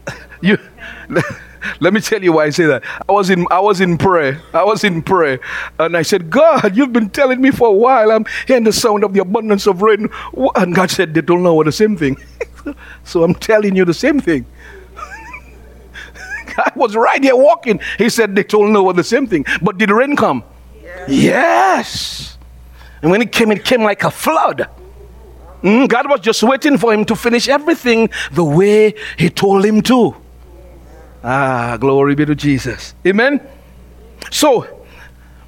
you, 0.43 0.59
Let 1.81 1.93
me 1.93 2.01
tell 2.01 2.23
you 2.23 2.33
why 2.33 2.45
I 2.45 2.51
say 2.51 2.67
that. 2.67 2.83
I 3.09 3.13
was 3.13 3.31
in 3.31 3.47
I 3.51 3.61
was 3.61 3.81
in 3.81 3.99
prayer. 3.99 4.41
I 4.53 4.65
was 4.65 4.85
in 4.85 5.03
prayer, 5.03 5.41
and 5.79 5.97
I 5.97 6.03
said, 6.03 6.31
God, 6.31 6.77
you've 6.77 6.93
been 6.93 7.11
telling 7.11 7.41
me 7.41 7.51
for 7.51 7.69
a 7.69 7.73
while. 7.73 8.11
I'm 8.11 8.25
hearing 8.47 8.65
the 8.65 8.73
sound 8.73 9.05
of 9.05 9.13
the 9.13 9.21
abundance 9.21 9.67
of 9.67 9.83
rain, 9.83 10.09
and 10.57 10.75
God 10.75 10.91
said 10.91 11.15
they 11.15 11.23
told 11.23 11.41
Noah 11.41 11.65
the 11.65 11.73
same 11.73 11.97
thing. 11.97 12.17
so 13.05 13.25
I'm 13.25 13.35
telling 13.35 13.77
you 13.77 13.85
the 13.85 13.95
same 13.95 14.21
thing. 14.21 14.47
I 16.57 16.73
was 16.77 16.97
right 16.97 17.23
here 17.23 17.37
walking. 17.37 17.81
He 17.99 18.09
said 18.09 18.35
they 18.35 18.45
told 18.45 18.73
what 18.75 18.97
the 18.97 19.05
same 19.05 19.27
thing. 19.27 19.45
But 19.61 19.79
did 19.79 19.91
rain 19.91 20.17
come? 20.17 20.45
Yes. 20.83 21.09
yes. 21.09 22.39
And 23.03 23.11
when 23.11 23.23
it 23.23 23.33
came, 23.33 23.51
it 23.51 23.65
came 23.65 23.83
like 23.83 24.05
a 24.05 24.11
flood. 24.11 24.69
Mm, 25.63 25.89
God 25.89 26.09
was 26.09 26.21
just 26.21 26.43
waiting 26.43 26.77
for 26.77 26.93
him 26.93 27.05
to 27.05 27.17
finish 27.17 27.49
everything 27.49 28.11
the 28.33 28.45
way 28.45 28.95
he 29.17 29.31
told 29.31 29.65
him 29.65 29.81
to. 29.83 30.17
Ah, 31.23 31.77
glory 31.79 32.15
be 32.15 32.25
to 32.25 32.35
Jesus. 32.35 32.95
Amen. 33.07 33.41
So, 34.31 34.67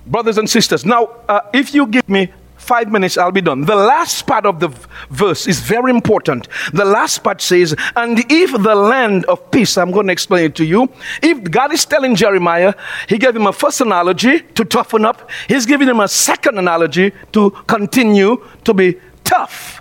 brothers 0.07 0.39
and 0.39 0.49
sisters, 0.49 0.85
now 0.85 1.11
uh, 1.29 1.41
if 1.53 1.75
you 1.75 1.87
give 1.87 2.09
me 2.09 2.33
five 2.65 2.91
minutes, 2.91 3.17
I'll 3.17 3.33
be 3.33 3.41
done. 3.41 3.63
The 3.63 3.77
last 3.77 4.27
part 4.27 4.47
of 4.47 4.61
the 4.61 4.69
verse 5.11 5.47
is 5.47 5.61
very 5.61 5.91
important. 5.91 6.49
The 6.73 6.85
last 6.85 7.23
part 7.23 7.41
says, 7.41 7.75
And 7.97 8.19
if 8.31 8.53
the 8.53 8.75
land 8.75 9.25
of 9.27 9.51
peace, 9.51 9.77
I'm 9.79 9.91
going 9.91 10.07
to 10.07 10.13
explain 10.13 10.47
it 10.47 10.55
to 10.57 10.65
you. 10.65 10.89
If 11.23 11.51
God 11.51 11.73
is 11.73 11.85
telling 11.85 12.15
Jeremiah, 12.15 12.75
He 13.09 13.19
gave 13.19 13.37
him 13.37 13.47
a 13.47 13.53
first 13.53 13.81
analogy 13.81 14.41
to 14.41 14.65
toughen 14.65 15.05
up, 15.05 15.31
He's 15.49 15.67
giving 15.67 15.89
him 15.89 16.01
a 16.01 16.09
second 16.09 16.59
analogy 16.59 17.13
to 17.33 17.51
continue 17.67 18.45
to 18.65 18.75
be 18.75 18.99
tough. 19.23 19.81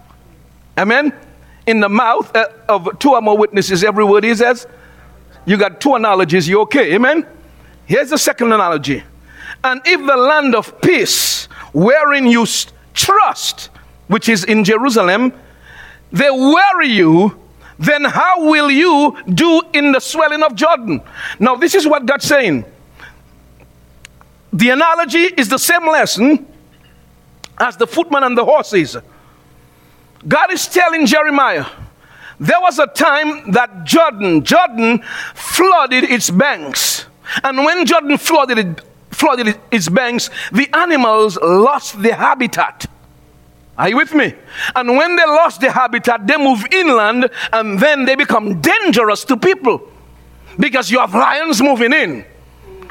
Amen. 0.78 1.14
In 1.66 1.80
the 1.80 1.90
mouth 1.90 2.36
uh, 2.36 2.48
of 2.68 3.00
two 3.00 3.12
or 3.12 3.22
more 3.22 3.38
witnesses, 3.38 3.84
every 3.84 4.04
word 4.04 4.24
he 4.24 4.36
says, 4.36 4.68
you 5.46 5.58
got 5.58 5.82
two 5.82 5.96
analogies, 5.96 6.48
you 6.48 6.62
okay? 6.62 6.94
Amen. 6.96 7.26
Here's 7.86 8.10
the 8.10 8.18
second 8.18 8.52
analogy. 8.54 9.04
And 9.64 9.82
if 9.86 10.00
the 10.06 10.16
land 10.16 10.56
of 10.56 10.82
peace, 10.82 11.46
wherein 11.74 12.28
you 12.28 12.46
trust, 12.94 13.70
which 14.08 14.30
is 14.30 14.44
in 14.44 14.64
Jerusalem, 14.64 15.34
they 16.12 16.30
worry 16.30 16.88
you, 16.88 17.40
then 17.80 18.04
how 18.04 18.46
will 18.46 18.70
you 18.70 19.18
do 19.34 19.62
in 19.74 19.92
the 19.92 20.00
swelling 20.00 20.44
of 20.44 20.56
Jordan? 20.56 21.02
Now, 21.40 21.56
this 21.56 21.76
is 21.76 21.88
what 21.88 22.06
God's 22.06 22.26
saying. 22.26 22.66
The 24.54 24.70
analogy 24.70 25.24
is 25.24 25.50
the 25.50 25.58
same 25.58 25.88
lesson 25.88 26.46
as 27.58 27.76
the 27.78 27.88
footman 27.88 28.24
and 28.24 28.38
the 28.38 28.46
horses. 28.46 28.96
God 30.28 30.54
is 30.54 30.68
telling 30.68 31.06
Jeremiah, 31.06 31.66
there 32.40 32.62
was 32.62 32.80
a 32.80 32.88
time 32.88 33.52
that 33.52 33.84
Jordan, 33.84 34.44
Jordan 34.44 35.04
flooded 35.34 36.04
its 36.04 36.30
banks. 36.30 37.06
And 37.44 37.58
when 37.66 37.86
Jordan 37.86 38.18
flooded, 38.18 38.58
it, 38.58 38.82
flooded 39.14 39.60
its 39.72 39.90
banks, 39.90 40.30
the 40.52 40.68
animals 40.76 41.38
lost 41.42 42.02
their 42.02 42.16
habitat. 42.16 42.86
Are 43.78 43.90
you 43.90 43.98
with 43.98 44.14
me? 44.14 44.34
And 44.76 44.90
when 44.98 45.16
they 45.16 45.26
lost 45.26 45.62
their 45.62 45.72
habitat, 45.72 46.28
they 46.28 46.38
move 46.38 46.66
inland 46.72 47.30
and 47.52 47.80
then 47.80 48.06
they 48.06 48.16
become 48.16 48.62
dangerous 48.62 49.24
to 49.26 49.38
people 49.38 49.90
because 50.60 50.92
you 50.92 51.00
have 51.00 51.14
lions 51.14 51.62
moving 51.62 51.94
in 51.94 52.26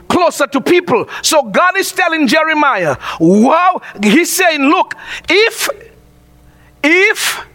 closer 0.09 0.47
to 0.47 0.61
people. 0.61 1.07
So 1.23 1.43
God 1.45 1.77
is 1.79 1.91
telling 1.91 2.27
Jeremiah, 2.27 2.97
wow, 3.19 3.81
he's 4.03 4.31
saying, 4.31 4.61
look, 4.61 4.95
if 5.29 5.69
if 6.85 7.47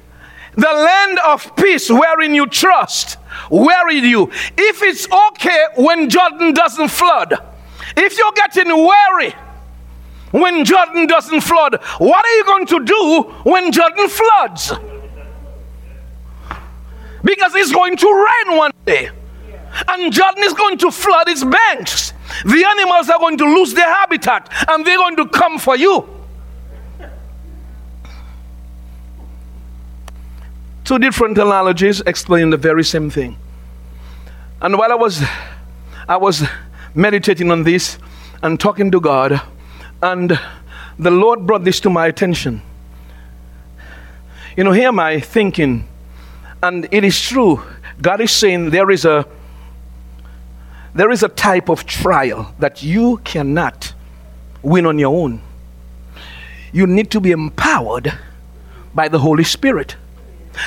the 0.56 0.62
land 0.62 1.20
of 1.20 1.56
peace 1.56 1.90
wherein 1.92 2.34
you 2.34 2.48
trust 2.48 3.18
worried 3.52 4.04
you, 4.04 4.32
if 4.58 4.82
it's 4.82 5.08
okay 5.12 5.66
when 5.76 6.10
Jordan 6.10 6.54
doesn't 6.54 6.88
flood, 6.88 7.36
if 7.98 8.18
you're 8.18 8.32
getting 8.34 8.70
worried 8.70 9.36
when 10.32 10.64
Jordan 10.64 11.08
doesn't 11.08 11.42
flood, 11.42 11.82
what 11.98 12.26
are 12.26 12.36
you 12.38 12.46
going 12.46 12.66
to 12.68 12.84
do 12.86 13.22
when 13.44 13.72
Jordan 13.72 14.08
floods? 14.08 14.72
Because 17.24 17.56
it's 17.56 17.72
going 17.72 17.98
to 17.98 18.28
rain 18.48 18.58
one 18.58 18.72
day. 18.86 19.10
And 19.88 20.14
Jordan 20.14 20.44
is 20.44 20.54
going 20.54 20.78
to 20.80 20.92
flood 20.92 21.28
its 21.28 21.44
banks. 21.44 22.14
The 22.46 22.66
animals 22.66 23.10
are 23.10 23.20
going 23.20 23.38
to 23.38 23.46
lose 23.46 23.74
their 23.74 23.92
habitat 23.92 24.50
and 24.70 24.86
they're 24.86 24.98
going 24.98 25.16
to 25.18 25.28
come 25.28 25.60
for 25.60 25.76
you. 25.76 26.08
Two 30.84 31.00
different 31.00 31.38
analogies 31.38 32.02
explain 32.02 32.50
the 32.50 32.58
very 32.58 32.84
same 32.84 33.10
thing. 33.10 33.36
And 34.62 34.78
while 34.78 34.92
I 34.92 34.96
was 34.96 35.22
I 36.08 36.16
was 36.16 36.44
meditating 36.98 37.52
on 37.52 37.64
this 37.64 38.00
and 38.42 38.60
talking 38.60 38.90
to 38.90 39.00
God, 39.00 39.40
and 40.02 40.40
the 40.98 41.12
Lord 41.12 41.46
brought 41.46 41.64
this 41.64 41.80
to 41.82 41.90
my 41.90 42.08
attention. 42.08 42.62
You 44.58 44.64
know, 44.64 44.72
here 44.72 44.88
am 44.88 45.00
I 45.00 45.20
thinking, 45.20 45.88
and 46.64 46.88
it 46.92 47.04
is 47.04 47.22
true. 47.22 47.62
God 48.02 48.20
is 48.20 48.32
saying 48.32 48.72
there 48.72 48.90
is 48.90 49.06
a 49.06 49.26
there 50.96 51.12
is 51.12 51.22
a 51.22 51.30
type 51.30 51.70
of 51.70 51.86
trial 51.86 52.56
that 52.58 52.82
you 52.82 53.18
cannot 53.18 53.94
win 54.64 54.88
on 54.88 54.98
your 54.98 55.16
own. 55.16 55.42
You 56.74 56.88
need 56.88 57.12
to 57.12 57.20
be 57.20 57.30
empowered 57.30 58.18
by 58.96 59.08
the 59.08 59.20
Holy 59.20 59.44
Spirit. 59.44 59.96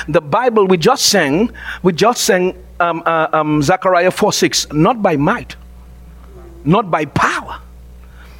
The 0.07 0.21
Bible 0.21 0.67
we 0.67 0.77
just 0.77 1.05
sang, 1.07 1.51
we 1.83 1.91
just 1.91 2.23
sang 2.23 2.55
um, 2.79 3.03
uh, 3.05 3.27
um, 3.33 3.61
Zechariah 3.61 4.11
4 4.11 4.31
6, 4.31 4.71
not 4.71 5.01
by 5.01 5.17
might, 5.17 5.57
not 6.63 6.91
by 6.91 7.05
power, 7.05 7.59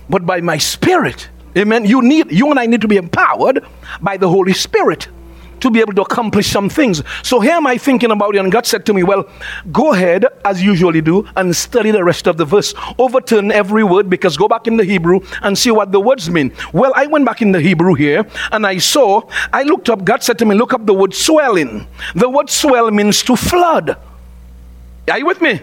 but 0.09 0.25
by 0.25 0.41
my 0.41 0.57
spirit. 0.57 1.29
Amen. 1.57 1.85
You 1.85 2.01
need 2.01 2.31
you 2.31 2.49
and 2.49 2.59
I 2.59 2.65
need 2.65 2.81
to 2.81 2.87
be 2.87 2.97
empowered 2.97 3.65
by 4.01 4.17
the 4.17 4.29
Holy 4.29 4.53
Spirit 4.53 5.07
to 5.61 5.69
be 5.69 5.79
able 5.79 5.93
to 5.93 6.01
accomplish 6.01 6.47
some 6.47 6.69
things. 6.69 7.01
So 7.23 7.39
here 7.39 7.53
am 7.53 7.67
I 7.67 7.77
thinking 7.77 8.11
about 8.11 8.35
it, 8.35 8.39
and 8.39 8.51
God 8.51 8.65
said 8.65 8.85
to 8.87 8.93
me, 8.93 9.03
Well, 9.03 9.29
go 9.71 9.93
ahead, 9.93 10.25
as 10.43 10.61
you 10.61 10.71
usually 10.71 11.01
do, 11.01 11.27
and 11.35 11.55
study 11.55 11.91
the 11.91 12.03
rest 12.03 12.27
of 12.27 12.37
the 12.37 12.45
verse. 12.45 12.73
Overturn 12.97 13.51
every 13.51 13.83
word 13.83 14.09
because 14.09 14.37
go 14.37 14.47
back 14.47 14.67
in 14.67 14.77
the 14.77 14.83
Hebrew 14.83 15.21
and 15.41 15.57
see 15.57 15.71
what 15.71 15.91
the 15.91 15.99
words 15.99 16.29
mean. 16.29 16.51
Well, 16.73 16.91
I 16.95 17.07
went 17.07 17.25
back 17.25 17.41
in 17.41 17.51
the 17.51 17.61
Hebrew 17.61 17.93
here 17.93 18.25
and 18.51 18.65
I 18.65 18.79
saw, 18.79 19.21
I 19.53 19.63
looked 19.63 19.89
up, 19.89 20.03
God 20.03 20.23
said 20.23 20.37
to 20.39 20.45
me, 20.45 20.55
Look 20.55 20.73
up 20.73 20.85
the 20.85 20.93
word 20.93 21.13
swelling. 21.13 21.87
The 22.15 22.29
word 22.29 22.49
swell 22.49 22.89
means 22.91 23.23
to 23.23 23.35
flood. 23.35 23.97
Are 25.09 25.17
you 25.17 25.25
with 25.25 25.41
me? 25.41 25.61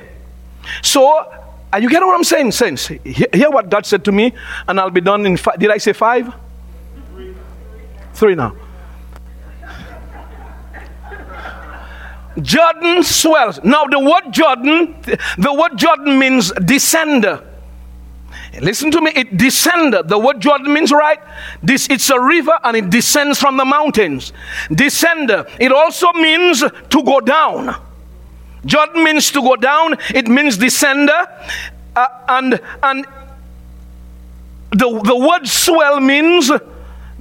So, 0.83 1.25
are 1.73 1.81
you 1.81 1.89
getting 1.89 2.07
what 2.07 2.15
I'm 2.15 2.25
saying, 2.25 2.53
Saints? 2.53 2.87
Hear 2.87 3.51
what 3.51 3.69
God 3.69 3.85
said 3.85 4.05
to 4.07 4.13
me, 4.13 4.33
and 4.67 4.81
I'll 4.81 4.91
be 4.91 5.01
done 5.01 5.27
in 5.27 5.37
five. 5.37 5.59
Did 5.59 5.71
I 5.71 5.79
say 5.79 5.93
five? 5.93 6.33
Three 8.15 8.35
now. 8.35 8.55
Jordan 12.41 13.03
swells. 13.03 13.63
Now, 13.65 13.85
the 13.85 13.99
word 13.99 14.33
Jordan, 14.33 14.95
the 15.39 15.53
word 15.53 15.77
Jordan 15.77 16.19
means 16.19 16.53
descender. 16.53 17.45
Listen 18.61 18.91
to 18.91 19.01
me, 19.01 19.13
it 19.15 19.37
descended. 19.37 20.09
The 20.09 20.19
word 20.19 20.41
Jordan 20.41 20.73
means 20.73 20.91
right. 20.91 21.21
This 21.63 21.89
it's 21.91 22.11
a 22.11 22.21
river 22.21 22.59
and 22.65 22.77
it 22.77 22.91
descends 22.91 23.39
from 23.39 23.57
the 23.57 23.65
mountains. 23.65 24.33
Descender. 24.69 25.49
It 25.61 25.73
also 25.73 26.13
means 26.15 26.61
to 26.61 27.03
go 27.05 27.21
down. 27.21 27.77
Jordan 28.69 29.03
means 29.03 29.33
to 29.33 29.41
go 29.41 29.57
down. 29.57 29.97
It 30.15 30.29
means 30.29 30.59
descender, 30.59 31.27
uh, 31.97 32.07
and 32.29 32.61
and 32.83 33.07
the 34.71 35.01
the 35.05 35.17
word 35.17 35.49
swell 35.49 36.01
means. 36.01 36.49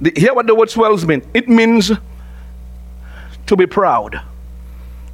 The, 0.00 0.12
hear 0.14 0.32
what 0.32 0.46
the 0.46 0.54
word 0.54 0.70
swells 0.70 1.04
mean. 1.04 1.22
It 1.34 1.48
means 1.48 1.90
to 3.46 3.56
be 3.56 3.66
proud. 3.66 4.20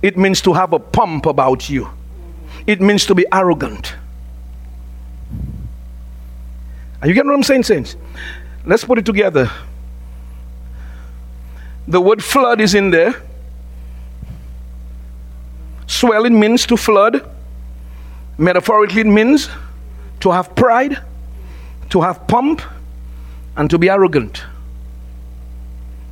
It 0.02 0.18
means 0.18 0.42
to 0.42 0.52
have 0.52 0.74
a 0.74 0.78
pump 0.78 1.24
about 1.24 1.70
you. 1.70 1.88
It 2.66 2.80
means 2.82 3.06
to 3.06 3.14
be 3.14 3.24
arrogant. 3.32 3.94
Are 7.00 7.08
you 7.08 7.14
getting 7.14 7.30
what 7.30 7.36
I'm 7.36 7.42
saying, 7.42 7.62
saints? 7.62 7.96
Let's 8.66 8.84
put 8.84 8.98
it 8.98 9.06
together. 9.06 9.50
The 11.86 12.00
word 12.00 12.22
flood 12.22 12.60
is 12.60 12.74
in 12.74 12.90
there. 12.90 13.22
Swelling 16.04 16.38
means 16.38 16.66
to 16.66 16.76
flood. 16.76 17.26
Metaphorically, 18.36 19.00
it 19.00 19.06
means 19.06 19.48
to 20.20 20.30
have 20.30 20.54
pride, 20.54 20.98
to 21.88 22.02
have 22.02 22.28
pomp, 22.28 22.60
and 23.56 23.70
to 23.70 23.78
be 23.78 23.88
arrogant. 23.88 24.44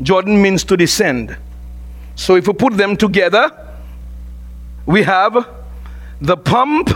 Jordan 0.01 0.41
means 0.41 0.65
to 0.65 0.79
descend. 0.79 1.37
So 2.15 2.37
if 2.37 2.47
we 2.47 2.55
put 2.55 2.79
them 2.79 2.97
together, 2.97 3.51
we 4.87 5.03
have 5.03 5.47
the 6.23 6.39
pomp, 6.39 6.89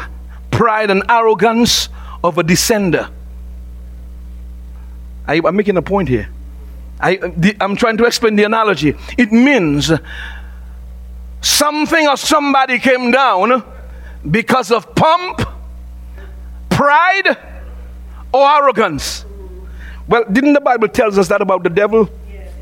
pride, 0.51 0.91
and 0.91 1.03
arrogance 1.11 1.91
of 2.25 2.39
a 2.39 2.43
descender. 2.43 3.11
I, 5.29 5.43
am 5.47 5.55
making 5.55 5.77
a 5.77 5.83
point 5.83 6.09
here. 6.09 6.31
I, 6.99 7.19
am 7.61 7.77
trying 7.77 7.99
to 7.99 8.07
explain 8.07 8.37
the 8.37 8.45
analogy. 8.45 8.95
It 9.19 9.33
means 9.33 9.93
something 11.47 12.09
or 12.09 12.17
somebody 12.17 12.79
came 12.79 13.11
down 13.11 13.63
because 14.29 14.71
of 14.71 14.95
pomp, 14.95 15.43
Pride 16.69 17.39
or 18.35 18.47
arrogance? 18.47 19.25
Well, 20.09 20.25
didn't 20.31 20.53
the 20.53 20.61
Bible 20.61 20.89
tells 20.89 21.17
us 21.17 21.29
that 21.29 21.41
about 21.41 21.63
the 21.63 21.71
devil 21.71 22.11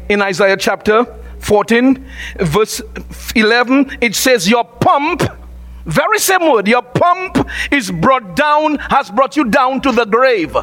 in 0.09 0.23
Isaiah 0.23 0.57
chapter 0.57 1.05
14, 1.41 2.07
verse 2.37 2.81
11? 3.35 3.99
It 4.01 4.15
says, 4.15 4.49
Your 4.49 4.65
pomp, 4.65 5.25
very 5.85 6.19
same 6.21 6.49
word, 6.53 6.69
your 6.69 6.83
pomp 6.83 7.49
is 7.73 7.91
brought 7.91 8.37
down, 8.37 8.77
has 8.77 9.11
brought 9.11 9.37
you 9.37 9.47
down 9.47 9.81
to 9.81 9.91
the 9.91 10.05
grave. 10.05 10.57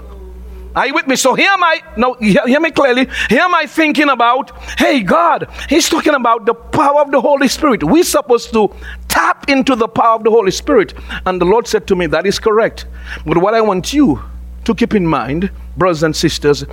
Are 0.75 0.87
you 0.87 0.93
with 0.93 1.07
me? 1.07 1.17
So 1.17 1.33
here 1.35 1.49
am 1.49 1.63
I, 1.63 1.81
now 1.97 2.13
hear, 2.13 2.59
me 2.59 2.71
clearly. 2.71 3.07
Here 3.29 3.41
am 3.41 3.53
I 3.53 3.65
thinking 3.65 4.09
about, 4.09 4.51
hey, 4.79 5.03
God, 5.03 5.49
He's 5.67 5.89
talking 5.89 6.13
about 6.13 6.45
the 6.45 6.53
power 6.53 7.01
of 7.01 7.11
the 7.11 7.19
Holy 7.19 7.49
Spirit. 7.49 7.83
We're 7.83 8.03
supposed 8.03 8.53
to 8.53 8.73
tap 9.09 9.49
into 9.49 9.75
the 9.75 9.87
power 9.87 10.15
of 10.15 10.23
the 10.23 10.29
Holy 10.31 10.51
Spirit. 10.51 10.93
And 11.25 11.41
the 11.41 11.45
Lord 11.45 11.67
said 11.67 11.87
to 11.87 11.95
me, 11.95 12.07
that 12.07 12.25
is 12.25 12.39
correct. 12.39 12.85
But 13.25 13.39
what 13.39 13.53
I 13.53 13.61
want 13.61 13.91
you 13.91 14.21
to 14.63 14.73
keep 14.73 14.93
in 14.93 15.05
mind, 15.05 15.51
brothers 15.75 16.03
and 16.03 16.15
sisters, 16.15 16.63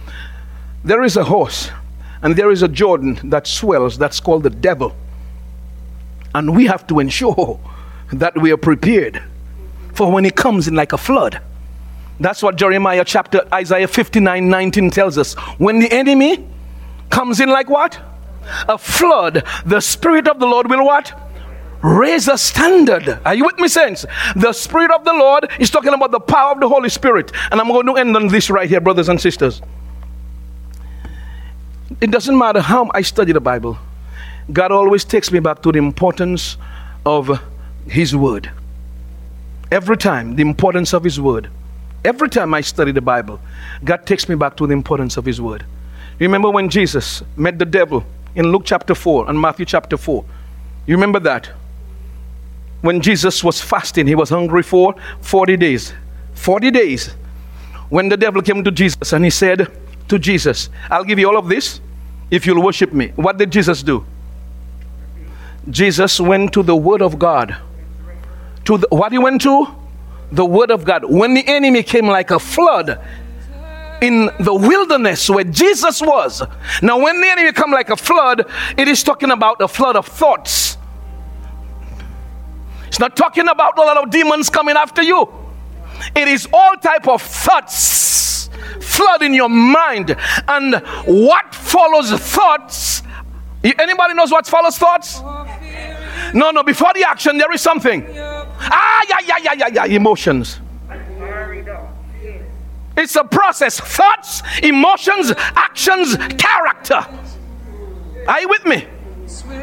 there 0.84 1.02
is 1.02 1.16
a 1.16 1.24
horse 1.24 1.70
and 2.22 2.36
there 2.36 2.50
is 2.50 2.62
a 2.62 2.68
Jordan 2.68 3.18
that 3.30 3.46
swells 3.46 3.98
that's 3.98 4.20
called 4.20 4.44
the 4.44 4.50
devil. 4.50 4.94
And 6.34 6.54
we 6.54 6.66
have 6.66 6.86
to 6.86 7.00
ensure 7.00 7.58
that 8.12 8.40
we 8.40 8.52
are 8.52 8.56
prepared 8.56 9.22
for 9.92 10.12
when 10.12 10.24
he 10.24 10.30
comes 10.30 10.68
in 10.68 10.74
like 10.74 10.92
a 10.92 10.98
flood. 10.98 11.40
That's 12.20 12.42
what 12.42 12.56
Jeremiah 12.56 13.04
chapter 13.04 13.46
Isaiah 13.52 13.88
59 13.88 14.48
19 14.48 14.90
tells 14.90 15.18
us. 15.18 15.34
When 15.58 15.78
the 15.78 15.90
enemy 15.92 16.46
comes 17.10 17.40
in 17.40 17.48
like 17.48 17.70
what? 17.70 17.98
A 18.68 18.78
flood, 18.78 19.44
the 19.66 19.80
Spirit 19.80 20.26
of 20.26 20.40
the 20.40 20.46
Lord 20.46 20.68
will 20.68 20.84
what? 20.84 21.12
Raise 21.82 22.26
a 22.26 22.36
standard. 22.36 23.20
Are 23.24 23.34
you 23.34 23.44
with 23.44 23.58
me, 23.58 23.68
saints? 23.68 24.04
The 24.34 24.52
Spirit 24.52 24.90
of 24.90 25.04
the 25.04 25.12
Lord 25.12 25.48
is 25.60 25.70
talking 25.70 25.94
about 25.94 26.10
the 26.10 26.20
power 26.20 26.52
of 26.52 26.60
the 26.60 26.68
Holy 26.68 26.88
Spirit. 26.88 27.30
And 27.52 27.60
I'm 27.60 27.68
going 27.68 27.86
to 27.86 27.94
end 27.94 28.16
on 28.16 28.28
this 28.28 28.50
right 28.50 28.68
here, 28.68 28.80
brothers 28.80 29.08
and 29.08 29.20
sisters. 29.20 29.62
It 32.00 32.10
doesn't 32.10 32.36
matter 32.36 32.60
how 32.60 32.90
I 32.94 33.02
study 33.02 33.32
the 33.32 33.40
Bible, 33.40 33.78
God 34.52 34.72
always 34.72 35.04
takes 35.04 35.30
me 35.30 35.40
back 35.40 35.62
to 35.62 35.72
the 35.72 35.78
importance 35.78 36.56
of 37.04 37.40
His 37.86 38.16
Word. 38.16 38.50
Every 39.70 39.96
time, 39.96 40.36
the 40.36 40.42
importance 40.42 40.94
of 40.94 41.04
His 41.04 41.20
Word. 41.20 41.50
Every 42.04 42.28
time 42.28 42.54
I 42.54 42.60
study 42.60 42.92
the 42.92 43.00
Bible, 43.00 43.40
God 43.84 44.06
takes 44.06 44.28
me 44.28 44.34
back 44.34 44.56
to 44.56 44.66
the 44.66 44.72
importance 44.72 45.16
of 45.16 45.24
His 45.24 45.40
Word. 45.40 45.64
Remember 46.18 46.50
when 46.50 46.68
Jesus 46.68 47.22
met 47.36 47.58
the 47.58 47.64
devil 47.64 48.04
in 48.34 48.50
Luke 48.50 48.62
chapter 48.64 48.94
4 48.94 49.28
and 49.28 49.40
Matthew 49.40 49.66
chapter 49.66 49.96
4? 49.96 50.24
You 50.86 50.94
remember 50.94 51.20
that? 51.20 51.50
When 52.80 53.00
Jesus 53.00 53.42
was 53.42 53.60
fasting, 53.60 54.06
he 54.06 54.14
was 54.14 54.30
hungry 54.30 54.62
for 54.62 54.94
40 55.20 55.56
days. 55.56 55.92
40 56.34 56.70
days. 56.70 57.08
When 57.88 58.08
the 58.08 58.16
devil 58.16 58.42
came 58.42 58.62
to 58.62 58.70
Jesus 58.70 59.12
and 59.12 59.24
he 59.24 59.30
said 59.30 59.66
to 60.08 60.18
Jesus, 60.18 60.70
I'll 60.90 61.04
give 61.04 61.18
you 61.18 61.28
all 61.28 61.36
of 61.36 61.48
this 61.48 61.80
if 62.30 62.46
you'll 62.46 62.62
worship 62.62 62.92
me. 62.92 63.08
What 63.16 63.38
did 63.38 63.50
Jesus 63.50 63.82
do? 63.82 64.04
Jesus 65.70 66.20
went 66.20 66.52
to 66.52 66.62
the 66.62 66.76
Word 66.76 67.02
of 67.02 67.18
God. 67.18 67.56
To 68.66 68.78
the, 68.78 68.86
what 68.90 69.12
he 69.12 69.18
went 69.18 69.42
to? 69.42 69.66
The 70.30 70.44
word 70.44 70.70
of 70.70 70.84
God. 70.84 71.04
When 71.04 71.34
the 71.34 71.46
enemy 71.46 71.82
came 71.82 72.06
like 72.06 72.30
a 72.30 72.38
flood 72.38 73.00
in 74.00 74.30
the 74.38 74.54
wilderness 74.54 75.28
where 75.28 75.44
Jesus 75.44 76.00
was. 76.00 76.42
Now, 76.82 77.00
when 77.00 77.20
the 77.20 77.28
enemy 77.28 77.52
come 77.52 77.72
like 77.72 77.90
a 77.90 77.96
flood, 77.96 78.46
it 78.76 78.88
is 78.88 79.02
talking 79.02 79.30
about 79.30 79.60
a 79.60 79.68
flood 79.68 79.96
of 79.96 80.06
thoughts. 80.06 80.76
It's 82.86 83.00
not 83.00 83.16
talking 83.16 83.48
about 83.48 83.76
a 83.78 83.82
lot 83.82 84.02
of 84.02 84.10
demons 84.10 84.48
coming 84.50 84.76
after 84.76 85.02
you. 85.02 85.28
It 86.14 86.28
is 86.28 86.48
all 86.52 86.74
type 86.76 87.08
of 87.08 87.20
thoughts 87.22 88.48
flood 88.80 89.22
in 89.22 89.34
your 89.34 89.48
mind. 89.48 90.16
And 90.48 90.76
what 91.06 91.54
follows 91.54 92.10
thoughts? 92.12 93.02
Anybody 93.62 94.14
knows 94.14 94.30
what 94.30 94.46
follows 94.46 94.78
thoughts? 94.78 95.20
No, 96.34 96.50
no, 96.50 96.62
before 96.62 96.92
the 96.94 97.04
action, 97.04 97.38
there 97.38 97.52
is 97.52 97.60
something. 97.60 98.02
Ah, 98.60 99.04
yeah, 99.08 99.18
yeah, 99.26 99.36
yeah, 99.42 99.52
yeah, 99.54 99.84
yeah. 99.84 99.96
Emotions. 99.96 100.60
It's 102.96 103.14
a 103.14 103.24
process. 103.24 103.78
Thoughts, 103.78 104.42
emotions, 104.62 105.32
actions, 105.54 106.16
character. 106.36 107.06
Are 108.26 108.40
you 108.40 108.48
with 108.48 108.66
me? 108.66 108.86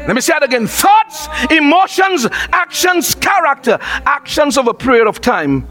Let 0.06 0.14
me 0.14 0.20
say 0.20 0.34
it 0.36 0.42
again. 0.42 0.66
Thoughts, 0.66 1.28
emotions, 1.50 2.26
actions, 2.52 3.14
character. 3.14 3.78
Actions 3.80 4.56
of 4.56 4.68
a 4.68 4.74
period 4.74 5.06
of 5.06 5.20
time. 5.20 5.68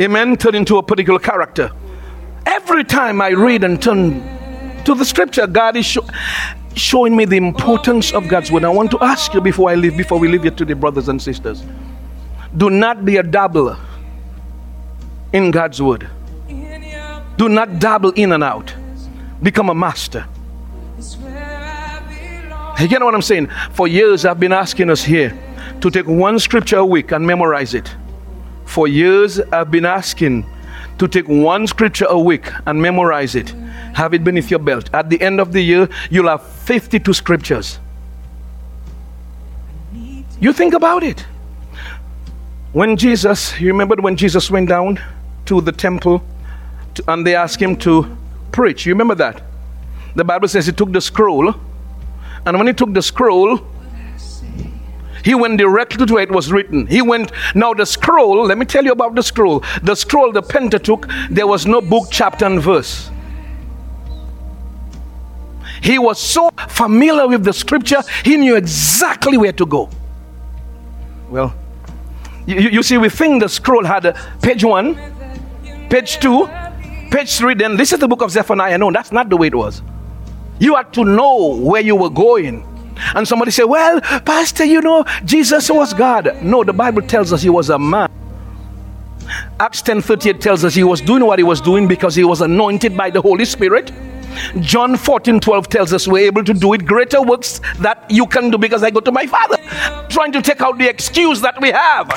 Amen. 0.00 0.36
Turn 0.36 0.54
into 0.54 0.78
a 0.78 0.82
particular 0.82 1.18
character. 1.18 1.70
Every 2.46 2.82
time 2.82 3.20
I 3.20 3.28
read 3.28 3.62
and 3.62 3.80
turn 3.80 4.22
to 4.84 4.94
the 4.94 5.04
scripture, 5.04 5.46
God 5.46 5.76
is 5.76 5.84
show, 5.84 6.06
showing 6.74 7.14
me 7.14 7.24
the 7.24 7.36
importance 7.36 8.12
of 8.12 8.26
God's 8.26 8.50
word. 8.50 8.64
I 8.64 8.68
want 8.70 8.90
to 8.92 8.98
ask 9.00 9.34
you 9.34 9.40
before 9.40 9.70
I 9.70 9.74
leave, 9.74 9.96
before 9.96 10.18
we 10.18 10.28
leave 10.28 10.42
here 10.42 10.50
today, 10.50 10.72
brothers 10.72 11.08
and 11.08 11.20
sisters. 11.20 11.62
Do 12.56 12.68
not 12.70 13.04
be 13.04 13.16
a 13.16 13.22
dabbler 13.22 13.76
in 15.32 15.50
God's 15.50 15.80
word. 15.80 16.08
Do 17.36 17.48
not 17.48 17.78
dabble 17.78 18.12
in 18.12 18.32
and 18.32 18.44
out. 18.44 18.74
Become 19.42 19.70
a 19.70 19.74
master. 19.74 20.26
You 22.78 22.88
get 22.88 23.02
what 23.02 23.14
I'm 23.14 23.22
saying? 23.22 23.48
For 23.72 23.88
years, 23.88 24.24
I've 24.24 24.40
been 24.40 24.52
asking 24.52 24.90
us 24.90 25.02
here 25.02 25.36
to 25.80 25.90
take 25.90 26.06
one 26.06 26.38
scripture 26.38 26.78
a 26.78 26.84
week 26.84 27.12
and 27.12 27.26
memorize 27.26 27.74
it. 27.74 27.94
For 28.64 28.86
years, 28.86 29.40
I've 29.40 29.70
been 29.70 29.86
asking 29.86 30.46
to 30.98 31.08
take 31.08 31.28
one 31.28 31.66
scripture 31.66 32.06
a 32.08 32.18
week 32.18 32.50
and 32.66 32.80
memorize 32.80 33.34
it. 33.34 33.50
Have 33.94 34.14
it 34.14 34.24
beneath 34.24 34.50
your 34.50 34.60
belt. 34.60 34.90
At 34.92 35.10
the 35.10 35.20
end 35.20 35.40
of 35.40 35.52
the 35.52 35.60
year, 35.60 35.88
you'll 36.10 36.28
have 36.28 36.42
52 36.42 37.12
scriptures. 37.12 37.78
You 40.40 40.52
think 40.52 40.74
about 40.74 41.02
it. 41.02 41.24
When 42.72 42.96
Jesus, 42.96 43.60
you 43.60 43.68
remember 43.68 43.96
when 43.96 44.16
Jesus 44.16 44.50
went 44.50 44.70
down 44.70 44.98
to 45.44 45.60
the 45.60 45.72
temple 45.72 46.22
to, 46.94 47.04
and 47.08 47.26
they 47.26 47.34
asked 47.34 47.60
him 47.60 47.76
to 47.78 48.16
preach? 48.50 48.86
You 48.86 48.94
remember 48.94 49.14
that? 49.16 49.42
The 50.14 50.24
Bible 50.24 50.48
says 50.48 50.66
he 50.66 50.72
took 50.72 50.90
the 50.90 51.00
scroll, 51.00 51.54
and 52.46 52.56
when 52.56 52.66
he 52.66 52.72
took 52.72 52.94
the 52.94 53.02
scroll, 53.02 53.60
he 55.22 55.34
went 55.34 55.58
directly 55.58 56.06
to 56.06 56.14
where 56.14 56.22
it 56.22 56.30
was 56.30 56.50
written. 56.50 56.86
He 56.86 57.02
went, 57.02 57.30
now 57.54 57.74
the 57.74 57.84
scroll, 57.84 58.46
let 58.46 58.56
me 58.56 58.64
tell 58.64 58.84
you 58.84 58.92
about 58.92 59.14
the 59.14 59.22
scroll. 59.22 59.62
The 59.82 59.94
scroll, 59.94 60.32
the 60.32 60.42
Pentateuch, 60.42 61.06
there 61.30 61.46
was 61.46 61.66
no 61.66 61.82
book, 61.82 62.08
chapter, 62.10 62.46
and 62.46 62.60
verse. 62.60 63.10
He 65.82 65.98
was 65.98 66.18
so 66.18 66.48
familiar 66.68 67.28
with 67.28 67.44
the 67.44 67.52
scripture, 67.52 68.02
he 68.24 68.38
knew 68.38 68.56
exactly 68.56 69.36
where 69.36 69.52
to 69.52 69.66
go. 69.66 69.90
Well, 71.28 71.54
you, 72.46 72.70
you 72.70 72.82
see, 72.82 72.98
we 72.98 73.08
think 73.08 73.42
the 73.42 73.48
scroll 73.48 73.84
had 73.84 74.04
a 74.06 74.12
page 74.42 74.64
one, 74.64 74.96
page 75.88 76.18
two, 76.18 76.48
page 77.10 77.36
three. 77.36 77.54
Then 77.54 77.76
this 77.76 77.92
is 77.92 78.00
the 78.00 78.08
book 78.08 78.22
of 78.22 78.30
Zephaniah. 78.30 78.78
No, 78.78 78.90
that's 78.90 79.12
not 79.12 79.28
the 79.28 79.36
way 79.36 79.48
it 79.48 79.54
was. 79.54 79.82
You 80.58 80.76
had 80.76 80.92
to 80.94 81.04
know 81.04 81.56
where 81.56 81.82
you 81.82 81.96
were 81.96 82.10
going. 82.10 82.66
And 83.14 83.26
somebody 83.26 83.50
say, 83.50 83.64
Well, 83.64 84.00
Pastor, 84.00 84.64
you 84.64 84.80
know, 84.80 85.04
Jesus 85.24 85.70
was 85.70 85.94
God. 85.94 86.42
No, 86.42 86.64
the 86.64 86.72
Bible 86.72 87.02
tells 87.02 87.32
us 87.32 87.42
he 87.42 87.50
was 87.50 87.70
a 87.70 87.78
man. 87.78 88.10
Acts 89.58 89.82
10 89.82 90.02
38 90.02 90.40
tells 90.40 90.64
us 90.64 90.74
he 90.74 90.84
was 90.84 91.00
doing 91.00 91.24
what 91.24 91.38
he 91.38 91.42
was 91.42 91.60
doing 91.60 91.88
because 91.88 92.14
he 92.14 92.24
was 92.24 92.40
anointed 92.40 92.96
by 92.96 93.10
the 93.10 93.20
Holy 93.20 93.44
Spirit. 93.44 93.92
John 94.60 94.96
14 94.96 95.40
12 95.40 95.68
tells 95.68 95.92
us 95.92 96.06
we're 96.06 96.26
able 96.26 96.44
to 96.44 96.54
do 96.54 96.72
it 96.72 96.84
greater 96.84 97.22
works 97.22 97.60
that 97.78 98.04
you 98.10 98.26
can 98.26 98.50
do 98.50 98.58
because 98.58 98.82
I 98.82 98.90
go 98.90 99.00
to 99.00 99.12
my 99.12 99.26
Father. 99.26 99.56
Trying 100.08 100.32
to 100.32 100.42
take 100.42 100.60
out 100.60 100.78
the 100.78 100.88
excuse 100.88 101.40
that 101.40 101.60
we 101.60 101.70
have. 101.70 102.08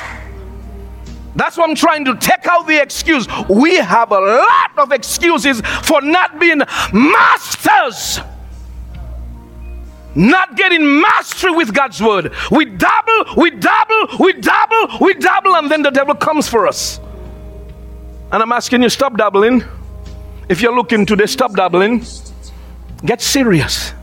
That's 1.35 1.57
what 1.57 1.69
I'm 1.69 1.75
trying 1.75 2.05
to 2.05 2.15
take 2.15 2.47
out 2.47 2.65
the 2.65 2.81
excuse. 2.81 3.27
We 3.49 3.75
have 3.75 4.11
a 4.11 4.19
lot 4.19 4.71
of 4.77 4.91
excuses 4.91 5.61
for 5.83 6.01
not 6.01 6.39
being 6.39 6.61
masters. 6.93 8.19
Not 10.15 10.55
getting 10.55 11.01
mastery 11.01 11.51
with 11.51 11.73
God's 11.73 12.01
word. 12.01 12.33
We 12.49 12.65
double, 12.65 13.25
we 13.35 13.51
double, 13.51 14.07
we 14.17 14.31
double, 14.31 14.97
we 15.01 15.13
double, 15.15 15.55
and 15.55 15.69
then 15.69 15.81
the 15.81 15.89
devil 15.89 16.15
comes 16.15 16.47
for 16.47 16.67
us. 16.67 17.01
And 18.31 18.41
I'm 18.41 18.53
asking 18.53 18.81
you, 18.81 18.89
stop 18.89 19.17
dabbling. 19.17 19.63
If 20.47 20.61
you're 20.61 20.75
looking 20.75 21.05
to 21.07 21.27
stop 21.27 21.55
dabbling. 21.55 22.05
Get 23.03 23.21
serious. 23.21 23.93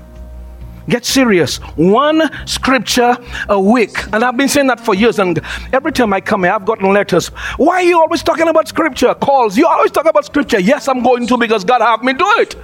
Get 0.89 1.05
serious. 1.05 1.59
One 1.77 2.31
scripture 2.47 3.17
a 3.49 3.61
week. 3.61 3.97
And 4.13 4.25
I've 4.25 4.37
been 4.37 4.49
saying 4.49 4.67
that 4.67 4.81
for 4.81 4.95
years. 4.95 5.19
And 5.19 5.41
every 5.73 5.93
time 5.93 6.13
I 6.13 6.21
come 6.21 6.43
here, 6.43 6.53
I've 6.53 6.65
gotten 6.65 6.93
letters. 6.93 7.29
Why 7.57 7.77
are 7.77 7.83
you 7.83 7.99
always 7.99 8.23
talking 8.23 8.49
about 8.49 8.69
scripture? 8.69 9.15
Calls. 9.15 9.57
You 9.57 9.67
always 9.67 9.93
talk 9.93 10.07
about 10.07 10.25
scripture. 10.25 10.61
Yes, 10.61 10.89
I'm 10.89 11.03
going 11.03 11.27
to 11.29 11.39
because 11.39 11.65
God 11.65 11.81
have 11.81 12.03
me 12.03 12.13
do 12.13 12.27
it. 12.39 12.57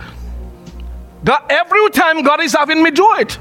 God, 1.25 1.43
every 1.49 1.91
time 1.91 2.23
God 2.23 2.41
is 2.41 2.55
having 2.55 2.83
me 2.83 2.91
do 2.91 3.09
it. 3.19 3.39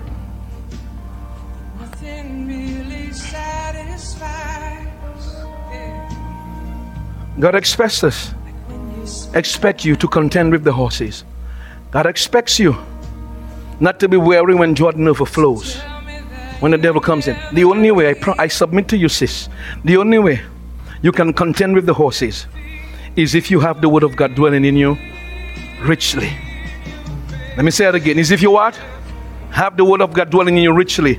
God 7.40 7.54
expects 7.54 8.04
us 8.04 8.34
expects 9.34 9.86
you 9.86 9.96
to 9.96 10.08
contend 10.08 10.52
with 10.52 10.64
the 10.64 10.74
horses. 10.74 11.24
God 11.92 12.06
expects 12.06 12.60
you 12.60 12.76
not 13.80 14.00
to 14.00 14.10
be 14.10 14.18
weary 14.18 14.56
when 14.56 14.76
Jordan 14.76 15.08
overflows, 15.08 15.78
when 16.60 16.72
the 16.72 16.78
devil 16.78 17.00
comes 17.00 17.28
in. 17.28 17.38
The 17.54 17.64
only 17.64 17.92
way 17.92 18.10
I, 18.10 18.14
pro- 18.14 18.36
I 18.38 18.48
submit 18.48 18.88
to 18.90 18.98
you, 18.98 19.10
sis, 19.10 19.50
the 19.84 19.98
only 19.98 20.20
way 20.20 20.42
you 21.02 21.12
can 21.12 21.34
contend 21.34 21.76
with 21.76 21.86
the 21.86 21.94
horses 21.94 22.48
is 23.16 23.36
if 23.36 23.50
you 23.50 23.60
have 23.60 23.82
the 23.82 23.90
word 23.90 24.04
of 24.04 24.16
God 24.16 24.36
dwelling 24.36 24.66
in 24.66 24.76
you 24.76 24.98
richly. 25.82 26.32
Let 27.56 27.66
me 27.66 27.72
say 27.72 27.88
it 27.88 27.96
again. 27.96 28.20
Is 28.20 28.32
if 28.32 28.42
you 28.42 28.52
what? 28.52 28.76
Have 29.52 29.78
the 29.78 29.86
word 29.86 30.02
of 30.02 30.14
God 30.14 30.30
dwelling 30.30 30.58
in 30.58 30.64
you 30.64 30.74
richly. 30.74 31.16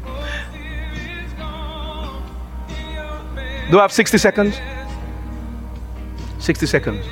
Do 3.70 3.78
I 3.78 3.82
have 3.82 3.92
60 3.92 4.16
seconds? 4.18 4.60
60 6.38 6.66
seconds. 6.66 7.04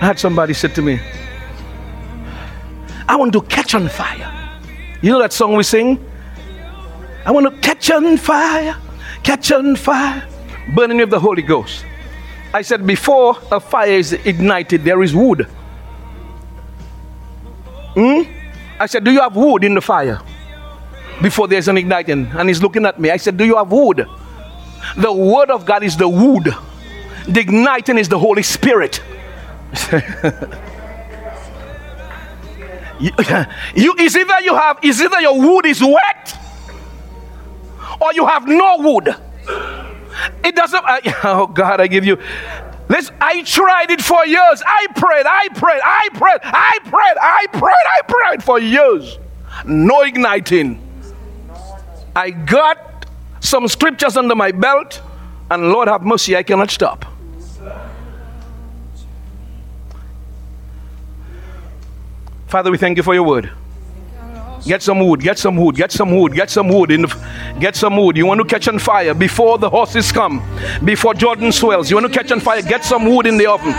I 0.00 0.06
had 0.06 0.18
somebody 0.18 0.54
said 0.54 0.74
to 0.76 0.82
me, 0.82 1.00
I 3.06 3.16
want 3.16 3.32
to 3.34 3.42
catch 3.42 3.74
on 3.74 3.88
fire. 3.88 4.58
You 5.02 5.12
know 5.12 5.18
that 5.18 5.32
song 5.32 5.54
we 5.56 5.62
sing? 5.62 6.04
I 7.24 7.30
want 7.32 7.46
to 7.46 7.60
catch 7.60 7.90
on 7.90 8.16
fire, 8.16 8.76
catch 9.22 9.52
on 9.52 9.76
fire, 9.76 10.26
burning 10.74 10.98
with 10.98 11.10
the 11.10 11.20
Holy 11.20 11.42
Ghost. 11.42 11.84
I 12.54 12.62
said, 12.62 12.86
before 12.86 13.36
a 13.52 13.60
fire 13.60 13.90
is 13.90 14.12
ignited, 14.12 14.84
there 14.84 15.02
is 15.02 15.14
wood. 15.14 15.46
Hmm? 17.94 18.22
I 18.78 18.86
said, 18.86 19.04
Do 19.04 19.10
you 19.10 19.20
have 19.20 19.36
wood 19.36 19.62
in 19.64 19.74
the 19.74 19.80
fire? 19.80 20.20
Before 21.20 21.46
there's 21.46 21.68
an 21.68 21.76
igniting. 21.76 22.26
And 22.26 22.48
he's 22.48 22.62
looking 22.62 22.86
at 22.86 22.98
me. 22.98 23.10
I 23.10 23.18
said, 23.18 23.36
Do 23.36 23.44
you 23.44 23.56
have 23.56 23.70
wood? 23.70 24.06
The 24.96 25.12
word 25.12 25.50
of 25.50 25.66
God 25.66 25.82
is 25.82 25.96
the 25.96 26.08
wood, 26.08 26.54
the 27.28 27.40
igniting 27.40 27.98
is 27.98 28.08
the 28.08 28.18
Holy 28.18 28.42
Spirit. 28.42 29.02
you, 33.00 33.94
is 33.98 34.14
either 34.14 34.40
you 34.42 34.54
have 34.54 34.78
is 34.82 35.00
either 35.00 35.20
your 35.20 35.38
wood 35.40 35.64
is 35.64 35.80
wet 35.80 36.38
or 37.98 38.12
you 38.12 38.26
have 38.26 38.46
no 38.46 38.76
wood. 38.78 39.14
It 40.44 40.54
doesn't. 40.54 40.84
I, 40.84 41.00
oh 41.24 41.46
God, 41.46 41.80
I 41.80 41.86
give 41.86 42.04
you. 42.04 42.18
Listen, 42.88 43.14
I 43.20 43.42
tried 43.42 43.90
it 43.90 44.02
for 44.02 44.26
years. 44.26 44.62
I 44.66 44.86
prayed, 44.96 45.24
I 45.24 45.48
prayed, 45.54 45.80
I 45.82 46.08
prayed, 46.12 46.40
I 46.42 46.78
prayed, 46.82 47.16
I 47.22 47.46
prayed, 47.52 47.72
I 47.72 48.00
prayed 48.06 48.42
for 48.42 48.58
years. 48.58 49.18
No 49.64 50.02
igniting. 50.02 50.86
I 52.16 52.30
got 52.30 53.06
some 53.38 53.68
scriptures 53.68 54.16
under 54.16 54.34
my 54.34 54.50
belt, 54.50 55.00
and 55.50 55.70
Lord 55.70 55.86
have 55.86 56.02
mercy, 56.02 56.36
I 56.36 56.42
cannot 56.42 56.70
stop. 56.70 57.04
Father, 62.50 62.72
we 62.72 62.78
thank 62.78 62.96
you 62.96 63.04
for 63.04 63.14
your 63.14 63.22
word. 63.22 63.48
Get 64.64 64.82
some 64.82 64.98
wood, 64.98 65.20
get 65.20 65.38
some 65.38 65.56
wood, 65.56 65.76
get 65.76 65.92
some 65.92 66.14
wood, 66.14 66.34
get 66.34 66.50
some 66.50 66.68
wood 66.68 66.90
in 66.90 67.02
the, 67.02 67.28
get 67.60 67.76
some 67.76 67.96
wood. 67.96 68.16
You 68.16 68.26
want 68.26 68.40
to 68.40 68.44
catch 68.44 68.66
on 68.66 68.80
fire 68.80 69.14
before 69.14 69.56
the 69.56 69.70
horses 69.70 70.10
come, 70.10 70.42
before 70.84 71.14
Jordan 71.14 71.52
swells. 71.52 71.88
You 71.88 71.96
want 71.96 72.12
to 72.12 72.18
catch 72.18 72.32
on 72.32 72.40
fire, 72.40 72.60
get 72.60 72.84
some 72.84 73.06
wood 73.06 73.26
in 73.26 73.38
the 73.38 73.46
oven. 73.46 73.72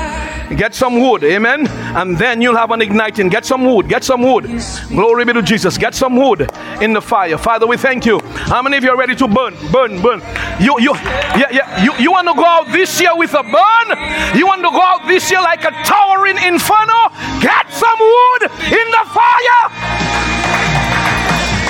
Get 0.57 0.75
some 0.75 0.99
wood, 0.99 1.23
amen. 1.23 1.67
And 1.67 2.17
then 2.17 2.41
you'll 2.41 2.55
have 2.55 2.71
an 2.71 2.81
igniting. 2.81 3.29
Get 3.29 3.45
some 3.45 3.65
wood, 3.65 3.87
get 3.87 4.03
some 4.03 4.21
wood. 4.21 4.45
Glory 4.89 5.25
be 5.25 5.33
to 5.33 5.41
Jesus. 5.41 5.77
Get 5.77 5.95
some 5.95 6.15
wood 6.15 6.49
in 6.81 6.93
the 6.93 7.01
fire. 7.01 7.37
Father, 7.37 7.65
we 7.65 7.77
thank 7.77 8.05
you. 8.05 8.19
How 8.19 8.61
many 8.61 8.77
of 8.77 8.83
you 8.83 8.91
are 8.91 8.97
ready 8.97 9.15
to 9.15 9.27
burn? 9.27 9.55
Burn, 9.71 10.01
burn. 10.01 10.21
You 10.59 10.79
you 10.79 10.93
yeah, 10.93 11.49
yeah. 11.51 11.83
You, 11.83 11.93
you 11.97 12.11
want 12.11 12.27
to 12.27 12.33
go 12.33 12.45
out 12.45 12.67
this 12.71 12.99
year 12.99 13.15
with 13.15 13.33
a 13.33 13.43
burn? 13.43 14.37
You 14.37 14.45
want 14.45 14.61
to 14.63 14.69
go 14.71 14.81
out 14.81 15.07
this 15.07 15.31
year 15.31 15.41
like 15.41 15.63
a 15.63 15.71
towering 15.83 16.37
inferno? 16.37 17.09
Get 17.41 17.71
some 17.71 17.99
wood 17.99 18.51
in 18.71 18.87
the 18.91 19.05
fire. 19.13 20.90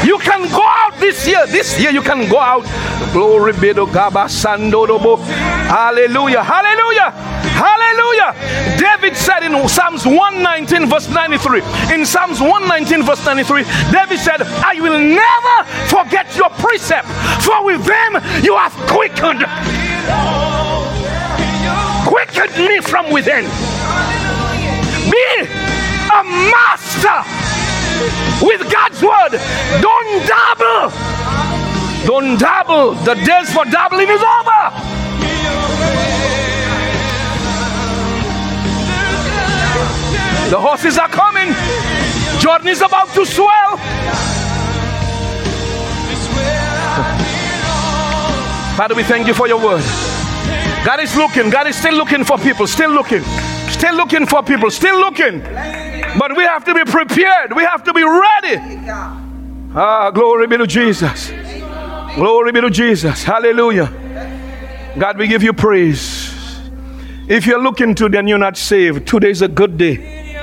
You 0.04 0.18
can 0.18 0.50
go 0.50 0.64
out 0.66 0.98
this 1.00 1.28
year. 1.28 1.46
This 1.48 1.80
year 1.80 1.92
you 1.92 2.02
can 2.02 2.28
go 2.30 2.40
out. 2.40 2.64
Glory 3.14 3.54
be 3.54 3.74
to 3.74 3.86
God. 3.86 4.14
Hallelujah. 5.72 6.44
Hallelujah. 6.44 7.12
Hallelujah. 7.62 8.34
David 8.80 9.16
said 9.16 9.44
in 9.44 9.68
Psalms 9.68 10.06
119, 10.06 10.90
verse 10.90 11.08
93. 11.10 11.62
In 11.94 12.06
Psalms 12.06 12.42
119, 12.42 13.04
verse 13.04 13.24
93, 13.26 13.64
David 13.92 14.18
said, 14.18 14.42
I 14.42 14.80
will 14.82 14.98
never 14.98 15.66
forget 15.88 16.36
your 16.36 16.50
precept, 16.50 17.08
for 17.44 17.64
with 17.66 17.86
them 17.86 18.18
you 18.44 18.58
have 18.58 18.74
quickened. 18.90 19.46
Quickened 22.08 22.58
me 22.68 22.82
from 22.82 23.12
within. 23.12 23.46
Be 25.12 25.46
a 26.10 26.24
master 26.50 27.61
with 28.42 28.62
God's 28.72 29.02
word. 29.02 29.40
Don't 29.82 30.28
dabble. 30.28 30.92
Don't 32.06 32.38
dabble. 32.40 32.94
The 33.04 33.16
days 33.16 33.54
for 33.54 33.66
dabbling 33.66 34.10
is 34.10 34.22
over. 34.22 34.62
The 40.50 40.60
horses 40.60 40.98
are 40.98 41.08
coming. 41.08 41.54
Jordan 42.40 42.68
is 42.68 42.82
about 42.82 43.08
to 43.14 43.26
swell. 43.26 43.78
Father, 48.76 48.96
we 48.96 49.04
thank 49.04 49.28
you 49.28 49.34
for 49.34 49.48
your 49.48 49.64
word. 49.64 49.84
God 50.84 51.00
is 51.00 51.16
looking. 51.16 51.50
God 51.50 51.68
is 51.68 51.76
still 51.76 51.94
looking 51.94 52.24
for 52.24 52.38
people. 52.38 52.66
Still 52.68 52.92
looking. 52.92 53.22
Still 53.70 53.96
looking 53.96 54.26
for 54.26 54.42
people. 54.42 54.72
Still 54.72 55.00
looking. 55.00 55.42
But 56.18 56.36
we 56.36 56.44
have 56.44 56.64
to 56.66 56.74
be 56.74 56.84
prepared. 56.84 57.54
We 57.56 57.64
have 57.64 57.84
to 57.84 57.94
be 57.94 58.04
ready. 58.04 58.58
Ah, 59.74 60.12
glory 60.12 60.48
be 60.48 60.58
to 60.58 60.68
Jesus. 60.68 61.32
Glory 62.16 62.52
be 62.52 62.62
to 62.62 62.70
Jesus. 62.70 63.24
Hallelujah. 63.24 63.90
God, 64.98 65.18
we 65.18 65.28
give 65.28 65.44
you 65.44 65.54
praise. 65.54 66.34
If 67.28 67.46
you're 67.46 67.62
looking 67.62 67.96
to 67.96 68.10
then 68.10 68.28
you're 68.28 68.38
not 68.38 68.58
saved, 68.58 69.08
today 69.08 69.30
is 69.30 69.42
a 69.42 69.48
good 69.48 69.78
day. 69.78 70.36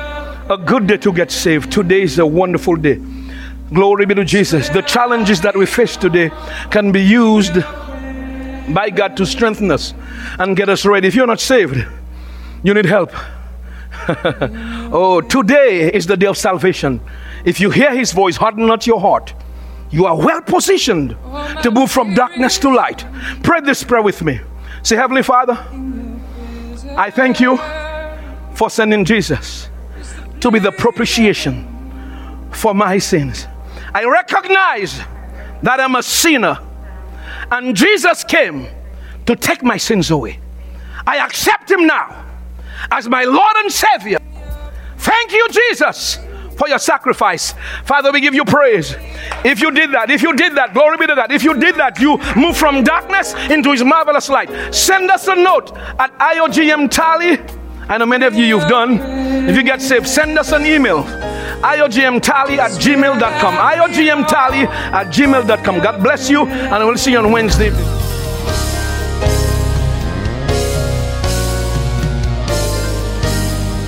A 0.48 0.56
good 0.56 0.86
day 0.86 0.96
to 0.96 1.12
get 1.12 1.30
saved. 1.30 1.70
Today 1.70 2.02
is 2.02 2.18
a 2.18 2.24
wonderful 2.24 2.76
day. 2.76 2.98
Glory 3.72 4.06
be 4.06 4.14
to 4.14 4.24
Jesus. 4.24 4.70
The 4.70 4.80
challenges 4.80 5.42
that 5.42 5.54
we 5.54 5.66
face 5.66 5.98
today 5.98 6.30
can 6.70 6.90
be 6.90 7.02
used 7.02 7.52
by 8.72 8.88
God 8.88 9.16
to 9.18 9.26
strengthen 9.26 9.70
us 9.70 9.92
and 10.38 10.56
get 10.56 10.70
us 10.70 10.86
ready. 10.86 11.06
If 11.08 11.14
you're 11.14 11.26
not 11.26 11.40
saved, 11.40 11.86
you 12.62 12.72
need 12.72 12.86
help. 12.86 13.12
oh, 14.90 15.20
today 15.20 15.92
is 15.92 16.06
the 16.06 16.16
day 16.16 16.26
of 16.26 16.38
salvation. 16.38 17.00
If 17.44 17.60
you 17.60 17.68
hear 17.70 17.94
his 17.94 18.12
voice, 18.12 18.36
harden 18.36 18.66
not 18.66 18.86
your 18.86 19.00
heart. 19.00 19.34
You 19.90 20.06
are 20.06 20.16
well 20.16 20.40
positioned 20.40 21.10
to 21.62 21.70
move 21.70 21.90
from 21.90 22.14
darkness 22.14 22.58
to 22.60 22.74
light. 22.74 23.04
Pray 23.42 23.60
this 23.60 23.84
prayer 23.84 24.02
with 24.02 24.22
me. 24.22 24.40
Say, 24.82 24.96
Heavenly 24.96 25.22
Father, 25.22 25.54
I 26.96 27.10
thank 27.10 27.38
you 27.38 27.58
for 28.54 28.70
sending 28.70 29.04
Jesus 29.04 29.68
to 30.40 30.50
be 30.50 30.58
the 30.58 30.72
propitiation 30.72 31.66
for 32.50 32.74
my 32.74 32.98
sins. 32.98 33.46
I 33.94 34.04
recognize 34.04 34.98
that 35.62 35.80
I'm 35.80 35.96
a 35.96 36.02
sinner, 36.02 36.58
and 37.50 37.76
Jesus 37.76 38.24
came 38.24 38.68
to 39.26 39.36
take 39.36 39.62
my 39.62 39.76
sins 39.76 40.10
away. 40.10 40.40
I 41.06 41.18
accept 41.18 41.70
him 41.70 41.86
now 41.86 42.27
as 42.90 43.08
my 43.08 43.24
Lord 43.24 43.56
and 43.56 43.72
Savior. 43.72 44.18
Thank 44.96 45.32
you, 45.32 45.48
Jesus, 45.48 46.18
for 46.56 46.68
your 46.68 46.78
sacrifice. 46.78 47.54
Father, 47.84 48.12
we 48.12 48.20
give 48.20 48.34
you 48.34 48.44
praise. 48.44 48.94
If 49.44 49.60
you 49.60 49.70
did 49.70 49.92
that, 49.92 50.10
if 50.10 50.22
you 50.22 50.34
did 50.34 50.56
that, 50.56 50.74
glory 50.74 50.96
be 50.96 51.06
to 51.06 51.14
God. 51.14 51.32
If 51.32 51.44
you 51.44 51.58
did 51.58 51.76
that, 51.76 52.00
you 52.00 52.18
move 52.36 52.56
from 52.56 52.82
darkness 52.82 53.34
into 53.50 53.70
His 53.70 53.84
marvelous 53.84 54.28
light. 54.28 54.74
Send 54.74 55.10
us 55.10 55.28
a 55.28 55.36
note 55.36 55.76
at 55.76 56.16
IOGM 56.18 56.90
Tally. 56.90 57.38
I 57.88 57.96
know 57.96 58.06
many 58.06 58.26
of 58.26 58.34
you 58.34 58.44
you've 58.44 58.68
done. 58.68 58.98
If 59.48 59.56
you 59.56 59.62
get 59.62 59.80
saved, 59.80 60.06
send 60.06 60.38
us 60.38 60.52
an 60.52 60.66
email. 60.66 61.04
IOGMTally 61.62 62.58
at 62.58 62.72
gmail.com. 62.72 63.54
IOGMTally 63.54 64.66
at 64.66 65.06
gmail.com. 65.06 65.80
God 65.80 66.02
bless 66.02 66.28
you, 66.28 66.46
and 66.46 66.74
I 66.74 66.84
will 66.84 66.98
see 66.98 67.12
you 67.12 67.18
on 67.18 67.32
Wednesday. 67.32 67.70